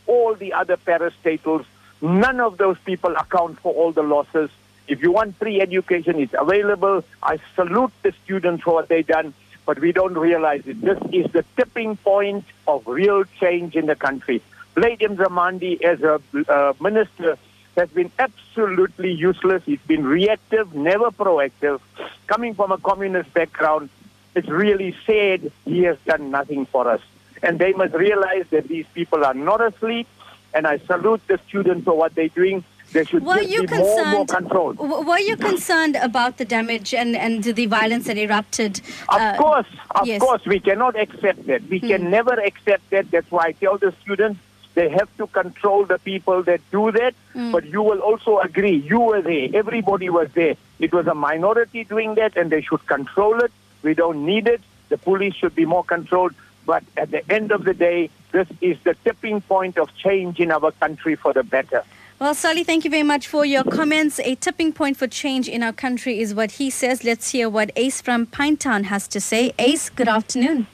all 0.06 0.34
the 0.34 0.52
other 0.52 0.76
parastatals. 0.76 1.64
None 2.02 2.40
of 2.40 2.58
those 2.58 2.78
people 2.84 3.16
account 3.16 3.58
for 3.60 3.72
all 3.72 3.92
the 3.92 4.02
losses. 4.02 4.50
If 4.88 5.02
you 5.02 5.12
want 5.12 5.36
free 5.36 5.60
education, 5.60 6.18
it's 6.18 6.34
available. 6.36 7.04
I 7.22 7.38
salute 7.54 7.92
the 8.02 8.12
students 8.24 8.64
for 8.64 8.74
what 8.74 8.88
they've 8.88 9.06
done, 9.06 9.32
but 9.64 9.78
we 9.78 9.92
don't 9.92 10.14
realize 10.14 10.66
it. 10.66 10.80
This 10.80 10.98
is 11.12 11.30
the 11.32 11.44
tipping 11.56 11.96
point 11.96 12.44
of 12.66 12.86
real 12.86 13.24
change 13.40 13.76
in 13.76 13.86
the 13.86 13.96
country. 13.96 14.42
Blade 14.74 15.00
Nzimande, 15.00 15.80
as 15.82 16.00
a 16.02 16.20
uh, 16.48 16.72
minister, 16.80 17.38
has 17.76 17.88
been 17.90 18.10
absolutely 18.18 19.12
useless. 19.12 19.62
He's 19.64 19.80
been 19.80 20.04
reactive, 20.04 20.74
never 20.74 21.10
proactive. 21.10 21.80
Coming 22.26 22.54
from 22.54 22.72
a 22.72 22.78
communist 22.78 23.32
background, 23.34 23.88
it's 24.34 24.48
really 24.48 24.96
sad 25.06 25.50
he 25.64 25.82
has 25.84 25.98
done 26.06 26.30
nothing 26.30 26.66
for 26.66 26.88
us. 26.88 27.00
And 27.42 27.58
they 27.58 27.72
must 27.72 27.94
realize 27.94 28.46
that 28.50 28.68
these 28.68 28.86
people 28.94 29.24
are 29.24 29.34
not 29.34 29.60
asleep. 29.60 30.06
And 30.54 30.66
I 30.66 30.78
salute 30.78 31.22
the 31.28 31.38
students 31.48 31.84
for 31.84 31.96
what 31.96 32.14
they're 32.14 32.28
doing. 32.28 32.62
There 32.92 33.06
should 33.06 33.24
Were 33.24 33.40
you 33.40 33.66
be 33.66 33.76
more, 33.78 34.04
more 34.04 34.26
concerned? 34.26 34.50
control. 34.50 34.72
Were 34.74 35.18
you 35.18 35.36
concerned 35.36 35.96
about 35.96 36.36
the 36.36 36.44
damage 36.44 36.92
and, 36.92 37.16
and 37.16 37.42
the 37.42 37.66
violence 37.66 38.06
that 38.06 38.18
erupted? 38.18 38.80
Of 39.08 39.20
uh, 39.20 39.36
course, 39.38 39.66
of 39.92 40.06
yes. 40.06 40.20
course, 40.20 40.44
we 40.44 40.60
cannot 40.60 40.98
accept 40.98 41.46
that. 41.46 41.62
We 41.68 41.80
can 41.80 42.10
never 42.10 42.34
accept 42.34 42.90
that. 42.90 43.10
That's 43.10 43.30
why 43.30 43.46
I 43.46 43.52
tell 43.52 43.78
the 43.78 43.94
students 44.02 44.40
they 44.74 44.88
have 44.90 45.14
to 45.16 45.26
control 45.26 45.84
the 45.84 45.98
people 45.98 46.42
that 46.44 46.60
do 46.70 46.92
that. 46.92 47.14
Mm. 47.34 47.52
But 47.52 47.64
you 47.64 47.82
will 47.82 48.00
also 48.00 48.38
agree, 48.38 48.76
you 48.76 49.00
were 49.00 49.22
there, 49.22 49.48
everybody 49.54 50.10
was 50.10 50.30
there. 50.32 50.56
It 50.78 50.92
was 50.92 51.06
a 51.06 51.14
minority 51.14 51.84
doing 51.84 52.14
that, 52.16 52.36
and 52.36 52.50
they 52.50 52.62
should 52.62 52.86
control 52.86 53.40
it. 53.40 53.52
We 53.82 53.94
don't 53.94 54.26
need 54.26 54.46
it. 54.48 54.60
The 54.90 54.98
police 54.98 55.34
should 55.34 55.54
be 55.54 55.64
more 55.64 55.84
controlled. 55.84 56.34
But 56.64 56.84
at 56.96 57.10
the 57.10 57.28
end 57.32 57.52
of 57.52 57.64
the 57.64 57.74
day, 57.74 58.10
this 58.32 58.48
is 58.60 58.78
the 58.84 58.94
tipping 59.02 59.40
point 59.40 59.78
of 59.78 59.94
change 59.96 60.40
in 60.40 60.50
our 60.50 60.70
country 60.72 61.16
for 61.16 61.32
the 61.32 61.42
better. 61.42 61.82
Well, 62.22 62.34
Sally, 62.36 62.62
thank 62.62 62.84
you 62.84 62.90
very 62.92 63.02
much 63.02 63.26
for 63.26 63.44
your 63.44 63.64
comments. 63.64 64.20
A 64.20 64.36
tipping 64.36 64.72
point 64.72 64.96
for 64.96 65.08
change 65.08 65.48
in 65.48 65.60
our 65.60 65.72
country 65.72 66.20
is 66.20 66.32
what 66.32 66.52
he 66.52 66.70
says. 66.70 67.02
Let's 67.02 67.30
hear 67.30 67.48
what 67.50 67.72
Ace 67.74 68.00
from 68.00 68.26
Pinetown 68.26 68.84
has 68.84 69.08
to 69.08 69.20
say. 69.20 69.52
Ace, 69.58 69.90
good 69.90 70.06
afternoon. 70.06 70.68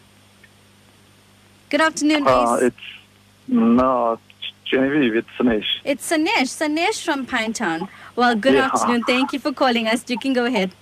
Good 1.70 1.80
afternoon, 1.80 2.26
Uh, 2.26 2.56
Ace. 2.56 2.62
it's 2.64 2.86
no 3.48 4.18
Genevieve, 4.66 5.16
it's 5.16 5.28
Sanesh. 5.38 5.64
It's 5.86 6.10
Sanesh. 6.12 6.50
Sanesh 6.60 7.02
from 7.02 7.24
Pinetown. 7.24 7.88
Well, 8.14 8.34
good 8.36 8.52
Yeah. 8.52 8.66
afternoon. 8.66 9.04
Thank 9.04 9.32
you 9.32 9.38
for 9.38 9.50
calling 9.50 9.86
us. 9.88 10.04
You 10.06 10.18
can 10.18 10.34
go 10.34 10.44
ahead. 10.44 10.72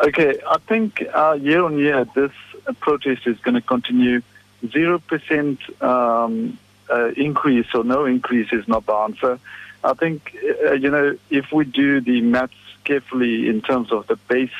Okay, 0.00 0.34
I 0.50 0.58
think 0.66 1.00
uh, 1.14 1.38
year 1.40 1.62
on 1.62 1.78
year 1.78 2.04
this 2.16 2.32
protest 2.80 3.28
is 3.28 3.38
going 3.38 3.54
to 3.54 3.60
continue. 3.60 4.20
Zero 4.68 4.98
percent 4.98 5.60
um, 5.80 6.58
uh, 6.92 7.10
increase 7.16 7.68
or 7.72 7.84
no 7.84 8.04
increase 8.04 8.52
is 8.52 8.66
not 8.66 8.84
the 8.86 8.94
answer. 8.94 9.38
I 9.84 9.94
think 9.94 10.36
uh, 10.66 10.72
you 10.72 10.90
know 10.90 11.16
if 11.30 11.52
we 11.52 11.64
do 11.64 12.00
the 12.00 12.20
maths 12.20 12.54
carefully 12.84 13.48
in 13.48 13.62
terms 13.62 13.92
of 13.92 14.06
the 14.06 14.16
base 14.16 14.50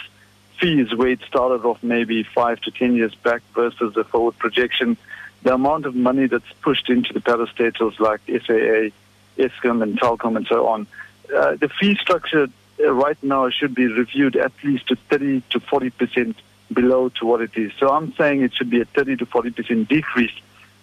fees 0.59 0.95
where 0.95 1.09
it 1.09 1.21
started 1.27 1.65
off 1.67 1.83
maybe 1.83 2.23
five 2.23 2.61
to 2.61 2.71
ten 2.71 2.95
years 2.95 3.15
back 3.15 3.43
versus 3.55 3.95
the 3.95 4.05
forward 4.05 4.39
projection, 4.39 4.97
the 5.43 5.55
amount 5.55 5.87
of 5.87 5.95
money 5.95 6.27
that's 6.27 6.53
pushed 6.63 6.89
into 6.89 7.13
the 7.13 7.21
parastatals 7.21 7.99
like 7.99 8.21
SAA, 8.27 8.91
Eskom, 9.39 9.83
and 9.83 9.99
Telkom, 9.99 10.37
and 10.37 10.47
so 10.47 10.69
on, 10.69 10.87
uh, 11.35 11.57
the 11.57 11.69
fee 11.69 11.97
structure 11.97 12.47
uh, 12.81 12.93
right 12.93 13.21
now 13.23 13.51
should 13.51 13.75
be 13.75 13.87
reviewed 13.87 14.37
at 14.37 14.53
least 14.63 14.89
to 14.89 14.97
30 15.11 15.43
to 15.51 15.61
40 15.61 15.91
percent 15.91 16.37
below 16.73 17.09
to 17.11 17.27
what 17.27 17.41
it 17.41 17.57
is. 17.57 17.73
So 17.79 17.91
I'm 17.91 18.13
saying 18.15 18.43
it 18.43 18.55
should 18.55 18.71
be 18.71 18.81
a 18.81 18.85
30 18.87 19.17
to 19.17 19.27
40 19.27 19.51
percent 19.51 19.89
decrease, 19.89 20.35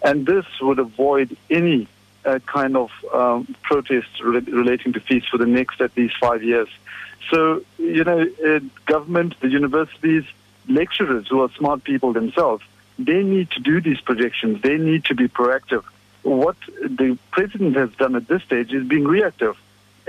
and 0.02 0.26
this 0.26 0.46
would 0.60 0.78
avoid 0.78 1.36
any 1.48 1.88
kind 2.46 2.76
of 2.76 2.90
um, 3.12 3.54
protest 3.62 4.08
re- 4.22 4.40
relating 4.40 4.92
to 4.92 5.00
fees 5.00 5.24
for 5.30 5.38
the 5.38 5.46
next 5.46 5.80
at 5.80 5.96
least 5.96 6.16
five 6.18 6.42
years. 6.42 6.68
So 7.30 7.62
you 7.78 8.04
know, 8.04 8.26
uh, 8.46 8.60
government, 8.86 9.40
the 9.40 9.48
universities, 9.48 10.24
lecturers 10.68 11.28
who 11.28 11.42
are 11.42 11.50
smart 11.52 11.84
people 11.84 12.12
themselves, 12.12 12.64
they 12.98 13.22
need 13.22 13.50
to 13.52 13.60
do 13.60 13.80
these 13.80 14.00
projections. 14.00 14.62
They 14.62 14.76
need 14.76 15.04
to 15.06 15.14
be 15.14 15.28
proactive. 15.28 15.84
What 16.22 16.56
the 16.82 17.18
president 17.30 17.76
has 17.76 17.90
done 17.92 18.14
at 18.14 18.28
this 18.28 18.42
stage 18.42 18.72
is 18.72 18.86
being 18.86 19.04
reactive 19.04 19.56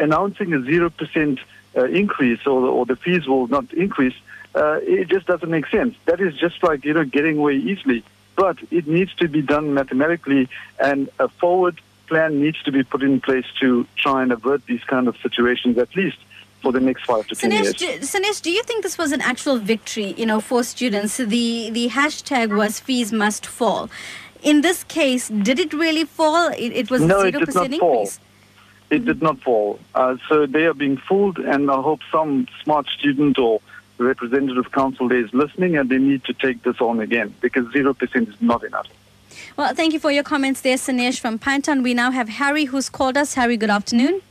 announcing 0.01 0.53
a 0.53 0.62
zero 0.64 0.89
percent 0.89 1.39
uh, 1.78 1.86
increase 1.86 2.45
or, 2.45 2.68
or 2.68 2.86
the 2.86 2.95
fees 2.95 3.28
will 3.28 3.47
not 3.47 3.72
increase, 3.74 4.16
uh, 4.55 4.80
it 4.82 5.07
just 5.07 5.28
doesn't 5.28 5.49
make 5.49 5.68
sense. 5.68 5.95
That 6.05 6.20
is 6.20 6.36
just 6.36 6.62
like 6.64 6.84
you 6.84 6.93
know 6.93 7.05
getting 7.05 7.38
away 7.38 7.55
easily. 7.55 8.03
But 8.36 8.57
it 8.72 8.88
needs 8.88 9.14
to 9.16 9.28
be 9.28 9.41
done 9.41 9.74
mathematically, 9.74 10.49
and 10.80 11.09
a 11.20 11.28
forward 11.28 11.80
plan 12.12 12.41
needs 12.43 12.62
to 12.68 12.72
be 12.78 12.84
put 12.93 13.01
in 13.09 13.16
place 13.28 13.49
to 13.62 13.70
try 14.03 14.18
and 14.24 14.30
avert 14.38 14.62
these 14.72 14.84
kind 14.93 15.07
of 15.07 15.16
situations 15.26 15.78
at 15.86 15.91
least 15.95 16.20
for 16.62 16.72
the 16.78 16.84
next 16.88 17.03
five 17.12 17.26
to 17.28 17.34
ten 17.36 17.49
Sanesh, 17.51 17.80
years. 17.82 17.84
do, 17.84 17.89
Sanesh, 18.14 18.39
do 18.47 18.51
you 18.57 18.64
think 18.64 18.84
this 18.88 18.97
was 19.03 19.12
an 19.18 19.22
actual 19.22 19.57
victory, 19.74 20.09
you 20.22 20.26
know, 20.32 20.41
for 20.49 20.59
students? 20.76 21.14
The 21.36 21.47
the 21.78 21.86
hashtag 21.99 22.47
was 22.62 22.72
fees 22.88 23.09
must 23.24 23.43
fall. 23.59 23.84
In 24.51 24.55
this 24.68 24.80
case, 24.99 25.24
did 25.47 25.57
it 25.66 25.72
really 25.86 26.05
fall? 26.20 26.43
It, 26.66 26.72
it 26.82 26.88
was 26.93 27.01
no, 27.01 27.20
a 27.22 27.28
it 27.28 27.32
zero 27.32 27.32
did 27.32 27.39
not 27.39 27.45
percent 27.47 27.74
fall. 27.80 27.93
increase. 27.93 28.20
It 28.97 29.03
did 29.09 29.22
not 29.28 29.38
fall. 29.47 29.80
Uh, 29.95 30.18
so 30.28 30.36
they 30.55 30.66
are 30.70 30.78
being 30.86 30.97
fooled, 31.07 31.38
and 31.53 31.62
I 31.78 31.80
hope 31.89 32.01
some 32.18 32.32
smart 32.64 32.86
student 32.97 33.39
or 33.45 33.53
representative 34.12 34.70
council 34.80 35.07
there 35.12 35.24
is 35.26 35.32
listening, 35.43 35.78
and 35.78 35.86
they 35.91 36.01
need 36.12 36.24
to 36.30 36.34
take 36.45 36.57
this 36.68 36.80
on 36.89 36.99
again 37.07 37.30
because 37.45 37.66
zero 37.78 37.93
percent 38.01 38.26
is 38.34 38.39
not 38.51 38.62
enough. 38.70 38.89
Well, 39.57 39.73
thank 39.75 39.93
you 39.93 39.99
for 39.99 40.11
your 40.11 40.23
comments 40.23 40.61
there, 40.61 40.77
Sanesh 40.77 41.19
from 41.19 41.37
Pinetown. 41.37 41.83
We 41.83 41.93
now 41.93 42.11
have 42.11 42.29
Harry 42.29 42.65
who's 42.65 42.89
called 42.89 43.17
us. 43.17 43.33
Harry, 43.33 43.57
good 43.57 43.69
afternoon. 43.69 44.21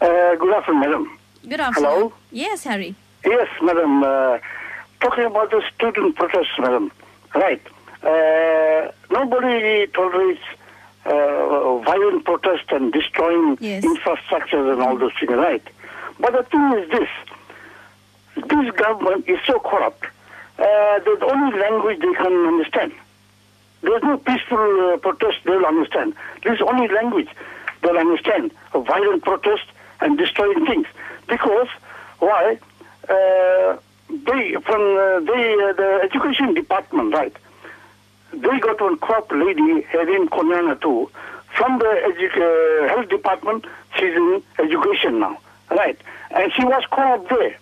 Uh, 0.00 0.34
good 0.36 0.54
afternoon, 0.54 0.80
madam. 0.80 1.18
Good 1.48 1.60
afternoon. 1.60 1.90
Hello? 1.90 2.12
Yes, 2.32 2.64
Harry. 2.64 2.94
Yes, 3.24 3.48
madam. 3.62 4.02
Uh, 4.02 4.38
talking 5.00 5.24
about 5.24 5.50
the 5.50 5.62
student 5.74 6.16
protests, 6.16 6.58
madam. 6.58 6.90
Right. 7.34 7.60
Uh, 8.02 8.90
nobody 9.10 9.86
tolerates 9.88 10.40
uh, 11.04 11.78
violent 11.80 12.24
protest 12.24 12.64
and 12.70 12.92
destroying 12.92 13.56
infrastructures 13.58 14.72
and 14.72 14.80
all 14.82 14.96
those 14.96 15.12
things, 15.20 15.32
right? 15.32 15.62
But 16.18 16.32
the 16.32 16.42
thing 16.44 16.72
is 16.78 16.90
this. 16.90 17.08
This 18.48 18.70
government 18.76 19.28
is 19.28 19.38
so 19.46 19.58
corrupt. 19.58 20.04
Uh, 20.58 20.98
the 21.00 21.18
only 21.30 21.58
language 21.58 21.98
they 22.00 22.12
can 22.14 22.32
understand. 22.46 22.92
There's 23.82 24.02
no 24.02 24.18
peaceful 24.18 24.92
uh, 24.92 24.96
protest 24.98 25.38
they'll 25.44 25.64
understand. 25.64 26.14
There's 26.44 26.60
only 26.60 26.88
language 26.88 27.28
they'll 27.82 27.96
understand. 27.96 28.52
A 28.74 28.80
violent 28.80 29.24
protest 29.24 29.64
and 30.00 30.18
destroying 30.18 30.66
things. 30.66 30.86
Because, 31.28 31.68
why? 32.18 32.58
Uh, 33.08 33.76
they, 34.10 34.54
from 34.64 34.82
uh, 34.82 35.20
they, 35.20 35.54
uh, 35.54 35.72
the 35.72 36.00
education 36.02 36.54
department, 36.54 37.14
right? 37.14 37.34
They 38.32 38.60
got 38.60 38.80
one 38.80 38.98
corrupt 38.98 39.32
lady, 39.32 39.62
name 39.62 40.28
Konyana 40.28 40.80
too. 40.80 41.10
From 41.56 41.78
the 41.78 41.84
edu- 41.84 42.84
uh, 42.84 42.88
health 42.94 43.08
department, 43.08 43.64
she's 43.96 44.14
in 44.14 44.42
education 44.58 45.20
now, 45.20 45.38
right? 45.70 45.98
And 46.30 46.52
she 46.52 46.64
was 46.64 46.84
corrupt 46.90 47.28
there. 47.28 47.56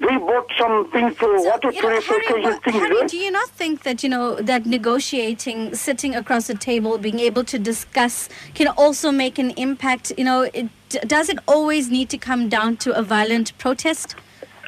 They 0.00 0.16
bought 0.16 0.50
some 0.58 0.90
things 0.90 1.14
for 1.16 1.28
water 1.44 1.70
You 1.70 1.82
know, 1.82 1.88
Harry, 1.90 2.00
purification 2.00 2.42
what- 2.42 2.64
things 2.64 2.76
Harry, 2.76 3.06
do 3.06 3.16
you 3.18 3.30
not 3.30 3.50
think 3.50 3.82
that 3.82 4.02
you 4.02 4.08
know 4.08 4.34
that 4.36 4.64
negotiating, 4.64 5.74
sitting 5.74 6.14
across 6.14 6.48
a 6.48 6.54
table, 6.54 6.96
being 6.96 7.20
able 7.20 7.44
to 7.44 7.58
discuss, 7.58 8.28
can 8.54 8.68
also 8.68 9.12
make 9.12 9.38
an 9.38 9.50
impact? 9.52 10.12
You 10.16 10.24
know, 10.24 10.40
it, 10.54 10.68
does 11.06 11.28
it 11.28 11.38
always 11.46 11.90
need 11.90 12.08
to 12.10 12.18
come 12.18 12.48
down 12.48 12.78
to 12.78 12.96
a 12.96 13.02
violent 13.02 13.56
protest? 13.58 14.16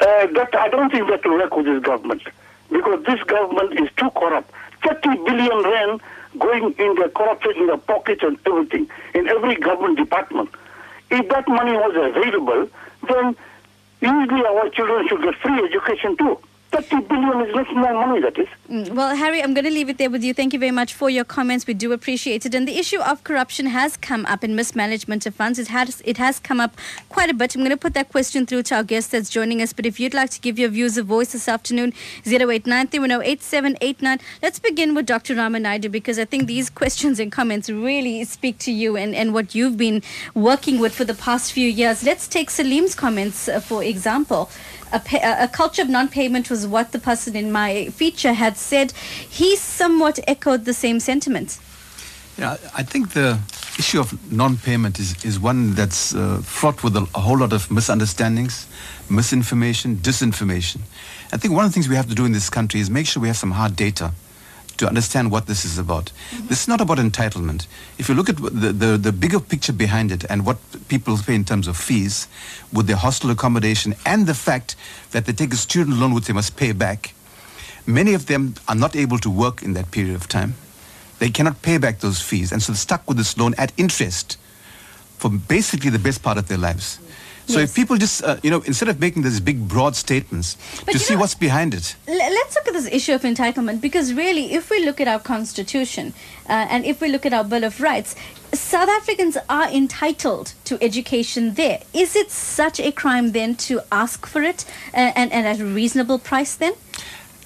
Uh, 0.01 0.27
that 0.35 0.55
I 0.55 0.69
don't 0.69 0.91
think 0.91 1.09
that 1.09 1.25
will 1.25 1.39
work 1.39 1.57
with 1.57 1.67
this 1.67 1.83
government 1.83 2.23
because 2.71 3.03
this 3.05 3.23
government 3.23 3.81
is 3.81 3.89
too 3.97 4.11
corrupt. 4.11 4.51
30 4.85 5.17
billion 5.25 5.63
rand 5.63 6.01
going 6.39 6.75
in 6.79 6.95
the 6.97 7.11
corruption 7.15 7.53
in 7.57 7.67
the 7.69 7.79
pockets 7.79 8.23
and 8.23 8.39
everything 8.47 8.89
in 9.15 9.29
every 9.29 9.55
government 9.57 9.97
department. 9.97 10.51
If 11.11 11.29
that 11.29 11.47
money 11.49 11.73
was 11.73 11.95
available, 11.95 12.69
then 13.09 13.37
usually 14.03 14.47
our 14.47 14.69
children 14.71 15.09
should 15.09 15.23
get 15.23 15.35
free 15.37 15.65
education 15.65 16.17
too. 16.17 16.39
30 16.73 17.07
billion 17.07 17.41
is 17.47 17.55
not 17.55 17.67
small 17.71 17.93
money, 18.07 18.21
that 18.23 18.39
is. 18.39 18.49
Mm, 18.71 18.91
Well, 18.95 19.15
Harry, 19.15 19.43
I'm 19.43 19.53
going 19.55 19.65
to 19.67 19.71
leave 19.71 19.89
it 19.91 19.99
there 19.99 20.09
with 20.11 20.25
you. 20.25 20.33
Thank 20.33 20.53
you 20.55 20.59
very 20.59 20.71
much 20.73 20.95
for 20.95 21.11
your 21.11 21.25
comments. 21.25 21.67
We 21.67 21.75
do 21.75 21.93
appreciate 21.93 22.47
it. 22.47 22.55
And 22.55 22.67
the 22.67 22.79
issue 22.79 23.01
of 23.01 23.23
corruption 23.25 23.67
has 23.67 23.97
come 23.97 24.25
up 24.27 24.43
in 24.43 24.57
mismanagement 24.57 25.27
of 25.27 25.35
funds. 25.35 25.59
It 25.59 25.69
has, 25.69 26.01
it 26.07 26.17
has 26.17 26.39
come 26.39 26.61
up 26.61 26.77
quite 27.11 27.29
a 27.31 27.35
bit. 27.35 27.55
I'm 27.55 27.61
going 27.61 27.71
to 27.71 27.77
put 27.77 27.93
that 27.95 28.09
question 28.09 28.47
through 28.47 28.63
to 28.65 28.77
our 28.77 28.83
guest 28.85 29.11
that's 29.13 29.29
joining 29.29 29.61
us. 29.61 29.73
But 29.75 29.85
if 29.87 30.01
you'd 30.01 30.15
like 30.15 30.31
to 30.31 30.41
give 30.41 30.59
your 30.59 30.71
views 30.71 30.97
a 30.97 31.03
voice 31.03 31.33
this 31.33 31.47
afternoon, 31.49 31.93
0893108789. 32.25 34.21
Let's 34.43 34.59
begin 34.59 34.95
with 34.95 35.07
Dr. 35.07 35.35
Rama 35.35 35.59
Naidoo 35.59 35.91
because 35.91 36.19
I 36.19 36.25
think 36.25 36.47
these 36.47 36.71
questions 36.71 37.21
and 37.21 37.31
comments 37.31 37.69
really 37.69 38.25
speak 38.25 38.59
to 38.61 38.73
you 38.73 38.97
and, 38.97 39.15
and 39.15 39.35
what 39.35 39.55
you've 39.55 39.77
been 39.77 40.03
working 40.35 40.79
with 40.79 40.95
for 40.95 41.05
the 41.05 41.15
past 41.15 41.53
few 41.53 41.69
years. 41.69 42.03
Let's 42.03 42.27
take 42.29 42.49
Salim's 42.51 42.95
comments, 42.95 43.49
uh, 43.49 43.61
for 43.61 43.83
example. 43.85 44.51
A, 44.93 45.45
a 45.45 45.49
culture 45.49 45.83
of 45.83 45.89
non-payment 45.89 46.51
was 46.51 46.67
what 46.67 46.93
the 46.93 46.99
person 46.99 47.35
in 47.35 47.51
my 47.51 47.87
feature 47.91 48.35
had 48.35 48.57
said. 48.57 48.93
He 48.93 49.57
somewhat 49.57 50.19
echoed 50.29 50.65
the 50.65 50.75
same 50.75 51.01
sentiments. 51.01 51.61
Yeah, 52.39 52.57
I 52.75 52.83
think 52.83 53.13
the 53.13 53.39
issue 53.79 54.01
of 54.01 54.33
non-payment 54.33 54.99
is, 54.99 55.23
is 55.25 55.39
one 55.39 55.75
that's 55.75 56.15
uh, 56.15 56.41
fraught 56.43 56.83
with 56.83 56.97
a, 56.97 57.07
a 57.15 57.21
whole 57.21 57.39
lot 57.39 57.53
of 57.53 57.71
misunderstandings, 57.71 58.67
misinformation, 59.11 59.97
disinformation. 59.97 60.81
I 61.33 61.37
think 61.37 61.55
one 61.55 61.65
of 61.65 61.71
the 61.71 61.75
things 61.75 61.89
we 61.89 61.97
have 61.97 62.09
to 62.09 62.15
do 62.15 62.25
in 62.25 62.33
this 62.33 62.51
country 62.51 62.81
is 62.81 62.91
make 62.91 63.07
sure 63.07 63.21
we 63.21 63.29
have 63.29 63.37
some 63.37 63.53
hard 63.53 63.77
data 63.77 64.13
to 64.79 64.87
understand 64.87 65.31
what 65.31 65.47
this 65.47 65.65
is 65.65 65.79
about. 65.79 66.07
Mm-hmm. 66.31 66.47
This 66.49 66.63
is 66.63 66.69
not 66.69 66.81
about 66.81 66.99
entitlement. 66.99 67.67
If 67.99 68.09
you 68.09 68.15
look 68.15 68.29
at 68.29 68.37
the, 68.37 68.73
the, 68.73 68.97
the 68.97 69.13
bigger 69.13 69.41
picture 69.41 69.73
behind 69.73 70.13
it 70.13 70.25
and 70.31 70.45
what 70.45 70.59
people 70.89 71.17
pay 71.19 71.35
in 71.35 71.45
terms 71.45 71.69
of 71.69 71.77
fees 71.77 72.29
with 72.73 72.87
their 72.87 72.97
hostel 72.97 73.31
accommodation 73.31 73.95
and 74.05 74.27
the 74.27 74.35
fact 74.35 74.77
that 75.13 75.27
they 75.27 75.33
take 75.33 75.53
a 75.53 75.57
student 75.57 75.99
loan 75.99 76.15
which 76.15 76.27
they 76.27 76.33
must 76.33 76.57
pay 76.57 76.73
back, 76.73 77.15
many 77.87 78.15
of 78.15 78.27
them 78.27 78.55
are 78.69 78.75
not 78.75 78.97
able 78.97 79.19
to 79.19 79.31
work 79.31 79.63
in 79.63 79.75
that 79.75 79.91
period 79.91 80.15
of 80.15 80.29
time. 80.29 80.55
They 81.19 81.31
cannot 81.31 81.63
pay 81.63 81.79
back 81.79 82.01
those 82.01 82.21
fees 82.21 82.53
and 82.53 82.63
so 82.63 82.73
they're 82.73 82.79
stuck 82.79 83.07
with 83.07 83.17
this 83.17 83.37
loan 83.39 83.55
at 83.57 83.73
interest 83.77 84.39
for 85.19 85.31
basically 85.31 85.91
the 85.91 85.99
best 85.99 86.23
part 86.23 86.37
of 86.37 86.49
their 86.49 86.59
lives. 86.59 86.99
So 87.49 87.59
Yes. 87.59 87.71
if 87.71 87.75
people 87.75 87.97
just, 87.97 88.23
uh, 88.23 88.37
you 88.43 88.51
know, 88.51 88.63
instead 88.67 88.89
of 88.89 89.01
making 89.01 89.23
these 89.23 89.41
big, 89.41 89.67
broad 89.69 89.97
statements, 89.97 90.57
But 90.87 90.93
to 90.93 90.99
see 90.99 91.15
know- 91.15 91.21
what's 91.21 91.35
behind 91.35 91.75
it. 91.75 91.97
L- 92.07 92.17
let's 92.17 92.55
look 92.55 92.69
at 92.69 92.75
this 92.75 92.87
issue 92.91 93.13
of 93.15 93.23
entitlement 93.23 93.81
because 93.81 94.13
really 94.15 94.53
if 94.55 94.71
we 94.71 94.85
look 94.85 95.01
at 95.01 95.09
our 95.09 95.19
constitution 95.19 96.15
uh, 96.49 96.67
and 96.71 96.85
if 96.85 97.01
we 97.01 97.09
look 97.09 97.27
at 97.27 97.33
our 97.33 97.45
bill 97.45 97.65
of 97.65 97.81
rights 97.81 98.15
south 98.55 98.89
africans 98.89 99.37
are 99.49 99.69
entitled 99.71 100.53
to 100.65 100.77
education 100.83 101.55
there 101.55 101.81
is 101.93 102.15
it 102.15 102.31
such 102.31 102.79
a 102.79 102.93
crime 102.93 103.33
then 103.33 103.55
to 103.57 103.81
ask 103.91 104.27
for 104.27 104.43
it 104.43 104.65
uh, 104.95 105.11
and, 105.17 105.33
and 105.33 105.47
at 105.47 105.59
a 105.59 105.65
reasonable 105.65 106.19
price 106.19 106.55
then 106.55 106.73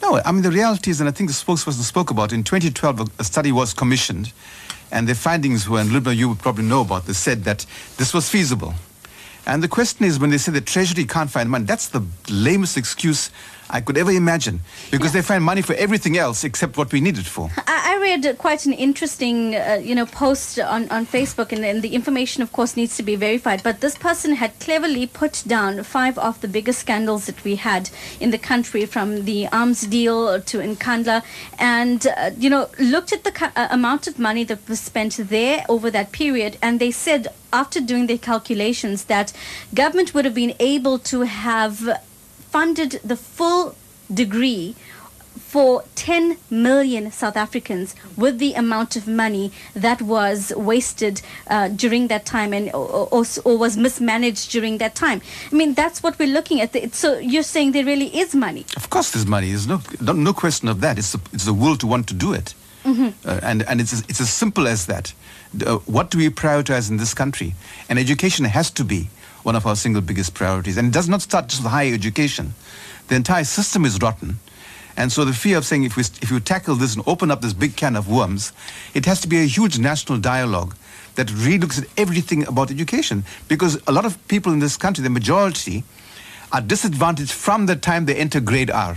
No, 0.03 0.21
I 0.25 0.31
mean, 0.33 0.43
the 0.43 0.51
reality 0.51 0.91
is, 0.91 1.01
and 1.01 1.09
I 1.09 1.13
think 1.13 1.31
the 1.31 1.35
spokesperson 1.45 1.83
spoke 1.83 2.11
about, 2.11 2.31
in 2.33 2.43
2012, 2.45 3.01
a- 3.01 3.07
a 3.19 3.25
study 3.25 3.51
was 3.51 3.73
commissioned, 3.73 4.31
and 4.93 5.09
the 5.09 5.15
findings 5.15 5.67
were, 5.71 5.81
and 5.81 5.91
Lubna, 5.91 6.15
you 6.15 6.29
would 6.29 6.39
probably 6.39 6.65
know 6.65 6.83
about 6.83 7.07
this, 7.07 7.17
said 7.19 7.45
that 7.45 7.65
this 7.97 8.13
was 8.13 8.29
feasible. 8.29 8.75
And 9.47 9.63
the 9.63 9.69
question 9.69 10.05
is, 10.05 10.19
when 10.19 10.31
they 10.31 10.39
say 10.39 10.51
the 10.51 10.61
Treasury 10.61 11.05
can't 11.05 11.31
find 11.31 11.49
money, 11.49 11.65
that's 11.65 11.89
the 11.89 12.05
lamest 12.29 12.77
excuse 12.77 13.31
I 13.69 13.81
could 13.81 13.99
ever 13.99 14.13
imagine, 14.13 14.61
because 14.91 15.13
they 15.13 15.23
find 15.23 15.43
money 15.43 15.63
for 15.63 15.75
everything 15.75 16.17
else 16.17 16.45
except 16.45 16.77
what 16.77 16.93
we 16.93 17.01
need 17.01 17.19
it 17.19 17.27
for. 17.27 17.51
I, 17.67 17.95
I 17.95 17.99
read 18.01 18.39
quite 18.39 18.65
an 18.67 18.73
interesting, 18.73 19.57
uh, 19.57 19.81
you 19.83 19.95
know, 19.95 20.07
post 20.07 20.59
on, 20.59 20.89
on 20.91 21.07
Facebook, 21.07 21.53
and, 21.53 21.65
and 21.65 21.83
the 21.83 21.95
information, 21.95 22.43
of 22.43 22.53
course, 22.53 22.77
needs 22.77 22.97
to 22.97 23.03
be 23.03 23.17
verified. 23.17 23.63
But 23.63 23.81
this 23.81 23.97
person 23.97 24.37
had 24.37 24.59
cleverly 24.61 25.07
put 25.07 25.43
down 25.47 25.83
five 25.83 26.17
of 26.19 26.41
the 26.41 26.49
biggest 26.49 26.79
scandals 26.81 27.27
that 27.27 27.43
we 27.43 27.57
had 27.57 27.91
in 28.21 28.31
the 28.31 28.39
country, 28.39 28.87
from 28.87 29.25
the 29.25 29.49
arms 29.49 29.83
deal 29.83 30.41
to 30.41 30.59
Nkandla, 30.59 31.23
and 31.59 32.07
uh, 32.07 32.31
you 32.39 32.49
know, 32.49 32.69
looked 32.79 33.13
at 33.13 33.25
the 33.25 33.33
ca- 33.33 33.53
uh, 33.57 33.69
amount 33.71 34.07
of 34.07 34.19
money 34.19 34.45
that 34.45 34.67
was 34.69 34.81
spent 34.81 35.17
there 35.17 35.65
over 35.69 35.91
that 35.91 36.13
period, 36.13 36.57
and 36.63 36.79
they 36.79 36.91
said 36.91 37.29
after 37.53 37.81
doing 37.81 38.07
their 38.07 38.19
calculations 38.19 39.05
that 39.05 39.33
government 39.75 40.15
would 40.15 40.25
have 40.25 40.35
been 40.35 40.55
able 40.61 40.99
to 40.99 41.23
have 41.23 41.89
funded 42.57 42.93
the 43.05 43.17
full 43.17 43.75
degree 44.23 44.75
for 45.53 45.85
10 45.95 46.39
million 46.49 47.13
South 47.13 47.37
Africans 47.37 47.95
with 48.17 48.39
the 48.39 48.55
amount 48.55 48.97
of 48.97 49.07
money 49.07 49.53
that 49.75 50.01
was 50.01 50.55
wasted 50.57 51.21
uh, 51.49 51.69
during 51.69 52.09
that 52.09 52.25
time 52.25 52.55
and 52.55 52.71
or, 52.73 53.09
or, 53.13 53.25
or 53.45 53.59
was 53.59 53.77
mismanaged 53.77 54.51
during 54.51 54.79
that 54.79 54.95
time. 54.95 55.21
I 55.53 55.55
mean, 55.55 55.75
that's 55.75 56.03
what 56.03 56.19
we're 56.19 56.33
looking 56.39 56.63
at. 56.63 56.95
So 56.95 57.19
you're 57.19 57.43
saying 57.43 57.73
there 57.73 57.85
really 57.85 58.09
is 58.17 58.35
money. 58.35 58.65
Of 58.75 58.89
course, 58.89 59.11
there's 59.11 59.27
money. 59.27 59.49
There's 59.51 59.67
no, 59.67 59.83
no, 60.01 60.33
question 60.33 60.67
of 60.69 60.81
that. 60.81 60.97
It's 60.97 61.13
the, 61.13 61.21
it's 61.35 61.45
the 61.45 61.53
will 61.53 61.77
to 61.77 61.87
want 61.87 62.07
to 62.09 62.15
do 62.15 62.33
it. 62.33 62.55
Mhm. 62.85 63.13
Uh, 63.25 63.41
and 63.43 63.65
and 63.69 63.81
it's, 63.83 63.93
as- 63.93 64.05
it's 64.09 64.21
as 64.23 64.31
simple 64.31 64.67
as 64.67 64.87
that. 64.87 65.13
Uh, 65.67 65.77
what 65.87 66.11
do 66.11 66.17
we 66.19 66.31
prioritize 66.31 66.89
in 66.91 66.97
this 66.97 67.13
country? 67.15 67.55
And 67.91 67.99
education 67.99 68.47
has 68.47 68.71
to 68.71 68.85
be 68.85 69.09
one 69.47 69.55
of 69.55 69.65
our 69.65 69.77
single 69.77 70.03
biggest 70.03 70.35
priorities. 70.35 70.77
And 70.77 70.89
it 70.89 70.93
does 70.93 71.09
not 71.09 71.23
start 71.23 71.47
just 71.47 71.63
with 71.63 71.71
higher 71.71 71.95
education. 71.95 72.53
The 73.07 73.15
entire 73.15 73.45
system 73.45 73.85
is 73.85 74.01
rotten. 74.03 74.41
And 74.97 75.13
so 75.13 75.25
the 75.25 75.33
fear 75.33 75.57
of 75.57 75.65
saying 75.65 75.85
if 75.85 75.97
we, 75.97 76.03
if 76.21 76.33
you 76.33 76.41
tackle 76.41 76.75
this 76.75 76.97
and 76.97 77.05
open 77.07 77.31
up 77.31 77.43
this 77.43 77.53
big 77.53 77.77
can 77.77 77.95
of 77.95 78.11
worms, 78.11 78.53
it 78.93 79.07
has 79.07 79.21
to 79.21 79.29
be 79.29 79.39
a 79.39 79.45
huge 79.45 79.79
national 79.79 80.19
dialogue 80.19 80.75
that 81.15 81.31
really 81.31 81.59
looks 81.59 81.79
at 81.79 81.87
everything 81.97 82.45
about 82.49 82.73
education. 82.73 83.23
Because 83.47 83.81
a 83.87 83.93
lot 83.93 84.05
of 84.05 84.19
people 84.27 84.53
in 84.53 84.59
this 84.59 84.77
country, 84.77 85.05
the 85.05 85.11
majority, 85.11 85.85
are 86.51 86.61
disadvantaged 86.61 87.31
from 87.31 87.67
the 87.67 87.77
time 87.77 88.07
they 88.07 88.17
enter 88.17 88.41
grade 88.41 88.71
R. 88.71 88.97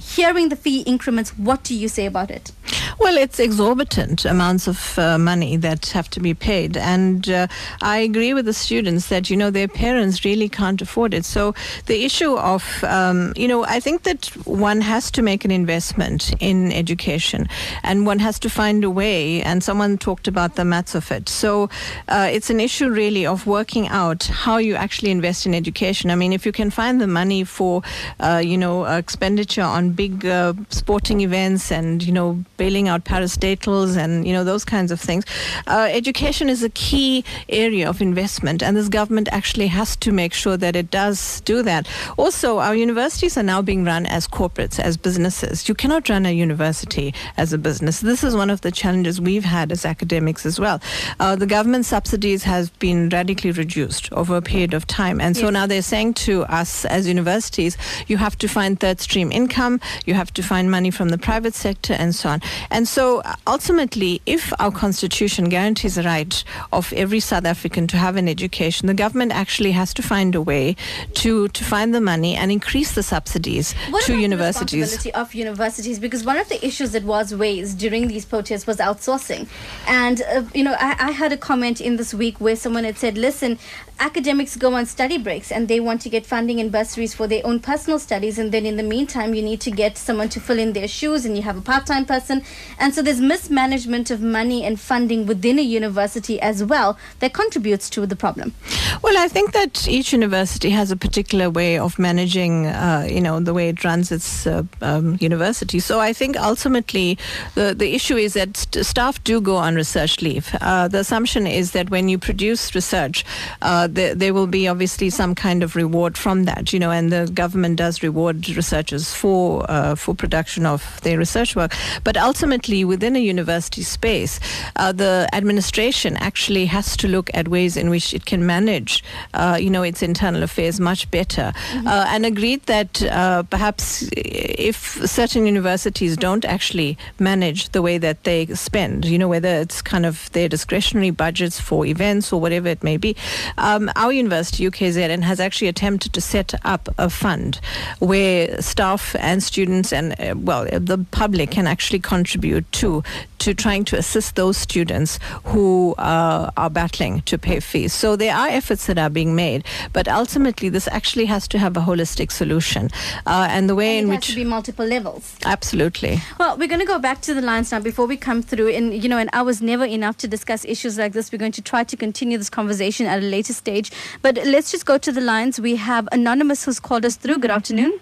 Hearing 0.00 0.48
the 0.48 0.56
fee 0.56 0.80
increments, 0.82 1.30
what 1.38 1.62
do 1.64 1.74
you 1.74 1.88
say 1.88 2.06
about 2.06 2.30
it? 2.30 2.52
Well, 2.98 3.16
it's 3.16 3.38
exorbitant 3.38 4.24
amounts 4.24 4.66
of 4.66 4.98
uh, 4.98 5.18
money 5.18 5.56
that 5.56 5.86
have 5.86 6.10
to 6.10 6.20
be 6.20 6.34
paid. 6.34 6.76
And 6.76 7.28
uh, 7.28 7.46
I 7.80 7.98
agree 7.98 8.34
with 8.34 8.46
the 8.46 8.52
students 8.52 9.08
that, 9.08 9.30
you 9.30 9.36
know, 9.36 9.50
their 9.50 9.68
parents 9.68 10.24
really 10.24 10.48
can't 10.48 10.82
afford 10.82 11.14
it. 11.14 11.24
So 11.24 11.54
the 11.86 12.04
issue 12.04 12.36
of, 12.36 12.82
um, 12.84 13.32
you 13.36 13.46
know, 13.46 13.64
I 13.64 13.80
think 13.80 14.02
that 14.02 14.26
one 14.46 14.80
has 14.80 15.10
to 15.12 15.22
make 15.22 15.44
an 15.44 15.50
investment 15.50 16.34
in 16.40 16.72
education 16.72 17.48
and 17.82 18.06
one 18.06 18.18
has 18.18 18.38
to 18.40 18.50
find 18.50 18.82
a 18.82 18.90
way. 18.90 19.42
And 19.42 19.62
someone 19.62 19.96
talked 19.98 20.26
about 20.26 20.56
the 20.56 20.64
maths 20.64 20.94
of 20.94 21.10
it. 21.12 21.28
So 21.28 21.70
uh, 22.08 22.28
it's 22.30 22.50
an 22.50 22.60
issue 22.60 22.88
really 22.90 23.26
of 23.26 23.46
working 23.46 23.88
out 23.88 24.24
how 24.24 24.56
you 24.58 24.74
actually 24.74 25.10
invest 25.10 25.46
in 25.46 25.54
education. 25.54 26.10
I 26.10 26.16
mean, 26.16 26.32
if 26.32 26.44
you 26.44 26.52
can 26.52 26.70
find 26.70 27.00
the 27.00 27.06
money 27.06 27.44
for, 27.44 27.82
uh, 28.18 28.42
you 28.44 28.58
know, 28.58 28.84
expenditure 28.84 29.62
on 29.62 29.87
big 29.94 30.24
uh, 30.26 30.52
sporting 30.70 31.20
events 31.20 31.70
and, 31.72 32.02
you 32.02 32.12
know, 32.12 32.42
bailing 32.56 32.88
out 32.88 33.04
parastatals 33.04 33.96
and 33.96 34.26
you 34.26 34.32
know 34.32 34.44
those 34.44 34.64
kinds 34.64 34.90
of 34.92 35.00
things. 35.00 35.24
Uh, 35.66 35.88
education 35.90 36.48
is 36.48 36.62
a 36.62 36.70
key 36.70 37.24
area 37.48 37.88
of 37.88 38.00
investment, 38.00 38.62
and 38.62 38.76
this 38.76 38.88
government 38.88 39.28
actually 39.32 39.66
has 39.68 39.96
to 39.96 40.12
make 40.12 40.32
sure 40.32 40.56
that 40.56 40.76
it 40.76 40.90
does 40.90 41.40
do 41.42 41.62
that. 41.62 41.88
Also, 42.16 42.58
our 42.58 42.74
universities 42.74 43.36
are 43.36 43.42
now 43.42 43.62
being 43.62 43.84
run 43.84 44.06
as 44.06 44.26
corporates, 44.26 44.78
as 44.80 44.96
businesses. 44.96 45.68
You 45.68 45.74
cannot 45.74 46.08
run 46.08 46.26
a 46.26 46.32
university 46.32 47.14
as 47.36 47.52
a 47.52 47.58
business. 47.58 48.00
This 48.00 48.24
is 48.24 48.34
one 48.34 48.50
of 48.50 48.60
the 48.62 48.70
challenges 48.70 49.20
we've 49.20 49.44
had 49.44 49.72
as 49.72 49.84
academics 49.84 50.44
as 50.46 50.58
well. 50.60 50.80
Uh, 51.20 51.36
the 51.36 51.46
government 51.46 51.86
subsidies 51.86 52.44
has 52.44 52.70
been 52.70 53.08
radically 53.10 53.50
reduced 53.50 54.12
over 54.12 54.36
a 54.36 54.42
period 54.42 54.74
of 54.74 54.86
time, 54.86 55.20
and 55.20 55.36
so 55.36 55.44
Yes. 55.44 55.52
now 55.52 55.66
they're 55.66 55.82
saying 55.82 56.14
to 56.14 56.44
us 56.44 56.84
as 56.84 57.06
universities, 57.08 57.76
you 58.06 58.16
have 58.18 58.36
to 58.38 58.48
find 58.48 58.78
third 58.78 59.00
stream 59.00 59.30
income, 59.32 59.77
you 60.06 60.14
have 60.14 60.32
to 60.34 60.42
find 60.42 60.70
money 60.70 60.90
from 60.90 61.08
the 61.10 61.18
private 61.18 61.54
sector, 61.54 61.94
and 61.94 62.14
so 62.14 62.28
on. 62.30 62.40
And 62.70 62.86
so 62.88 63.20
uh, 63.20 63.34
ultimately, 63.46 64.20
if 64.26 64.52
our 64.60 64.70
constitution 64.70 65.48
guarantees 65.48 65.96
the 65.96 66.02
right 66.02 66.44
of 66.72 66.92
every 66.92 67.20
South 67.20 67.44
African 67.44 67.86
to 67.88 67.96
have 67.96 68.16
an 68.16 68.28
education, 68.28 68.86
the 68.86 68.94
government 68.94 69.32
actually 69.32 69.72
has 69.72 69.92
to 69.94 70.02
find 70.02 70.34
a 70.34 70.40
way 70.42 70.76
to, 71.14 71.48
to 71.48 71.64
find 71.64 71.94
the 71.94 72.00
money 72.00 72.34
and 72.34 72.50
increase 72.50 72.94
the 72.94 73.02
subsidies 73.02 73.74
What 73.90 74.04
to 74.04 74.12
about 74.12 74.22
universities. 74.22 74.70
the 74.70 74.78
responsibility 74.78 75.14
of 75.14 75.34
universities? 75.34 75.98
Because 75.98 76.24
one 76.24 76.36
of 76.36 76.48
the 76.48 76.64
issues 76.64 76.92
that 76.92 77.04
was 77.04 77.34
raised 77.34 77.78
during 77.78 78.08
these 78.08 78.24
protests 78.24 78.66
was 78.66 78.78
outsourcing. 78.78 79.48
And, 79.86 80.22
uh, 80.22 80.44
you 80.54 80.64
know, 80.64 80.76
I, 80.78 80.96
I 80.98 81.10
had 81.12 81.32
a 81.32 81.36
comment 81.36 81.80
in 81.80 81.96
this 81.96 82.14
week 82.14 82.40
where 82.40 82.56
someone 82.56 82.84
had 82.84 82.98
said, 82.98 83.18
listen, 83.18 83.58
academics 84.00 84.56
go 84.56 84.74
on 84.74 84.86
study 84.86 85.18
breaks 85.18 85.50
and 85.50 85.66
they 85.66 85.80
want 85.80 86.00
to 86.02 86.08
get 86.08 86.24
funding 86.24 86.60
and 86.60 86.70
bursaries 86.70 87.14
for 87.14 87.26
their 87.26 87.44
own 87.44 87.58
personal 87.60 87.98
studies. 87.98 88.38
And 88.38 88.52
then 88.52 88.64
in 88.64 88.76
the 88.76 88.82
meantime, 88.82 89.34
you 89.34 89.42
need 89.42 89.60
to 89.62 89.67
to 89.68 89.76
get 89.76 89.98
someone 89.98 90.28
to 90.30 90.40
fill 90.40 90.58
in 90.58 90.72
their 90.72 90.88
shoes 90.88 91.24
and 91.26 91.36
you 91.36 91.42
have 91.42 91.56
a 91.56 91.60
part-time 91.60 92.06
person. 92.06 92.42
And 92.78 92.94
so 92.94 93.02
there's 93.02 93.20
mismanagement 93.20 94.10
of 94.10 94.20
money 94.20 94.64
and 94.64 94.80
funding 94.80 95.26
within 95.26 95.58
a 95.58 95.62
university 95.62 96.40
as 96.40 96.64
well 96.64 96.98
that 97.20 97.32
contributes 97.34 97.90
to 97.90 98.06
the 98.06 98.16
problem. 98.16 98.54
Well, 99.02 99.16
I 99.18 99.28
think 99.28 99.52
that 99.52 99.86
each 99.86 100.12
university 100.12 100.70
has 100.70 100.90
a 100.90 100.96
particular 100.96 101.50
way 101.50 101.78
of 101.78 101.98
managing, 101.98 102.66
uh, 102.66 103.06
you 103.10 103.20
know, 103.20 103.40
the 103.40 103.52
way 103.52 103.68
it 103.68 103.84
runs 103.84 104.10
its 104.10 104.46
uh, 104.46 104.62
um, 104.80 105.18
university. 105.20 105.78
So 105.80 106.00
I 106.00 106.12
think 106.12 106.36
ultimately 106.36 107.18
the, 107.54 107.74
the 107.74 107.94
issue 107.94 108.16
is 108.16 108.32
that 108.34 108.56
st- 108.56 108.86
staff 108.86 109.22
do 109.24 109.40
go 109.40 109.56
on 109.56 109.74
research 109.74 110.22
leave. 110.22 110.54
Uh, 110.60 110.88
the 110.88 111.00
assumption 111.00 111.46
is 111.46 111.72
that 111.72 111.90
when 111.90 112.08
you 112.08 112.18
produce 112.18 112.74
research, 112.74 113.24
uh, 113.62 113.86
there, 113.86 114.14
there 114.14 114.32
will 114.32 114.46
be 114.46 114.66
obviously 114.66 115.10
some 115.10 115.34
kind 115.34 115.62
of 115.62 115.76
reward 115.76 116.16
from 116.16 116.44
that, 116.44 116.72
you 116.72 116.78
know, 116.78 116.90
and 116.90 117.12
the 117.12 117.30
government 117.34 117.76
does 117.76 118.02
reward 118.02 118.48
researchers 118.48 119.12
for 119.12 119.57
uh, 119.68 119.94
for 119.94 120.14
production 120.14 120.66
of 120.66 121.00
their 121.02 121.18
research 121.18 121.56
work. 121.56 121.74
But 122.04 122.16
ultimately, 122.16 122.84
within 122.84 123.16
a 123.16 123.18
university 123.18 123.82
space, 123.82 124.40
uh, 124.76 124.92
the 124.92 125.28
administration 125.32 126.16
actually 126.16 126.66
has 126.66 126.96
to 126.98 127.08
look 127.08 127.30
at 127.34 127.48
ways 127.48 127.76
in 127.76 127.90
which 127.90 128.14
it 128.14 128.26
can 128.26 128.46
manage, 128.46 129.04
uh, 129.34 129.58
you 129.60 129.70
know, 129.70 129.82
its 129.82 130.02
internal 130.02 130.42
affairs 130.42 130.80
much 130.80 131.10
better, 131.10 131.52
uh, 131.86 132.06
and 132.08 132.24
agreed 132.26 132.62
that 132.66 133.02
uh, 133.04 133.42
perhaps 133.44 134.08
if 134.12 134.76
certain 135.08 135.46
universities 135.46 136.16
don't 136.16 136.44
actually 136.44 136.96
manage 137.18 137.70
the 137.70 137.82
way 137.82 137.98
that 137.98 138.24
they 138.24 138.46
spend, 138.46 139.04
you 139.04 139.18
know, 139.18 139.28
whether 139.28 139.48
it's 139.48 139.82
kind 139.82 140.06
of 140.06 140.30
their 140.32 140.48
discretionary 140.48 141.10
budgets 141.10 141.60
for 141.60 141.86
events 141.86 142.32
or 142.32 142.40
whatever 142.40 142.68
it 142.68 142.82
may 142.82 142.96
be, 142.96 143.16
um, 143.58 143.90
our 143.96 144.12
university, 144.12 144.68
UKZN, 144.68 145.22
has 145.22 145.40
actually 145.40 145.68
attempted 145.68 146.12
to 146.12 146.20
set 146.20 146.54
up 146.64 146.88
a 146.98 147.10
fund 147.10 147.60
where 147.98 148.60
staff 148.60 149.14
and 149.18 149.42
students 149.48 149.92
and, 149.98 150.06
uh, 150.20 150.34
well, 150.48 150.62
the 150.92 150.98
public 151.20 151.50
can 151.56 151.66
actually 151.74 152.00
contribute 152.14 152.64
to 152.80 153.02
to 153.44 153.54
trying 153.54 153.84
to 153.90 153.96
assist 153.96 154.34
those 154.34 154.56
students 154.68 155.18
who 155.50 155.94
uh, 155.98 156.50
are 156.56 156.70
battling 156.80 157.22
to 157.30 157.38
pay 157.38 157.60
fees. 157.60 157.92
So 158.02 158.16
there 158.22 158.34
are 158.34 158.48
efforts 158.60 158.86
that 158.86 158.98
are 158.98 159.10
being 159.18 159.32
made, 159.36 159.60
but 159.92 160.08
ultimately 160.08 160.68
this 160.76 160.88
actually 160.98 161.26
has 161.26 161.46
to 161.48 161.58
have 161.64 161.76
a 161.76 161.80
holistic 161.80 162.32
solution. 162.32 162.90
Uh, 163.26 163.46
and 163.56 163.68
the 163.70 163.76
way 163.80 163.90
And 163.98 164.06
in 164.08 164.12
it 164.12 164.16
which 164.16 164.26
has 164.26 164.34
to 164.34 164.40
be 164.44 164.48
multiple 164.56 164.86
levels. 164.96 165.24
absolutely. 165.44 166.14
Well, 166.40 166.56
we're 166.58 166.72
going 166.74 166.84
to 166.86 166.92
go 166.94 166.98
back 166.98 167.20
to 167.28 167.32
the 167.34 167.44
lines 167.50 167.70
now 167.72 167.80
before 167.90 168.06
we 168.06 168.16
come 168.16 168.42
through. 168.42 168.70
And, 168.78 168.86
you 169.02 169.08
know, 169.08 169.18
an 169.18 169.30
hour's 169.32 169.62
never 169.62 169.84
enough 169.84 170.16
to 170.18 170.28
discuss 170.36 170.64
issues 170.64 170.98
like 170.98 171.12
this. 171.12 171.30
We're 171.32 171.38
going 171.46 171.56
to 171.60 171.62
try 171.72 171.84
to 171.84 171.96
continue 171.96 172.36
this 172.42 172.50
conversation 172.50 173.06
at 173.06 173.18
a 173.22 173.26
later 173.36 173.52
stage. 173.52 173.92
But 174.20 174.34
let's 174.54 174.70
just 174.74 174.84
go 174.84 174.98
to 174.98 175.12
the 175.12 175.20
lines. 175.32 175.60
We 175.60 175.76
have 175.76 176.08
Anonymous 176.10 176.64
who's 176.64 176.80
called 176.80 177.04
us 177.04 177.16
through. 177.22 177.38
Good 177.38 177.54
afternoon. 177.60 177.92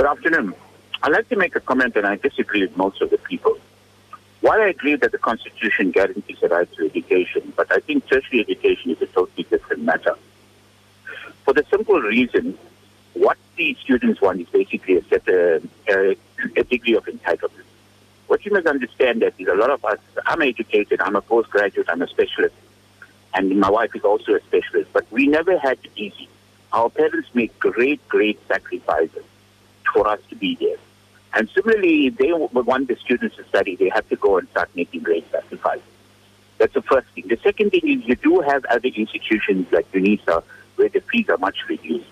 Good 0.00 0.08
afternoon. 0.08 0.54
I'd 1.02 1.12
like 1.12 1.28
to 1.28 1.36
make 1.36 1.54
a 1.56 1.60
comment, 1.60 1.94
and 1.94 2.06
I 2.06 2.16
disagree 2.16 2.62
with 2.62 2.74
most 2.74 3.02
of 3.02 3.10
the 3.10 3.18
people. 3.18 3.58
While 4.40 4.58
I 4.62 4.68
agree 4.68 4.94
that 4.96 5.12
the 5.12 5.18
Constitution 5.18 5.90
guarantees 5.90 6.38
the 6.40 6.48
right 6.48 6.66
to 6.76 6.86
education, 6.86 7.52
but 7.54 7.70
I 7.70 7.80
think 7.80 8.08
tertiary 8.08 8.40
education 8.40 8.92
is 8.92 9.02
a 9.02 9.06
totally 9.08 9.42
different 9.50 9.82
matter. 9.82 10.14
For 11.44 11.52
the 11.52 11.66
simple 11.68 12.00
reason, 12.00 12.56
what 13.12 13.36
the 13.58 13.76
students 13.82 14.22
want 14.22 14.40
is 14.40 14.48
basically 14.48 14.96
a, 14.96 15.04
set, 15.04 15.28
a, 15.28 15.60
a, 15.90 16.16
a 16.56 16.64
degree 16.64 16.94
of 16.96 17.04
entitlement. 17.04 17.66
What 18.26 18.46
you 18.46 18.52
must 18.52 18.68
understand 18.68 19.20
that 19.20 19.34
is 19.36 19.48
a 19.48 19.54
lot 19.54 19.68
of 19.68 19.84
us, 19.84 19.98
I'm 20.24 20.40
educated, 20.40 21.02
I'm 21.02 21.14
a 21.14 21.20
postgraduate, 21.20 21.90
I'm 21.90 22.00
a 22.00 22.08
specialist, 22.08 22.54
and 23.34 23.60
my 23.60 23.68
wife 23.68 23.94
is 23.94 24.04
also 24.04 24.32
a 24.32 24.40
specialist, 24.40 24.94
but 24.94 25.04
we 25.12 25.26
never 25.26 25.58
had 25.58 25.76
it 25.84 25.90
easy. 25.94 26.26
Our 26.72 26.88
parents 26.88 27.28
made 27.34 27.50
great, 27.58 28.00
great 28.08 28.40
sacrifices 28.48 29.24
for 29.92 30.06
us 30.08 30.20
to 30.30 30.36
be 30.36 30.56
there. 30.56 30.76
And 31.32 31.48
similarly, 31.50 32.06
if 32.06 32.16
they 32.16 32.32
want 32.32 32.88
the 32.88 32.96
students 32.96 33.36
to 33.36 33.44
study, 33.44 33.76
they 33.76 33.88
have 33.90 34.08
to 34.08 34.16
go 34.16 34.38
and 34.38 34.48
start 34.48 34.70
making 34.74 35.02
great 35.02 35.30
sacrifices. 35.30 35.84
That's 36.58 36.74
the 36.74 36.82
first 36.82 37.08
thing. 37.08 37.28
The 37.28 37.38
second 37.38 37.70
thing 37.70 37.82
is 37.84 38.06
you 38.06 38.16
do 38.16 38.40
have 38.40 38.64
other 38.66 38.88
institutions 38.88 39.66
like 39.72 39.90
UNISA 39.92 40.42
where 40.76 40.88
the 40.88 41.00
fees 41.00 41.28
are 41.28 41.38
much 41.38 41.58
reduced. 41.68 42.06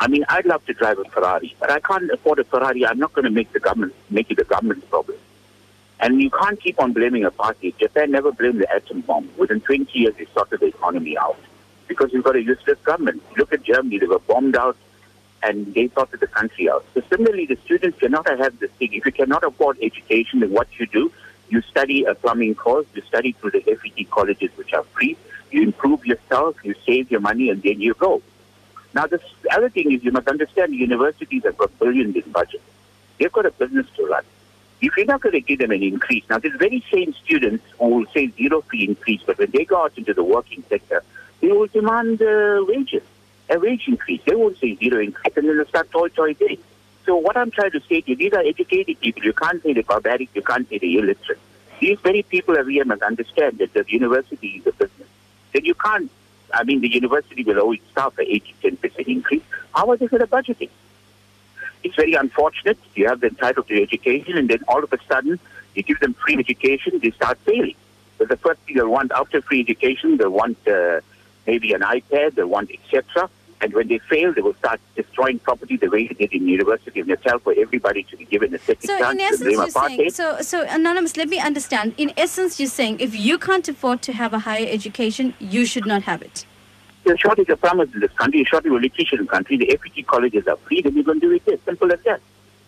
I 0.00 0.08
mean, 0.08 0.24
I'd 0.28 0.46
love 0.46 0.64
to 0.66 0.74
drive 0.74 0.98
a 0.98 1.04
Ferrari, 1.04 1.54
but 1.60 1.70
I 1.70 1.80
can't 1.80 2.10
afford 2.10 2.38
a 2.38 2.44
Ferrari. 2.44 2.86
I'm 2.86 2.98
not 2.98 3.12
going 3.12 3.24
to 3.24 3.30
make 3.30 3.52
the 3.52 3.60
government 3.60 3.94
make 4.10 4.30
it 4.30 4.36
the 4.36 4.44
government's 4.44 4.86
problem. 4.86 5.18
And 6.00 6.22
you 6.22 6.30
can't 6.30 6.60
keep 6.60 6.80
on 6.80 6.92
blaming 6.92 7.24
a 7.24 7.30
party. 7.32 7.74
Japan 7.78 8.12
never 8.12 8.30
blamed 8.30 8.60
the 8.60 8.72
atom 8.72 9.00
bomb. 9.00 9.28
Within 9.36 9.60
20 9.60 9.98
years, 9.98 10.14
they 10.16 10.26
sorted 10.26 10.60
the 10.60 10.66
economy 10.66 11.18
out 11.18 11.38
because 11.88 12.12
you've 12.12 12.24
got 12.24 12.36
a 12.36 12.42
useless 12.42 12.78
government. 12.84 13.22
Look 13.36 13.52
at 13.52 13.64
Germany; 13.64 13.98
they 13.98 14.06
were 14.06 14.20
bombed 14.20 14.56
out, 14.56 14.76
and 15.42 15.72
they 15.74 15.88
sorted 15.88 16.20
the 16.20 16.26
country 16.26 16.68
out. 16.70 16.84
So 16.94 17.02
similarly, 17.08 17.46
the 17.46 17.56
students 17.64 17.98
cannot 17.98 18.28
have 18.28 18.58
this 18.58 18.70
thing. 18.72 18.92
If 18.92 19.06
you 19.06 19.12
cannot 19.12 19.44
afford 19.44 19.78
education, 19.82 20.40
then 20.40 20.50
what 20.50 20.68
you 20.78 20.86
do? 20.86 21.12
You 21.48 21.62
study 21.62 22.04
a 22.04 22.14
plumbing 22.14 22.54
course. 22.56 22.86
You 22.94 23.02
study 23.02 23.32
through 23.32 23.52
the 23.52 23.60
FET 23.60 24.10
colleges, 24.10 24.50
which 24.56 24.72
are 24.74 24.84
free. 24.84 25.16
You 25.50 25.62
improve 25.62 26.04
yourself. 26.04 26.56
You 26.62 26.74
save 26.86 27.10
your 27.10 27.20
money, 27.20 27.50
and 27.50 27.62
then 27.62 27.80
you 27.80 27.94
go. 27.94 28.22
Now, 28.94 29.06
the 29.06 29.20
other 29.52 29.68
thing 29.68 29.92
is 29.92 30.02
you 30.02 30.12
must 30.12 30.28
understand 30.28 30.74
universities 30.74 31.44
have 31.44 31.56
got 31.56 31.78
billions 31.78 32.16
in 32.16 32.30
budget. 32.32 32.62
They've 33.18 33.32
got 33.32 33.46
a 33.46 33.50
business 33.50 33.86
to 33.96 34.06
run. 34.06 34.24
If 34.80 34.96
you're 34.96 35.06
not 35.06 35.20
going 35.20 35.32
to 35.32 35.40
give 35.40 35.58
them 35.58 35.72
an 35.72 35.82
increase, 35.82 36.24
now 36.30 36.38
there's 36.38 36.56
very 36.56 36.84
same 36.92 37.12
students 37.14 37.64
who 37.78 37.88
will 37.88 38.06
say 38.14 38.28
zero 38.28 38.60
fee 38.62 38.84
increase, 38.84 39.20
but 39.26 39.38
when 39.38 39.50
they 39.50 39.64
go 39.64 39.82
out 39.82 39.98
into 39.98 40.14
the 40.14 40.22
working 40.22 40.62
sector, 40.68 41.02
they 41.40 41.48
will 41.48 41.66
demand 41.66 42.22
uh, 42.22 42.64
wages, 42.66 43.02
a 43.50 43.58
wage 43.58 43.84
increase. 43.86 44.20
They 44.26 44.34
won't 44.34 44.58
say 44.58 44.76
zero 44.76 45.00
increase, 45.00 45.36
and 45.36 45.48
then 45.48 45.56
they'll 45.56 45.66
start 45.66 45.90
toy 45.90 46.08
toy 46.08 46.34
day. 46.34 46.58
So 47.06 47.16
what 47.16 47.36
I'm 47.36 47.50
trying 47.50 47.70
to 47.70 47.80
say 47.88 48.02
to 48.02 48.10
you, 48.10 48.16
these 48.16 48.32
are 48.34 48.40
educated 48.40 49.00
people. 49.00 49.22
You 49.24 49.32
can't 49.32 49.62
say 49.62 49.72
the 49.72 49.82
barbaric, 49.82 50.28
you 50.34 50.42
can't 50.42 50.68
say 50.68 50.78
the 50.78 50.98
illiterate. 50.98 51.38
These 51.80 51.98
very 52.00 52.22
people 52.22 52.58
over 52.58 52.68
here 52.68 52.84
must 52.84 53.02
understand 53.02 53.58
that 53.58 53.72
the 53.72 53.84
university 53.88 54.48
is 54.58 54.66
a 54.66 54.72
business. 54.72 55.08
Then 55.52 55.64
you 55.64 55.74
can't, 55.74 56.10
I 56.52 56.64
mean, 56.64 56.80
the 56.80 56.92
university 56.92 57.44
will 57.44 57.58
always 57.60 57.80
start 57.90 58.14
for 58.14 58.22
80, 58.22 58.54
10% 58.62 59.06
increase. 59.06 59.42
How 59.74 59.88
are 59.90 59.96
they 59.96 60.06
going 60.06 60.20
to 60.20 60.26
budget 60.26 60.58
it? 60.60 60.70
It's 61.82 61.94
very 61.94 62.14
unfortunate. 62.14 62.78
You 62.94 63.06
have 63.06 63.20
them 63.20 63.30
entitled 63.30 63.68
to 63.68 63.82
education, 63.82 64.36
and 64.36 64.50
then 64.50 64.60
all 64.68 64.82
of 64.82 64.92
a 64.92 64.98
sudden, 65.08 65.38
you 65.74 65.82
give 65.82 66.00
them 66.00 66.14
free 66.14 66.36
education, 66.36 66.98
they 67.02 67.12
start 67.12 67.38
failing. 67.46 67.76
But 68.18 68.28
the 68.28 68.36
first 68.36 68.60
thing 68.62 68.76
they'll 68.76 68.88
want 68.88 69.12
after 69.12 69.40
free 69.40 69.60
education, 69.60 70.16
they'll 70.16 70.30
want 70.30 70.58
uh, 70.66 71.00
maybe 71.46 71.72
an 71.72 71.82
iPad, 71.82 72.34
they'll 72.34 72.48
want 72.48 72.70
etc. 72.70 73.30
And 73.60 73.72
when 73.74 73.88
they 73.88 73.98
fail, 73.98 74.32
they 74.32 74.40
will 74.40 74.54
start 74.54 74.80
destroying 74.94 75.40
property 75.40 75.76
the 75.76 75.88
way 75.88 76.06
they 76.06 76.14
did 76.14 76.32
in 76.32 76.46
University 76.46 77.00
of 77.00 77.08
Natal 77.08 77.40
for 77.40 77.54
everybody 77.56 78.04
to 78.04 78.16
be 78.16 78.24
given 78.24 78.54
a 78.54 78.58
second 78.58 78.86
So 78.86 78.98
chance 78.98 79.12
in 79.12 79.18
to 79.18 79.24
essence, 79.24 79.74
you're 79.74 79.88
saying, 79.88 80.10
so, 80.10 80.40
so 80.42 80.62
Anonymous, 80.68 81.16
let 81.16 81.28
me 81.28 81.40
understand. 81.40 81.94
In 81.96 82.12
essence, 82.16 82.60
you're 82.60 82.68
saying 82.68 83.00
if 83.00 83.18
you 83.18 83.36
can't 83.36 83.68
afford 83.68 84.00
to 84.02 84.12
have 84.12 84.32
a 84.32 84.38
higher 84.38 84.66
education, 84.68 85.34
you 85.40 85.66
should 85.66 85.86
not 85.86 86.02
have 86.04 86.22
it. 86.22 86.46
There's 87.02 87.16
a 87.16 87.18
shortage 87.18 87.48
of 87.48 87.58
farmers 87.58 87.92
in 87.94 88.00
this 88.00 88.12
country, 88.12 88.42
a 88.42 88.44
shortage 88.44 88.70
of 88.70 88.78
electricians 88.78 89.20
in 89.20 89.26
the 89.26 89.30
country. 89.30 89.56
The 89.56 89.76
FET 89.76 90.06
colleges 90.06 90.46
are 90.46 90.56
free, 90.58 90.82
then 90.82 90.94
you're 90.94 91.04
going 91.04 91.20
to 91.20 91.28
do 91.28 91.34
it 91.34 91.44
there. 91.44 91.58
Simple 91.64 91.92
as 91.92 92.00
that. 92.02 92.20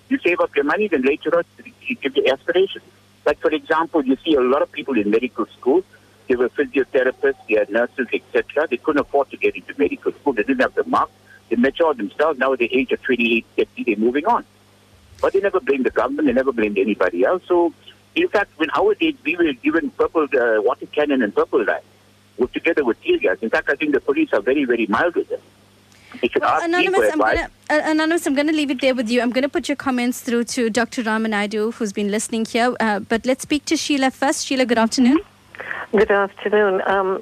You 0.09 0.19
save 0.19 0.41
up 0.41 0.55
your 0.57 0.65
money, 0.65 0.89
then 0.89 1.03
later 1.03 1.37
on 1.37 1.45
you 1.83 1.95
give 1.97 2.17
your 2.17 2.33
aspirations. 2.33 2.85
Like, 3.25 3.39
for 3.39 3.51
example, 3.51 4.05
you 4.05 4.17
see 4.25 4.35
a 4.35 4.41
lot 4.41 4.63
of 4.63 4.73
people 4.73 4.99
in 4.99 5.11
medical 5.11 5.47
school, 5.47 5.85
they 6.31 6.37
were 6.37 6.49
physiotherapists, 6.49 7.45
they 7.49 7.57
had 7.57 7.71
nurses, 7.71 8.07
etc. 8.13 8.69
They 8.71 8.77
couldn't 8.77 9.01
afford 9.01 9.31
to 9.33 9.37
get 9.37 9.57
into 9.57 9.75
medical 9.77 10.13
school. 10.13 10.33
They 10.33 10.45
didn't 10.45 10.61
have 10.61 10.77
the 10.77 10.85
mark. 10.85 11.11
They 11.49 11.57
matured 11.57 11.97
themselves. 11.97 12.39
Now 12.39 12.53
at 12.53 12.61
the 12.61 12.73
age 12.73 12.93
of 12.93 13.03
28, 13.03 13.45
30, 13.57 13.83
they're 13.83 13.97
moving 13.97 14.27
on. 14.27 14.45
But 15.21 15.33
they 15.33 15.41
never 15.41 15.59
blamed 15.59 15.87
the 15.87 15.91
government. 15.91 16.27
They 16.29 16.33
never 16.33 16.53
blamed 16.53 16.79
anybody 16.79 17.25
else. 17.25 17.43
So, 17.49 17.75
in 18.15 18.29
fact, 18.29 18.53
when 18.59 18.71
our 18.77 18.95
days, 18.95 19.17
we 19.25 19.35
were 19.35 19.53
given 19.55 19.91
purple 19.91 20.29
uh, 20.33 20.63
water 20.63 20.87
cannon 20.87 21.21
and 21.23 21.35
purple 21.35 21.65
dye 21.65 21.83
with, 22.39 22.53
together 22.53 22.85
with 22.85 23.03
tear 23.03 23.19
gas. 23.19 23.39
In 23.43 23.51
fact, 23.51 23.69
I 23.69 23.75
think 23.75 23.93
the 23.93 24.01
police 24.01 24.33
are 24.33 24.41
very, 24.41 24.65
very 24.65 24.87
mild 24.87 25.17
with 25.17 25.29
them. 25.31 25.41
Well, 26.41 26.61
for 26.61 26.65
Anonymous, 26.65 27.13
I'm 27.13 27.19
gonna, 27.19 27.51
uh, 27.71 27.81
Anonymous, 27.85 28.27
I'm 28.29 28.35
going 28.35 28.47
to 28.47 28.53
leave 28.53 28.71
it 28.71 28.81
there 28.81 28.95
with 28.95 29.11
you. 29.11 29.21
I'm 29.21 29.31
going 29.31 29.43
to 29.43 29.49
put 29.49 29.69
your 29.69 29.77
comments 29.77 30.21
through 30.21 30.45
to 30.45 30.71
Dr. 30.71 31.03
Rama 31.03 31.29
Naidoo, 31.29 31.75
who's 31.75 31.93
been 31.93 32.13
listening 32.13 32.45
here. 32.45 32.77
Uh, 32.79 33.01
but 33.01 33.27
let's 33.27 33.43
speak 33.43 33.65
to 33.65 33.77
Sheila 33.77 34.13
first. 34.13 34.47
Sheila, 34.47 34.65
good 34.65 34.79
afternoon. 34.79 35.19
Good 35.93 36.13
afternoon. 36.13 36.83
Um, 36.87 37.21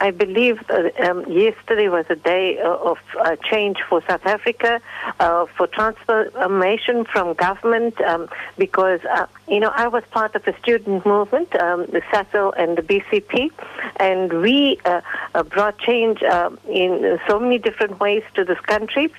I 0.00 0.12
believe 0.12 0.62
uh, 0.70 0.88
um, 1.06 1.30
yesterday 1.30 1.88
was 1.88 2.06
a 2.08 2.16
day 2.16 2.58
uh, 2.58 2.70
of 2.76 2.96
uh, 3.20 3.36
change 3.50 3.76
for 3.86 4.02
South 4.08 4.24
Africa, 4.24 4.80
uh, 5.20 5.44
for 5.44 5.66
transformation 5.66 7.04
from 7.04 7.34
government, 7.34 8.00
um, 8.00 8.30
because, 8.56 9.00
uh, 9.04 9.26
you 9.46 9.60
know, 9.60 9.70
I 9.74 9.88
was 9.88 10.04
part 10.10 10.34
of 10.34 10.44
the 10.46 10.54
student 10.62 11.04
movement, 11.04 11.54
um, 11.60 11.84
the 11.84 12.00
SASO 12.10 12.54
and 12.56 12.78
the 12.78 12.82
BCP, 12.82 13.50
and 13.96 14.40
we 14.40 14.80
uh, 14.86 15.02
brought 15.42 15.78
change 15.78 16.22
uh, 16.22 16.48
in 16.66 17.20
so 17.28 17.38
many 17.38 17.58
different 17.58 18.00
ways 18.00 18.22
to 18.36 18.44
this 18.44 18.60
country. 18.60 19.12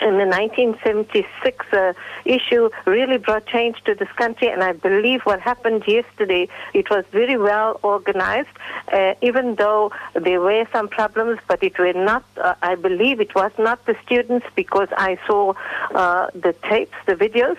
In 0.00 0.18
the 0.18 0.26
1976 0.26 1.66
uh, 1.72 1.92
issue 2.24 2.68
really 2.86 3.18
brought 3.18 3.46
change 3.46 3.82
to 3.84 3.94
this 3.94 4.10
country. 4.16 4.48
And 4.48 4.62
I 4.62 4.72
believe 4.72 5.22
what 5.22 5.40
happened 5.40 5.84
yesterday, 5.86 6.48
it 6.72 6.90
was 6.90 7.04
very 7.12 7.36
well 7.36 7.80
organized, 7.82 8.48
uh, 8.92 9.14
even 9.22 9.54
though 9.56 9.92
there 10.14 10.40
were 10.40 10.66
some 10.72 10.88
problems, 10.88 11.38
but 11.48 11.62
it 11.62 11.78
were 11.78 11.92
not, 11.92 12.24
uh, 12.36 12.54
I 12.62 12.74
believe 12.74 13.20
it 13.20 13.34
was 13.34 13.52
not 13.58 13.84
the 13.86 13.96
students 14.04 14.46
because 14.54 14.88
I 14.96 15.18
saw 15.26 15.54
uh, 15.94 16.28
the 16.34 16.54
tapes, 16.68 16.96
the 17.06 17.14
videos 17.14 17.56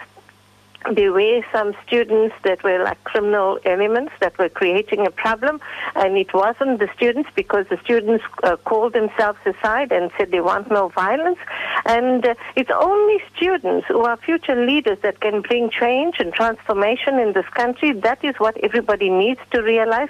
there 0.93 1.11
were 1.11 1.41
some 1.51 1.73
students 1.86 2.36
that 2.43 2.63
were 2.63 2.83
like 2.83 3.03
criminal 3.03 3.59
elements 3.65 4.13
that 4.21 4.38
were 4.38 4.49
creating 4.49 5.05
a 5.05 5.11
problem, 5.11 5.59
and 5.95 6.17
it 6.17 6.33
wasn't 6.33 6.79
the 6.79 6.89
students 6.95 7.29
because 7.36 7.65
the 7.69 7.79
students 7.83 8.23
uh, 8.43 8.55
called 8.57 8.93
themselves 8.93 9.39
aside 9.45 9.91
and 9.91 10.11
said 10.17 10.31
they 10.31 10.41
want 10.41 10.69
no 10.69 10.89
violence. 10.89 11.39
And 11.86 12.25
uh, 12.25 12.36
it's 12.55 12.71
only 12.71 13.21
students 13.36 13.88
who 13.88 14.01
are 14.01 14.17
future 14.17 14.65
leaders 14.65 14.99
that 15.01 15.21
can 15.21 15.41
bring 15.41 15.69
change 15.69 16.15
and 16.19 16.33
transformation 16.33 17.19
in 17.19 17.33
this 17.33 17.47
country. 17.53 17.91
That 17.91 18.23
is 18.23 18.36
what 18.38 18.57
everybody 18.57 19.09
needs 19.09 19.39
to 19.51 19.61
realize. 19.61 20.09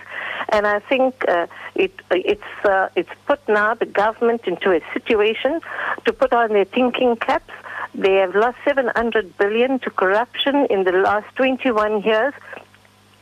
And 0.49 0.67
I 0.67 0.80
think 0.80 1.23
uh, 1.28 1.47
it, 1.76 1.93
it's, 2.11 2.65
uh, 2.65 2.89
it's 2.95 3.09
put 3.28 3.39
now 3.47 3.76
the 3.76 3.86
government 3.86 4.41
into 4.45 4.71
a 4.71 4.82
situation 4.93 5.61
to 6.05 6.13
put 6.13 6.34
on 6.34 6.49
their 6.49 6.65
thinking 6.65 7.15
caps 7.15 7.53
they 7.98 8.16
have 8.16 8.36
lost 8.36 8.58
700 8.66 9.38
billion 9.38 9.80
to 9.80 9.89
corruption 9.89 10.68
in 10.70 10.84
the 10.84 10.91
last 10.91 11.34
21 11.36 12.02
years 12.04 12.34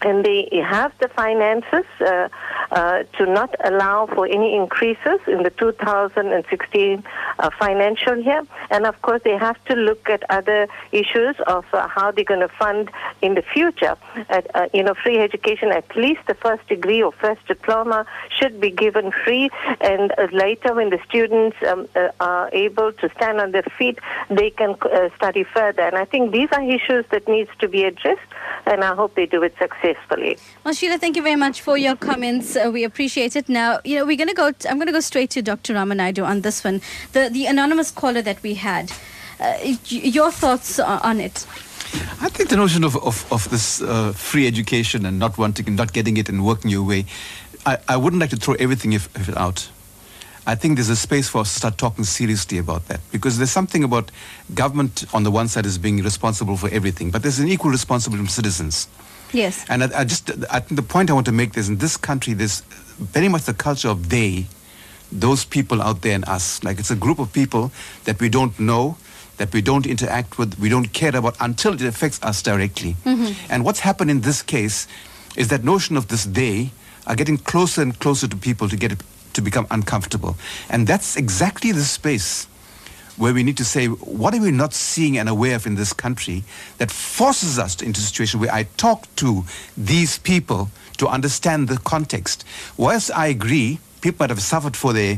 and 0.02 0.26
they 0.26 0.50
have 0.66 0.92
the 1.00 1.08
finances 1.10 1.86
uh, 2.02 2.28
uh, 2.72 3.04
to 3.18 3.26
not 3.26 3.56
allow 3.64 4.06
for 4.08 4.26
any 4.28 4.56
increases 4.56 5.20
in 5.28 5.44
the 5.44 5.50
2016 5.52 7.04
uh, 7.40 7.50
financial 7.58 8.22
here. 8.22 8.44
And 8.70 8.86
of 8.86 9.02
course, 9.02 9.22
they 9.24 9.38
have 9.38 9.64
to 9.66 9.76
look 9.76 10.10
at 10.10 10.24
other 10.30 10.68
issues 10.92 11.36
of 11.48 11.66
uh, 11.74 11.88
how 11.88 12.12
they're 12.12 12.24
going 12.24 12.42
to 12.42 12.48
fund 12.48 12.92
in 13.22 13.36
the 13.36 13.42
future. 13.42 13.96
Uh, 14.30 14.68
you 14.74 14.84
know, 14.84 14.94
free 14.94 15.20
education, 15.20 15.72
at 15.72 15.96
least 15.96 16.22
the 16.28 16.36
first 16.36 16.68
degree 16.68 17.02
or 17.02 17.12
first 17.12 17.46
diploma 17.48 18.06
should 18.30 18.60
be 18.60 18.70
given 18.70 19.12
free. 19.24 19.50
And 19.82 20.12
uh, 20.18 20.28
later, 20.32 20.74
when 20.74 20.90
the 20.90 21.00
students 21.08 21.58
um, 21.68 21.88
are 22.20 22.50
able 22.54 22.94
to 22.94 23.10
stand 23.16 23.40
on 23.40 23.52
their 23.52 23.64
feet, 23.78 24.00
they 24.30 24.50
can 24.50 24.76
study 25.16 25.44
further. 25.44 25.84
And 25.84 25.98
I 25.98 26.06
think 26.06 26.32
these 26.32 26.50
are 26.52 26.62
issues 26.62 27.06
that 27.12 27.28
needs 27.28 27.50
to 27.60 27.68
be 27.68 27.84
addressed, 27.84 28.22
and 28.66 28.84
I 28.84 28.96
hope 28.96 29.16
they 29.16 29.26
do 29.26 29.44
it 29.44 29.56
successfully. 29.58 30.38
Well, 30.64 30.74
Sheila, 30.74 30.98
thank 30.98 31.16
you 31.16 31.24
very 31.24 31.36
much 31.36 31.62
for 31.62 31.78
your 31.78 31.96
comments. 31.96 32.56
Uh, 32.56 32.70
we 32.72 32.84
appreciate 32.84 33.36
it. 33.36 33.50
Now, 33.50 33.80
you 33.84 33.98
know, 33.98 34.06
we're 34.06 34.18
going 34.18 34.30
to 34.30 34.34
go. 34.34 34.52
I'm 34.70 34.78
going 34.78 34.88
to 34.88 34.94
go 34.94 35.00
straight 35.00 35.30
to 35.32 35.42
Dr. 35.42 35.74
Rama 35.74 35.96
Naidoo 35.96 36.26
on 36.26 36.42
this 36.42 36.64
one. 36.64 36.82
The 37.12 37.23
the 37.30 37.46
anonymous 37.46 37.92
caller 37.92 38.22
that 38.22 38.42
we 38.44 38.56
had. 38.56 38.92
Uh, 39.40 39.58
your 39.88 40.32
thoughts 40.32 40.80
on 40.80 41.20
it? 41.20 41.46
I 42.22 42.30
think 42.30 42.50
the 42.50 42.56
notion 42.56 42.84
of, 42.84 42.96
of, 42.98 43.32
of 43.32 43.50
this 43.50 43.82
uh, 43.82 44.14
free 44.14 44.48
education 44.48 45.06
and 45.06 45.20
not 45.20 45.38
wanting, 45.38 45.68
and 45.68 45.76
not 45.76 45.94
getting 45.94 46.18
it 46.18 46.30
and 46.30 46.46
working 46.46 46.72
your 46.72 46.84
way, 46.84 47.06
I, 47.66 47.78
I 47.88 47.98
wouldn't 47.98 48.20
like 48.20 48.32
to 48.32 48.36
throw 48.36 48.56
everything 48.56 48.94
if, 48.94 49.14
if 49.16 49.36
out. 49.38 49.70
I 50.46 50.56
think 50.56 50.76
there's 50.76 50.90
a 50.90 50.96
space 50.96 51.30
for 51.30 51.42
us 51.42 51.54
to 51.54 51.60
start 51.60 51.78
talking 51.78 52.04
seriously 52.04 52.58
about 52.58 52.88
that 52.88 53.00
because 53.12 53.38
there's 53.38 53.52
something 53.52 53.84
about 53.84 54.12
government 54.54 55.06
on 55.14 55.24
the 55.24 55.32
one 55.32 55.48
side 55.48 55.66
is 55.66 55.78
being 55.78 56.04
responsible 56.04 56.58
for 56.58 56.70
everything, 56.70 57.12
but 57.12 57.22
there's 57.22 57.40
an 57.40 57.48
equal 57.48 57.72
responsibility 57.72 58.26
from 58.26 58.30
citizens. 58.30 58.88
Yes. 59.32 59.66
And 59.70 59.84
I, 59.84 60.02
I 60.02 60.04
just, 60.04 60.30
I 60.52 60.60
think 60.60 60.76
the 60.76 60.84
point 60.84 61.10
I 61.10 61.14
want 61.14 61.26
to 61.28 61.32
make 61.32 61.56
is 61.58 61.70
in 61.70 61.78
this 61.78 61.96
country, 61.96 62.34
there's 62.34 62.62
very 62.98 63.30
much 63.30 63.44
the 63.44 63.54
culture 63.54 63.88
of 63.88 64.10
they, 64.10 64.48
those 65.20 65.46
people 65.46 65.82
out 65.82 66.02
there 66.02 66.16
and 66.16 66.28
us. 66.28 66.64
Like 66.64 66.80
it's 66.80 66.92
a 66.92 66.96
group 66.96 67.20
of 67.20 67.32
people 67.32 67.72
that 68.06 68.20
we 68.20 68.30
don't 68.30 68.60
know, 68.60 68.98
that 69.38 69.54
we 69.54 69.62
don't 69.62 69.86
interact 69.86 70.38
with, 70.38 70.60
we 70.60 70.70
don't 70.70 70.92
care 70.94 71.16
about 71.16 71.36
until 71.40 71.74
it 71.74 71.82
affects 71.82 72.22
us 72.24 72.42
directly. 72.42 72.96
Mm-hmm. 73.06 73.52
And 73.52 73.64
what's 73.66 73.80
happened 73.80 74.12
in 74.12 74.22
this 74.22 74.42
case 74.42 74.88
is 75.36 75.48
that 75.50 75.64
notion 75.64 75.98
of 75.98 76.08
this 76.08 76.26
they 76.26 76.72
are 77.06 77.16
getting 77.16 77.38
closer 77.38 77.82
and 77.82 77.98
closer 78.00 78.28
to 78.28 78.38
people 78.38 78.70
to 78.70 78.76
get 78.76 78.92
it 78.92 79.04
to 79.34 79.42
become 79.42 79.68
uncomfortable. 79.72 80.36
And 80.70 80.86
that's 80.86 81.16
exactly 81.16 81.72
the 81.72 81.82
space 81.82 82.48
where 83.18 83.34
we 83.34 83.44
need 83.44 83.58
to 83.58 83.66
say, 83.66 83.88
what 83.88 84.34
are 84.34 84.42
we 84.42 84.52
not 84.52 84.74
seeing 84.74 85.18
and 85.18 85.30
aware 85.30 85.56
of 85.56 85.68
in 85.68 85.76
this 85.76 85.94
country 85.94 86.44
that 86.78 86.92
forces 86.92 87.60
us 87.60 87.82
into 87.82 88.00
a 88.00 88.04
situation 88.04 88.40
where 88.40 88.52
I 88.52 88.64
talk 88.78 89.08
to 89.18 89.44
these 89.78 90.18
people 90.20 90.70
to 90.98 91.08
understand 91.08 91.68
the 91.68 91.78
context. 91.78 92.46
Whilst 92.78 93.12
I 93.12 93.28
agree, 93.28 93.80
people 94.04 94.24
might 94.24 94.30
have 94.30 94.42
suffered 94.42 94.76
for 94.78 94.94
their, 94.94 95.18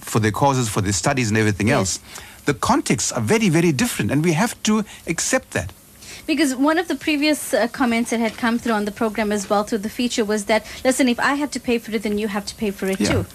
for 0.00 0.20
their 0.20 0.30
causes, 0.30 0.68
for 0.68 0.80
their 0.80 0.92
studies 0.92 1.28
and 1.28 1.36
everything 1.36 1.68
yes. 1.68 1.76
else. 1.76 2.00
The 2.46 2.54
contexts 2.54 3.12
are 3.12 3.20
very, 3.20 3.48
very 3.48 3.72
different, 3.72 4.10
and 4.10 4.24
we 4.24 4.32
have 4.32 4.60
to 4.62 4.84
accept 5.06 5.50
that. 5.50 5.72
Because 6.26 6.54
one 6.54 6.78
of 6.78 6.86
the 6.86 6.94
previous 6.94 7.52
uh, 7.52 7.66
comments 7.68 8.10
that 8.10 8.20
had 8.20 8.36
come 8.36 8.58
through 8.58 8.74
on 8.74 8.84
the 8.84 8.92
program 8.92 9.32
as 9.32 9.50
well 9.50 9.64
through 9.64 9.78
the 9.78 9.90
feature 9.90 10.24
was 10.24 10.44
that, 10.44 10.64
listen, 10.84 11.08
if 11.08 11.18
I 11.18 11.34
had 11.34 11.50
to 11.52 11.60
pay 11.60 11.78
for 11.78 11.92
it, 11.92 12.02
then 12.04 12.16
you 12.16 12.28
have 12.28 12.46
to 12.46 12.54
pay 12.54 12.70
for 12.70 12.86
it 12.86 13.00
yeah. 13.00 13.12
too. 13.12 13.26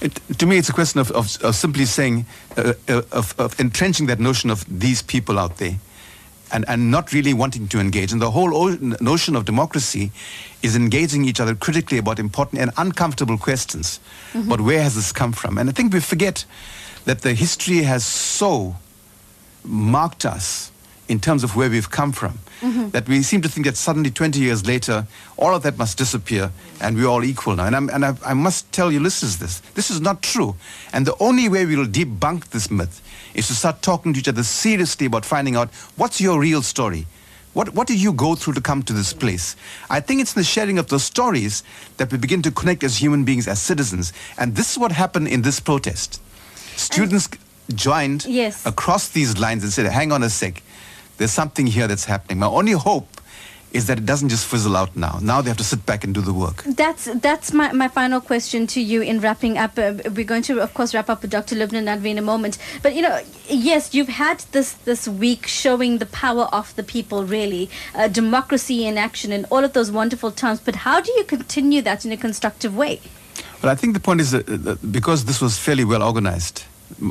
It, 0.00 0.20
to 0.38 0.46
me, 0.46 0.58
it's 0.58 0.68
a 0.68 0.74
question 0.74 1.00
of, 1.00 1.10
of, 1.12 1.42
of 1.42 1.54
simply 1.54 1.86
saying, 1.86 2.26
uh, 2.56 2.74
uh, 2.88 3.02
of, 3.12 3.34
of 3.38 3.58
entrenching 3.58 4.06
that 4.06 4.20
notion 4.20 4.50
of 4.50 4.64
these 4.68 5.00
people 5.00 5.38
out 5.38 5.56
there 5.56 5.76
and, 6.52 6.64
and 6.68 6.90
not 6.90 7.12
really 7.12 7.34
wanting 7.34 7.68
to 7.68 7.80
engage. 7.80 8.12
And 8.12 8.20
the 8.20 8.30
whole 8.30 8.70
notion 9.00 9.36
of 9.36 9.44
democracy 9.44 10.10
is 10.62 10.76
engaging 10.76 11.24
each 11.24 11.40
other 11.40 11.54
critically 11.54 11.98
about 11.98 12.18
important 12.18 12.62
and 12.62 12.70
uncomfortable 12.76 13.38
questions. 13.38 14.00
Mm-hmm. 14.32 14.48
But 14.48 14.60
where 14.60 14.82
has 14.82 14.94
this 14.94 15.12
come 15.12 15.32
from? 15.32 15.58
And 15.58 15.68
I 15.68 15.72
think 15.72 15.92
we 15.92 16.00
forget 16.00 16.44
that 17.04 17.22
the 17.22 17.34
history 17.34 17.82
has 17.82 18.04
so 18.04 18.76
marked 19.64 20.24
us 20.24 20.70
in 21.08 21.20
terms 21.20 21.44
of 21.44 21.54
where 21.54 21.70
we've 21.70 21.90
come 21.90 22.12
from. 22.12 22.38
Mm-hmm. 22.60 22.90
That 22.90 23.08
we 23.08 23.22
seem 23.22 23.42
to 23.42 23.48
think 23.48 23.66
that 23.66 23.76
suddenly, 23.76 24.10
20 24.10 24.40
years 24.40 24.66
later, 24.66 25.06
all 25.36 25.54
of 25.54 25.62
that 25.62 25.78
must 25.78 25.98
disappear 25.98 26.50
and 26.80 26.96
we're 26.96 27.06
all 27.06 27.22
equal 27.22 27.54
now. 27.54 27.66
And, 27.66 27.76
I'm, 27.76 27.88
and 27.90 28.04
I, 28.04 28.14
I 28.24 28.34
must 28.34 28.70
tell 28.72 28.90
you 28.90 28.98
listeners 28.98 29.36
this. 29.38 29.60
This 29.74 29.90
is 29.90 30.00
not 30.00 30.22
true. 30.22 30.56
And 30.92 31.06
the 31.06 31.14
only 31.20 31.48
way 31.48 31.66
we 31.66 31.76
will 31.76 31.86
debunk 31.86 32.48
this 32.48 32.70
myth 32.70 33.02
is 33.36 33.46
to 33.46 33.54
start 33.54 33.82
talking 33.82 34.12
to 34.14 34.18
each 34.18 34.28
other 34.28 34.42
seriously 34.42 35.06
about 35.06 35.24
finding 35.24 35.54
out 35.54 35.70
what's 35.96 36.20
your 36.20 36.40
real 36.40 36.62
story. 36.62 37.06
What, 37.52 37.72
what 37.72 37.86
did 37.86 38.02
you 38.02 38.12
go 38.12 38.34
through 38.34 38.54
to 38.54 38.60
come 38.60 38.82
to 38.82 38.92
this 38.92 39.12
place? 39.12 39.56
I 39.88 40.00
think 40.00 40.20
it's 40.20 40.34
in 40.34 40.40
the 40.40 40.44
sharing 40.44 40.78
of 40.78 40.88
those 40.88 41.04
stories 41.04 41.62
that 41.96 42.10
we 42.12 42.18
begin 42.18 42.42
to 42.42 42.50
connect 42.50 42.82
as 42.82 43.00
human 43.00 43.24
beings, 43.24 43.46
as 43.48 43.62
citizens. 43.62 44.12
And 44.36 44.56
this 44.56 44.72
is 44.72 44.78
what 44.78 44.92
happened 44.92 45.28
in 45.28 45.42
this 45.42 45.60
protest. 45.60 46.20
Students 46.76 47.28
and 47.28 47.78
joined 47.78 48.26
yes. 48.26 48.66
across 48.66 49.08
these 49.08 49.38
lines 49.38 49.62
and 49.62 49.72
said, 49.72 49.86
hang 49.86 50.12
on 50.12 50.22
a 50.22 50.28
sec 50.28 50.62
there's 51.18 51.32
something 51.32 51.66
here 51.66 51.86
that's 51.86 52.04
happening. 52.04 52.38
My 52.38 52.46
only 52.46 52.72
hope 52.72 53.08
is 53.72 53.86
that 53.86 53.98
it 53.98 54.06
doesn't 54.06 54.28
just 54.28 54.46
fizzle 54.46 54.76
out 54.76 54.96
now. 54.96 55.18
Now 55.20 55.42
they 55.42 55.50
have 55.50 55.56
to 55.58 55.64
sit 55.64 55.84
back 55.84 56.04
and 56.04 56.14
do 56.14 56.20
the 56.20 56.32
work. 56.32 56.62
That's 56.64 57.04
that's 57.20 57.52
my, 57.52 57.72
my 57.72 57.88
final 57.88 58.20
question 58.20 58.66
to 58.68 58.80
you 58.80 59.02
in 59.02 59.20
wrapping 59.20 59.58
up. 59.58 59.78
Uh, 59.78 59.94
we're 60.14 60.24
going 60.24 60.42
to, 60.42 60.60
of 60.60 60.72
course, 60.74 60.94
wrap 60.94 61.10
up 61.10 61.22
with 61.22 61.30
Dr. 61.30 61.56
Lubna 61.56 61.82
Nadvi 61.82 62.06
in 62.06 62.18
a 62.18 62.22
moment. 62.22 62.58
But, 62.82 62.94
you 62.94 63.02
know, 63.02 63.20
yes, 63.48 63.94
you've 63.94 64.08
had 64.08 64.40
this, 64.52 64.72
this 64.72 65.06
week 65.06 65.46
showing 65.46 65.98
the 65.98 66.06
power 66.06 66.44
of 66.52 66.74
the 66.76 66.82
people, 66.82 67.24
really, 67.24 67.68
uh, 67.94 68.08
democracy 68.08 68.86
in 68.86 68.96
action 68.96 69.32
and 69.32 69.46
all 69.50 69.64
of 69.64 69.72
those 69.72 69.90
wonderful 69.90 70.30
terms. 70.30 70.60
But 70.60 70.76
how 70.76 71.00
do 71.00 71.12
you 71.12 71.24
continue 71.24 71.82
that 71.82 72.04
in 72.04 72.12
a 72.12 72.16
constructive 72.16 72.76
way? 72.76 73.00
Well, 73.62 73.72
I 73.72 73.74
think 73.74 73.94
the 73.94 74.00
point 74.00 74.20
is 74.20 74.30
that, 74.30 74.46
that 74.46 74.92
because 74.92 75.24
this 75.24 75.40
was 75.40 75.58
fairly 75.58 75.84
well 75.84 76.02
organized, 76.02 76.64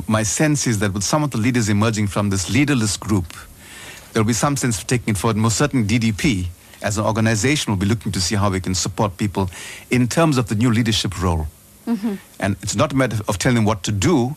my 0.08 0.22
sense 0.22 0.66
is 0.66 0.78
that 0.78 0.92
with 0.94 1.04
some 1.04 1.22
of 1.22 1.30
the 1.30 1.38
leaders 1.38 1.68
emerging 1.68 2.06
from 2.08 2.30
this 2.30 2.50
leaderless 2.50 2.96
group, 2.96 3.26
there 4.16 4.22
will 4.22 4.28
be 4.28 4.32
some 4.32 4.56
sense 4.56 4.78
of 4.78 4.86
taking 4.86 5.12
it 5.12 5.18
forward. 5.18 5.36
Most 5.36 5.58
certainly 5.58 5.86
DDP 5.86 6.46
as 6.80 6.96
an 6.96 7.04
organization 7.04 7.70
will 7.70 7.76
be 7.76 7.84
looking 7.84 8.12
to 8.12 8.18
see 8.18 8.34
how 8.34 8.48
we 8.48 8.60
can 8.60 8.74
support 8.74 9.18
people 9.18 9.50
in 9.90 10.08
terms 10.08 10.38
of 10.38 10.48
the 10.48 10.54
new 10.54 10.70
leadership 10.70 11.20
role. 11.22 11.46
Mm-hmm. 11.86 12.14
And 12.40 12.56
it's 12.62 12.74
not 12.74 12.94
a 12.94 12.96
matter 12.96 13.18
of 13.28 13.36
telling 13.36 13.56
them 13.56 13.66
what 13.66 13.82
to 13.82 13.92
do, 13.92 14.34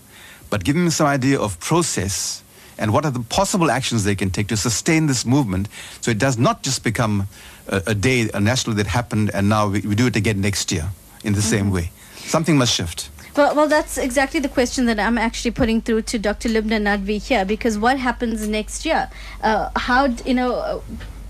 but 0.49 0.65
giving 0.65 0.81
them 0.81 0.91
some 0.91 1.07
idea 1.07 1.39
of 1.39 1.57
process 1.61 2.43
and 2.77 2.91
what 2.91 3.05
are 3.05 3.11
the 3.11 3.21
possible 3.21 3.71
actions 3.71 4.03
they 4.03 4.15
can 4.15 4.31
take 4.31 4.47
to 4.47 4.57
sustain 4.57 5.07
this 5.07 5.25
movement 5.25 5.69
so 6.01 6.11
it 6.11 6.17
does 6.17 6.37
not 6.37 6.61
just 6.61 6.83
become 6.83 7.29
a, 7.69 7.81
a 7.87 7.95
day, 7.95 8.29
a 8.33 8.39
national 8.41 8.75
that 8.75 8.87
happened 8.87 9.31
and 9.33 9.47
now 9.47 9.69
we, 9.69 9.79
we, 9.79 9.95
do 9.95 10.07
it 10.07 10.17
again 10.17 10.41
next 10.41 10.73
year 10.73 10.89
in 11.23 11.31
the 11.31 11.39
mm-hmm. 11.39 11.49
same 11.49 11.71
way. 11.71 11.89
Something 12.17 12.57
must 12.57 12.73
shift. 12.73 13.09
Well, 13.35 13.55
well, 13.55 13.67
that's 13.67 13.97
exactly 13.97 14.39
the 14.39 14.49
question 14.49 14.85
that 14.85 14.99
I'm 14.99 15.17
actually 15.17 15.51
putting 15.51 15.81
through 15.81 16.01
to 16.03 16.19
Dr. 16.19 16.49
Lubna 16.49 16.81
Nadvi 16.81 17.21
here, 17.25 17.45
because 17.45 17.77
what 17.77 17.99
happens 17.99 18.47
next 18.47 18.85
year? 18.85 19.09
Uh, 19.41 19.69
how 19.75 20.05
you 20.25 20.33
know 20.33 20.83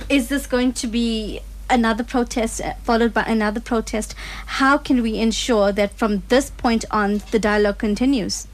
is 0.10 0.30
this 0.30 0.48
going 0.48 0.74
to 0.74 0.88
be 0.88 1.42
another 1.70 2.04
protest 2.04 2.62
uh, 2.62 2.74
followed 2.84 3.14
by 3.14 3.24
another 3.24 3.60
protest? 3.60 4.16
How 4.46 4.78
can 4.78 5.02
we 5.02 5.20
ensure 5.20 5.72
that 5.74 5.94
from 5.94 6.24
this 6.30 6.50
point 6.50 6.86
on 6.90 7.22
the 7.32 7.40
dialogue 7.40 7.78
continues? 7.78 8.48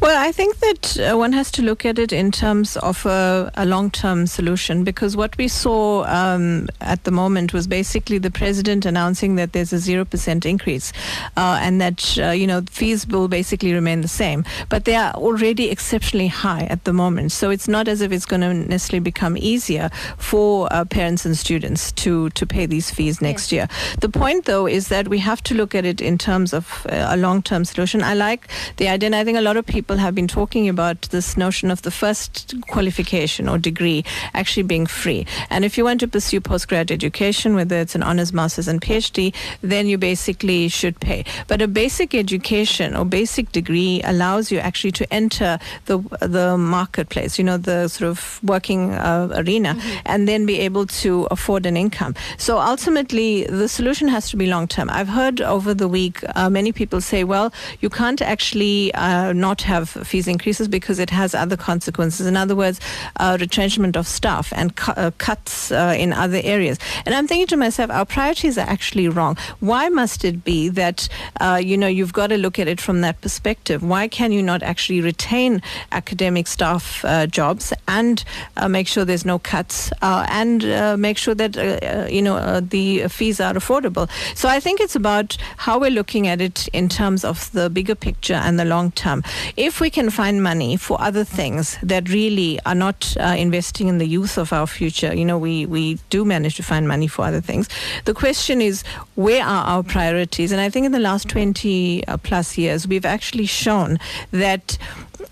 Well, 0.00 0.16
I 0.16 0.32
think 0.32 0.58
that 0.58 0.98
uh, 0.98 1.16
one 1.16 1.32
has 1.32 1.50
to 1.52 1.62
look 1.62 1.84
at 1.84 1.98
it 1.98 2.12
in 2.12 2.30
terms 2.30 2.76
of 2.78 3.06
a, 3.06 3.50
a 3.54 3.64
long-term 3.64 4.26
solution 4.26 4.84
because 4.84 5.16
what 5.16 5.36
we 5.38 5.48
saw 5.48 6.04
um, 6.04 6.68
at 6.80 7.04
the 7.04 7.10
moment 7.10 7.52
was 7.52 7.66
basically 7.66 8.18
the 8.18 8.30
president 8.30 8.84
announcing 8.84 9.36
that 9.36 9.52
there's 9.52 9.72
a 9.72 9.78
zero 9.78 10.04
percent 10.04 10.44
increase 10.44 10.92
uh, 11.36 11.58
and 11.62 11.80
that 11.80 12.18
uh, 12.18 12.30
you 12.30 12.46
know 12.46 12.62
fees 12.70 13.06
will 13.06 13.28
basically 13.28 13.72
remain 13.72 14.00
the 14.00 14.08
same, 14.08 14.44
but 14.68 14.84
they 14.84 14.96
are 14.96 15.12
already 15.14 15.70
exceptionally 15.70 16.28
high 16.28 16.64
at 16.64 16.84
the 16.84 16.92
moment. 16.92 17.32
So 17.32 17.50
it's 17.50 17.68
not 17.68 17.88
as 17.88 18.00
if 18.00 18.12
it's 18.12 18.26
going 18.26 18.42
to 18.42 18.52
necessarily 18.52 19.00
become 19.00 19.36
easier 19.36 19.90
for 20.18 20.68
uh, 20.72 20.84
parents 20.84 21.24
and 21.24 21.36
students 21.36 21.92
to 21.92 22.30
to 22.30 22.46
pay 22.46 22.66
these 22.66 22.90
fees 22.90 23.20
next 23.20 23.52
year. 23.52 23.68
The 24.00 24.08
point, 24.08 24.44
though, 24.46 24.66
is 24.66 24.88
that 24.88 25.08
we 25.08 25.18
have 25.18 25.42
to 25.44 25.54
look 25.54 25.74
at 25.74 25.84
it 25.84 26.00
in 26.00 26.18
terms 26.18 26.52
of 26.52 26.86
uh, 26.90 27.06
a 27.10 27.16
long-term 27.16 27.64
solution. 27.64 28.02
I 28.02 28.14
like 28.14 28.48
the 28.76 28.88
idea, 28.88 29.06
and 29.06 29.16
I 29.16 29.24
think 29.24 29.38
a 29.38 29.43
lot 29.44 29.56
of 29.56 29.66
people 29.66 29.96
have 29.96 30.14
been 30.14 30.26
talking 30.26 30.68
about 30.68 31.02
this 31.10 31.36
notion 31.36 31.70
of 31.70 31.82
the 31.82 31.90
first 31.90 32.54
qualification 32.68 33.48
or 33.48 33.58
degree 33.58 34.04
actually 34.32 34.62
being 34.62 34.86
free. 34.86 35.26
And 35.50 35.64
if 35.64 35.78
you 35.78 35.84
want 35.84 36.00
to 36.00 36.08
pursue 36.08 36.40
postgrad 36.40 36.90
education, 36.90 37.54
whether 37.54 37.76
it's 37.76 37.94
an 37.94 38.02
honors, 38.02 38.32
master's, 38.32 38.68
and 38.68 38.80
PhD, 38.80 39.34
then 39.60 39.86
you 39.86 39.98
basically 39.98 40.68
should 40.68 40.98
pay. 41.00 41.24
But 41.46 41.62
a 41.62 41.68
basic 41.68 42.14
education 42.14 42.96
or 42.96 43.04
basic 43.04 43.52
degree 43.52 44.00
allows 44.04 44.50
you 44.50 44.58
actually 44.58 44.92
to 44.92 45.12
enter 45.12 45.58
the 45.86 45.98
the 46.20 46.56
marketplace, 46.56 47.38
you 47.38 47.44
know, 47.44 47.58
the 47.58 47.88
sort 47.88 48.08
of 48.10 48.40
working 48.42 48.92
uh, 48.92 49.28
arena, 49.36 49.76
and 50.06 50.26
then 50.26 50.46
be 50.46 50.60
able 50.60 50.86
to 50.86 51.26
afford 51.30 51.66
an 51.66 51.76
income. 51.76 52.14
So 52.38 52.58
ultimately, 52.58 53.44
the 53.44 53.68
solution 53.68 54.08
has 54.08 54.30
to 54.30 54.36
be 54.36 54.46
long 54.46 54.68
term. 54.68 54.88
I've 54.90 55.08
heard 55.08 55.40
over 55.40 55.74
the 55.74 55.88
week 55.88 56.20
uh, 56.34 56.48
many 56.50 56.72
people 56.72 57.00
say, 57.00 57.24
well, 57.24 57.52
you 57.80 57.90
can't 57.90 58.22
actually 58.22 58.92
uh, 58.94 59.23
not 59.32 59.62
have 59.62 59.88
fees 59.88 60.28
increases 60.28 60.68
because 60.68 60.98
it 60.98 61.10
has 61.10 61.34
other 61.34 61.56
consequences. 61.56 62.26
In 62.26 62.36
other 62.36 62.56
words, 62.56 62.80
uh, 63.20 63.36
retrenchment 63.40 63.96
of 63.96 64.06
staff 64.06 64.52
and 64.56 64.76
cu- 64.76 64.92
uh, 64.92 65.10
cuts 65.18 65.70
uh, 65.70 65.94
in 65.96 66.12
other 66.12 66.40
areas. 66.42 66.78
And 67.06 67.14
I'm 67.14 67.26
thinking 67.26 67.46
to 67.48 67.56
myself, 67.56 67.90
our 67.90 68.04
priorities 68.04 68.58
are 68.58 68.68
actually 68.68 69.08
wrong. 69.08 69.36
Why 69.60 69.88
must 69.88 70.24
it 70.24 70.44
be 70.44 70.68
that, 70.70 71.08
uh, 71.40 71.60
you 71.62 71.76
know, 71.76 71.86
you've 71.86 72.12
got 72.12 72.28
to 72.28 72.36
look 72.36 72.58
at 72.58 72.68
it 72.68 72.80
from 72.80 73.00
that 73.02 73.20
perspective? 73.20 73.82
Why 73.82 74.08
can 74.08 74.32
you 74.32 74.42
not 74.42 74.62
actually 74.62 75.00
retain 75.00 75.62
academic 75.92 76.46
staff 76.46 77.04
uh, 77.04 77.26
jobs 77.26 77.72
and 77.86 78.24
uh, 78.56 78.68
make 78.68 78.88
sure 78.88 79.04
there's 79.04 79.24
no 79.24 79.38
cuts 79.38 79.92
and 80.02 80.64
make 81.00 81.18
sure 81.18 81.34
that, 81.34 82.10
you 82.10 82.22
know, 82.22 82.60
the 82.60 83.08
fees 83.08 83.40
are 83.40 83.54
affordable? 83.54 84.08
So 84.34 84.48
I 84.48 84.60
think 84.60 84.80
it's 84.80 84.96
about 84.96 85.36
how 85.56 85.78
we're 85.78 85.90
looking 85.90 86.26
at 86.26 86.40
it 86.40 86.68
in 86.72 86.88
terms 86.88 87.24
of 87.24 87.50
the 87.52 87.70
bigger 87.70 87.94
picture 87.94 88.34
and 88.34 88.58
the 88.58 88.64
long 88.64 88.90
term. 88.92 89.13
If 89.56 89.80
we 89.80 89.90
can 89.90 90.10
find 90.10 90.42
money 90.42 90.76
for 90.76 91.00
other 91.00 91.24
things 91.24 91.78
that 91.82 92.08
really 92.08 92.58
are 92.66 92.74
not 92.74 93.16
uh, 93.18 93.34
investing 93.36 93.88
in 93.88 93.98
the 93.98 94.06
youth 94.06 94.38
of 94.38 94.52
our 94.52 94.66
future, 94.66 95.14
you 95.14 95.24
know, 95.24 95.38
we, 95.38 95.66
we 95.66 95.98
do 96.10 96.24
manage 96.24 96.56
to 96.56 96.62
find 96.62 96.88
money 96.88 97.06
for 97.06 97.24
other 97.24 97.40
things. 97.40 97.68
The 98.04 98.14
question 98.14 98.60
is, 98.60 98.82
where 99.14 99.44
are 99.44 99.64
our 99.66 99.82
priorities? 99.82 100.52
And 100.52 100.60
I 100.60 100.70
think 100.70 100.86
in 100.86 100.92
the 100.92 100.98
last 100.98 101.28
20 101.28 102.06
uh, 102.06 102.16
plus 102.18 102.56
years, 102.58 102.86
we've 102.88 103.04
actually 103.04 103.46
shown 103.46 103.98
that 104.30 104.78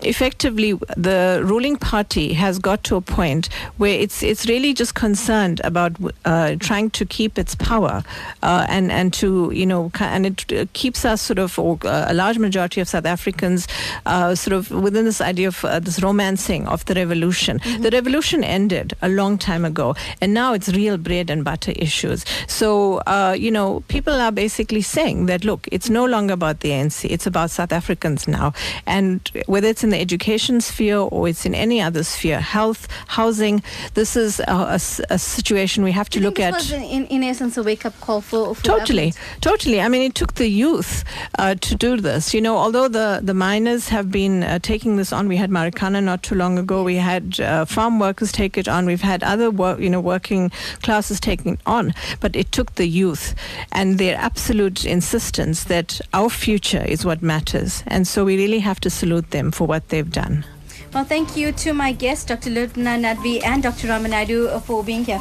effectively 0.01 0.73
the 0.97 1.41
ruling 1.43 1.77
party 1.77 2.33
has 2.33 2.59
got 2.59 2.83
to 2.83 2.95
a 2.95 3.01
point 3.01 3.49
where 3.77 3.99
it's 3.99 4.23
it's 4.23 4.47
really 4.47 4.73
just 4.73 4.95
concerned 4.95 5.61
about 5.63 5.93
uh, 6.25 6.55
trying 6.59 6.89
to 6.89 7.05
keep 7.05 7.37
its 7.37 7.55
power 7.55 8.03
uh, 8.41 8.65
and 8.69 8.91
and 8.91 9.13
to 9.13 9.51
you 9.53 9.65
know 9.65 9.91
and 9.99 10.25
it 10.25 10.73
keeps 10.73 11.05
us 11.05 11.21
sort 11.21 11.39
of 11.39 11.57
or 11.59 11.77
uh, 11.85 12.05
a 12.09 12.13
large 12.13 12.37
majority 12.37 12.81
of 12.81 12.87
South 12.87 13.05
Africans 13.05 13.67
uh, 14.05 14.35
sort 14.35 14.53
of 14.53 14.71
within 14.71 15.05
this 15.05 15.21
idea 15.21 15.47
of 15.47 15.63
uh, 15.65 15.79
this 15.79 16.01
romancing 16.01 16.67
of 16.67 16.85
the 16.85 16.93
revolution. 16.93 17.59
Mm-hmm. 17.59 17.81
The 17.83 17.91
revolution 17.91 18.43
ended 18.43 18.93
a 19.01 19.09
long 19.09 19.37
time 19.37 19.65
ago, 19.65 19.95
and 20.21 20.33
now 20.33 20.53
it's 20.53 20.69
real 20.69 20.97
bread 20.97 21.29
and 21.29 21.43
butter 21.43 21.73
issues. 21.75 22.25
So 22.47 22.97
uh, 23.07 23.35
you 23.37 23.51
know 23.51 23.83
people 23.87 24.13
are 24.13 24.31
basically 24.31 24.81
saying 24.81 25.25
that 25.27 25.43
look, 25.43 25.67
it's 25.71 25.89
no 25.89 26.05
longer 26.05 26.33
about 26.33 26.61
the 26.61 26.69
ANC, 26.69 27.09
it's 27.09 27.27
about 27.27 27.51
South 27.51 27.71
Africans 27.71 28.27
now, 28.27 28.53
and 28.85 29.29
whether 29.45 29.67
it's 29.67 29.82
in 29.83 29.89
the 29.89 29.99
education 29.99 30.61
sphere 30.61 30.97
or 30.97 31.27
it's 31.27 31.45
in 31.45 31.53
any 31.55 31.81
other 31.81 32.03
sphere, 32.03 32.39
health, 32.39 32.87
housing. 33.07 33.63
This 33.93 34.15
is 34.15 34.39
a, 34.39 34.43
a, 34.51 34.79
a 35.09 35.19
situation 35.19 35.83
we 35.83 35.91
have 35.91 36.09
to 36.11 36.19
look 36.19 36.39
at. 36.39 36.71
in, 36.71 37.05
in 37.07 37.23
essence, 37.23 37.57
a 37.57 37.63
wake 37.63 37.85
up 37.85 37.99
call 37.99 38.21
for, 38.21 38.55
for 38.55 38.63
totally, 38.63 39.13
totally. 39.41 39.81
I 39.81 39.87
mean, 39.87 40.01
it 40.01 40.15
took 40.15 40.35
the 40.35 40.47
youth 40.47 41.03
uh, 41.39 41.55
to 41.55 41.75
do 41.75 41.97
this. 41.97 42.33
You 42.33 42.41
know, 42.41 42.57
although 42.57 42.87
the 42.87 43.19
the 43.23 43.33
miners 43.33 43.89
have 43.89 44.11
been 44.11 44.43
uh, 44.43 44.59
taking 44.59 44.97
this 44.97 45.11
on, 45.11 45.27
we 45.27 45.37
had 45.37 45.49
Marikana 45.49 46.03
not 46.03 46.23
too 46.23 46.35
long 46.35 46.57
ago. 46.57 46.83
We 46.83 46.95
had 46.95 47.39
uh, 47.39 47.65
farm 47.65 47.99
workers 47.99 48.31
take 48.31 48.57
it 48.57 48.67
on. 48.67 48.85
We've 48.85 49.01
had 49.01 49.23
other 49.23 49.51
work, 49.51 49.79
you 49.79 49.89
know, 49.89 50.01
working 50.01 50.51
classes 50.81 51.19
taking 51.19 51.53
it 51.53 51.59
on. 51.65 51.93
But 52.19 52.35
it 52.35 52.51
took 52.51 52.75
the 52.75 52.87
youth 52.87 53.35
and 53.71 53.97
their 53.97 54.15
absolute 54.17 54.85
insistence 54.85 55.65
that 55.65 55.99
our 56.13 56.29
future 56.29 56.83
is 56.83 57.05
what 57.05 57.21
matters, 57.21 57.83
and 57.87 58.07
so 58.07 58.25
we 58.25 58.37
really 58.37 58.59
have 58.59 58.79
to 58.81 58.89
salute 58.89 59.31
them 59.31 59.51
for 59.51 59.67
what 59.67 59.72
they've 59.89 60.11
done. 60.11 60.45
Well, 60.93 61.05
thank 61.05 61.35
you 61.35 61.51
to 61.51 61.73
my 61.73 61.91
guests, 61.91 62.25
Dr. 62.25 62.51
Lubna 62.51 62.99
Nadvi 62.99 63.43
and 63.43 63.63
Dr. 63.63 63.87
Rama 63.87 64.09
Naidoo, 64.09 64.61
for 64.61 64.83
being 64.83 65.03
here. 65.03 65.19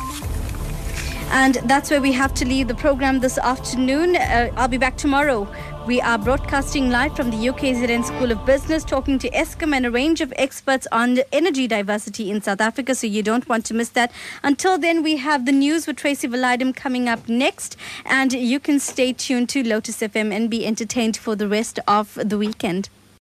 And 1.30 1.54
that's 1.64 1.90
where 1.90 2.02
we 2.02 2.12
have 2.12 2.34
to 2.34 2.44
leave 2.44 2.68
the 2.68 2.74
program 2.74 3.20
this 3.20 3.38
afternoon. 3.38 4.16
Uh, 4.16 4.50
I'll 4.54 4.68
be 4.68 4.76
back 4.76 4.98
tomorrow. 4.98 5.48
We 5.86 5.98
are 6.02 6.18
broadcasting 6.18 6.90
live 6.90 7.16
from 7.16 7.30
the 7.30 7.38
UKZN 7.38 8.04
School 8.04 8.30
of 8.30 8.44
Business, 8.44 8.84
talking 8.84 9.18
to 9.18 9.30
Eskom 9.30 9.74
and 9.74 9.86
a 9.86 9.90
range 9.90 10.20
of 10.20 10.30
experts 10.36 10.86
on 10.92 11.20
energy 11.32 11.66
diversity 11.66 12.30
in 12.30 12.42
South 12.42 12.60
Africa, 12.60 12.94
so 12.94 13.06
you 13.06 13.22
don't 13.22 13.48
want 13.48 13.64
to 13.64 13.74
miss 13.74 13.88
that. 13.88 14.12
Until 14.42 14.76
then, 14.76 15.02
we 15.02 15.16
have 15.16 15.46
the 15.46 15.52
news 15.52 15.86
with 15.86 15.96
Tracy 15.96 16.28
Valaydham 16.28 16.76
coming 16.76 17.08
up 17.08 17.30
next, 17.30 17.78
and 18.04 18.34
you 18.34 18.60
can 18.60 18.78
stay 18.78 19.14
tuned 19.14 19.48
to 19.48 19.66
Lotus 19.66 20.00
FM 20.00 20.32
and 20.32 20.50
be 20.50 20.66
entertained 20.66 21.16
for 21.16 21.34
the 21.34 21.48
rest 21.48 21.80
of 21.88 22.18
the 22.22 22.36
weekend. 22.36 22.90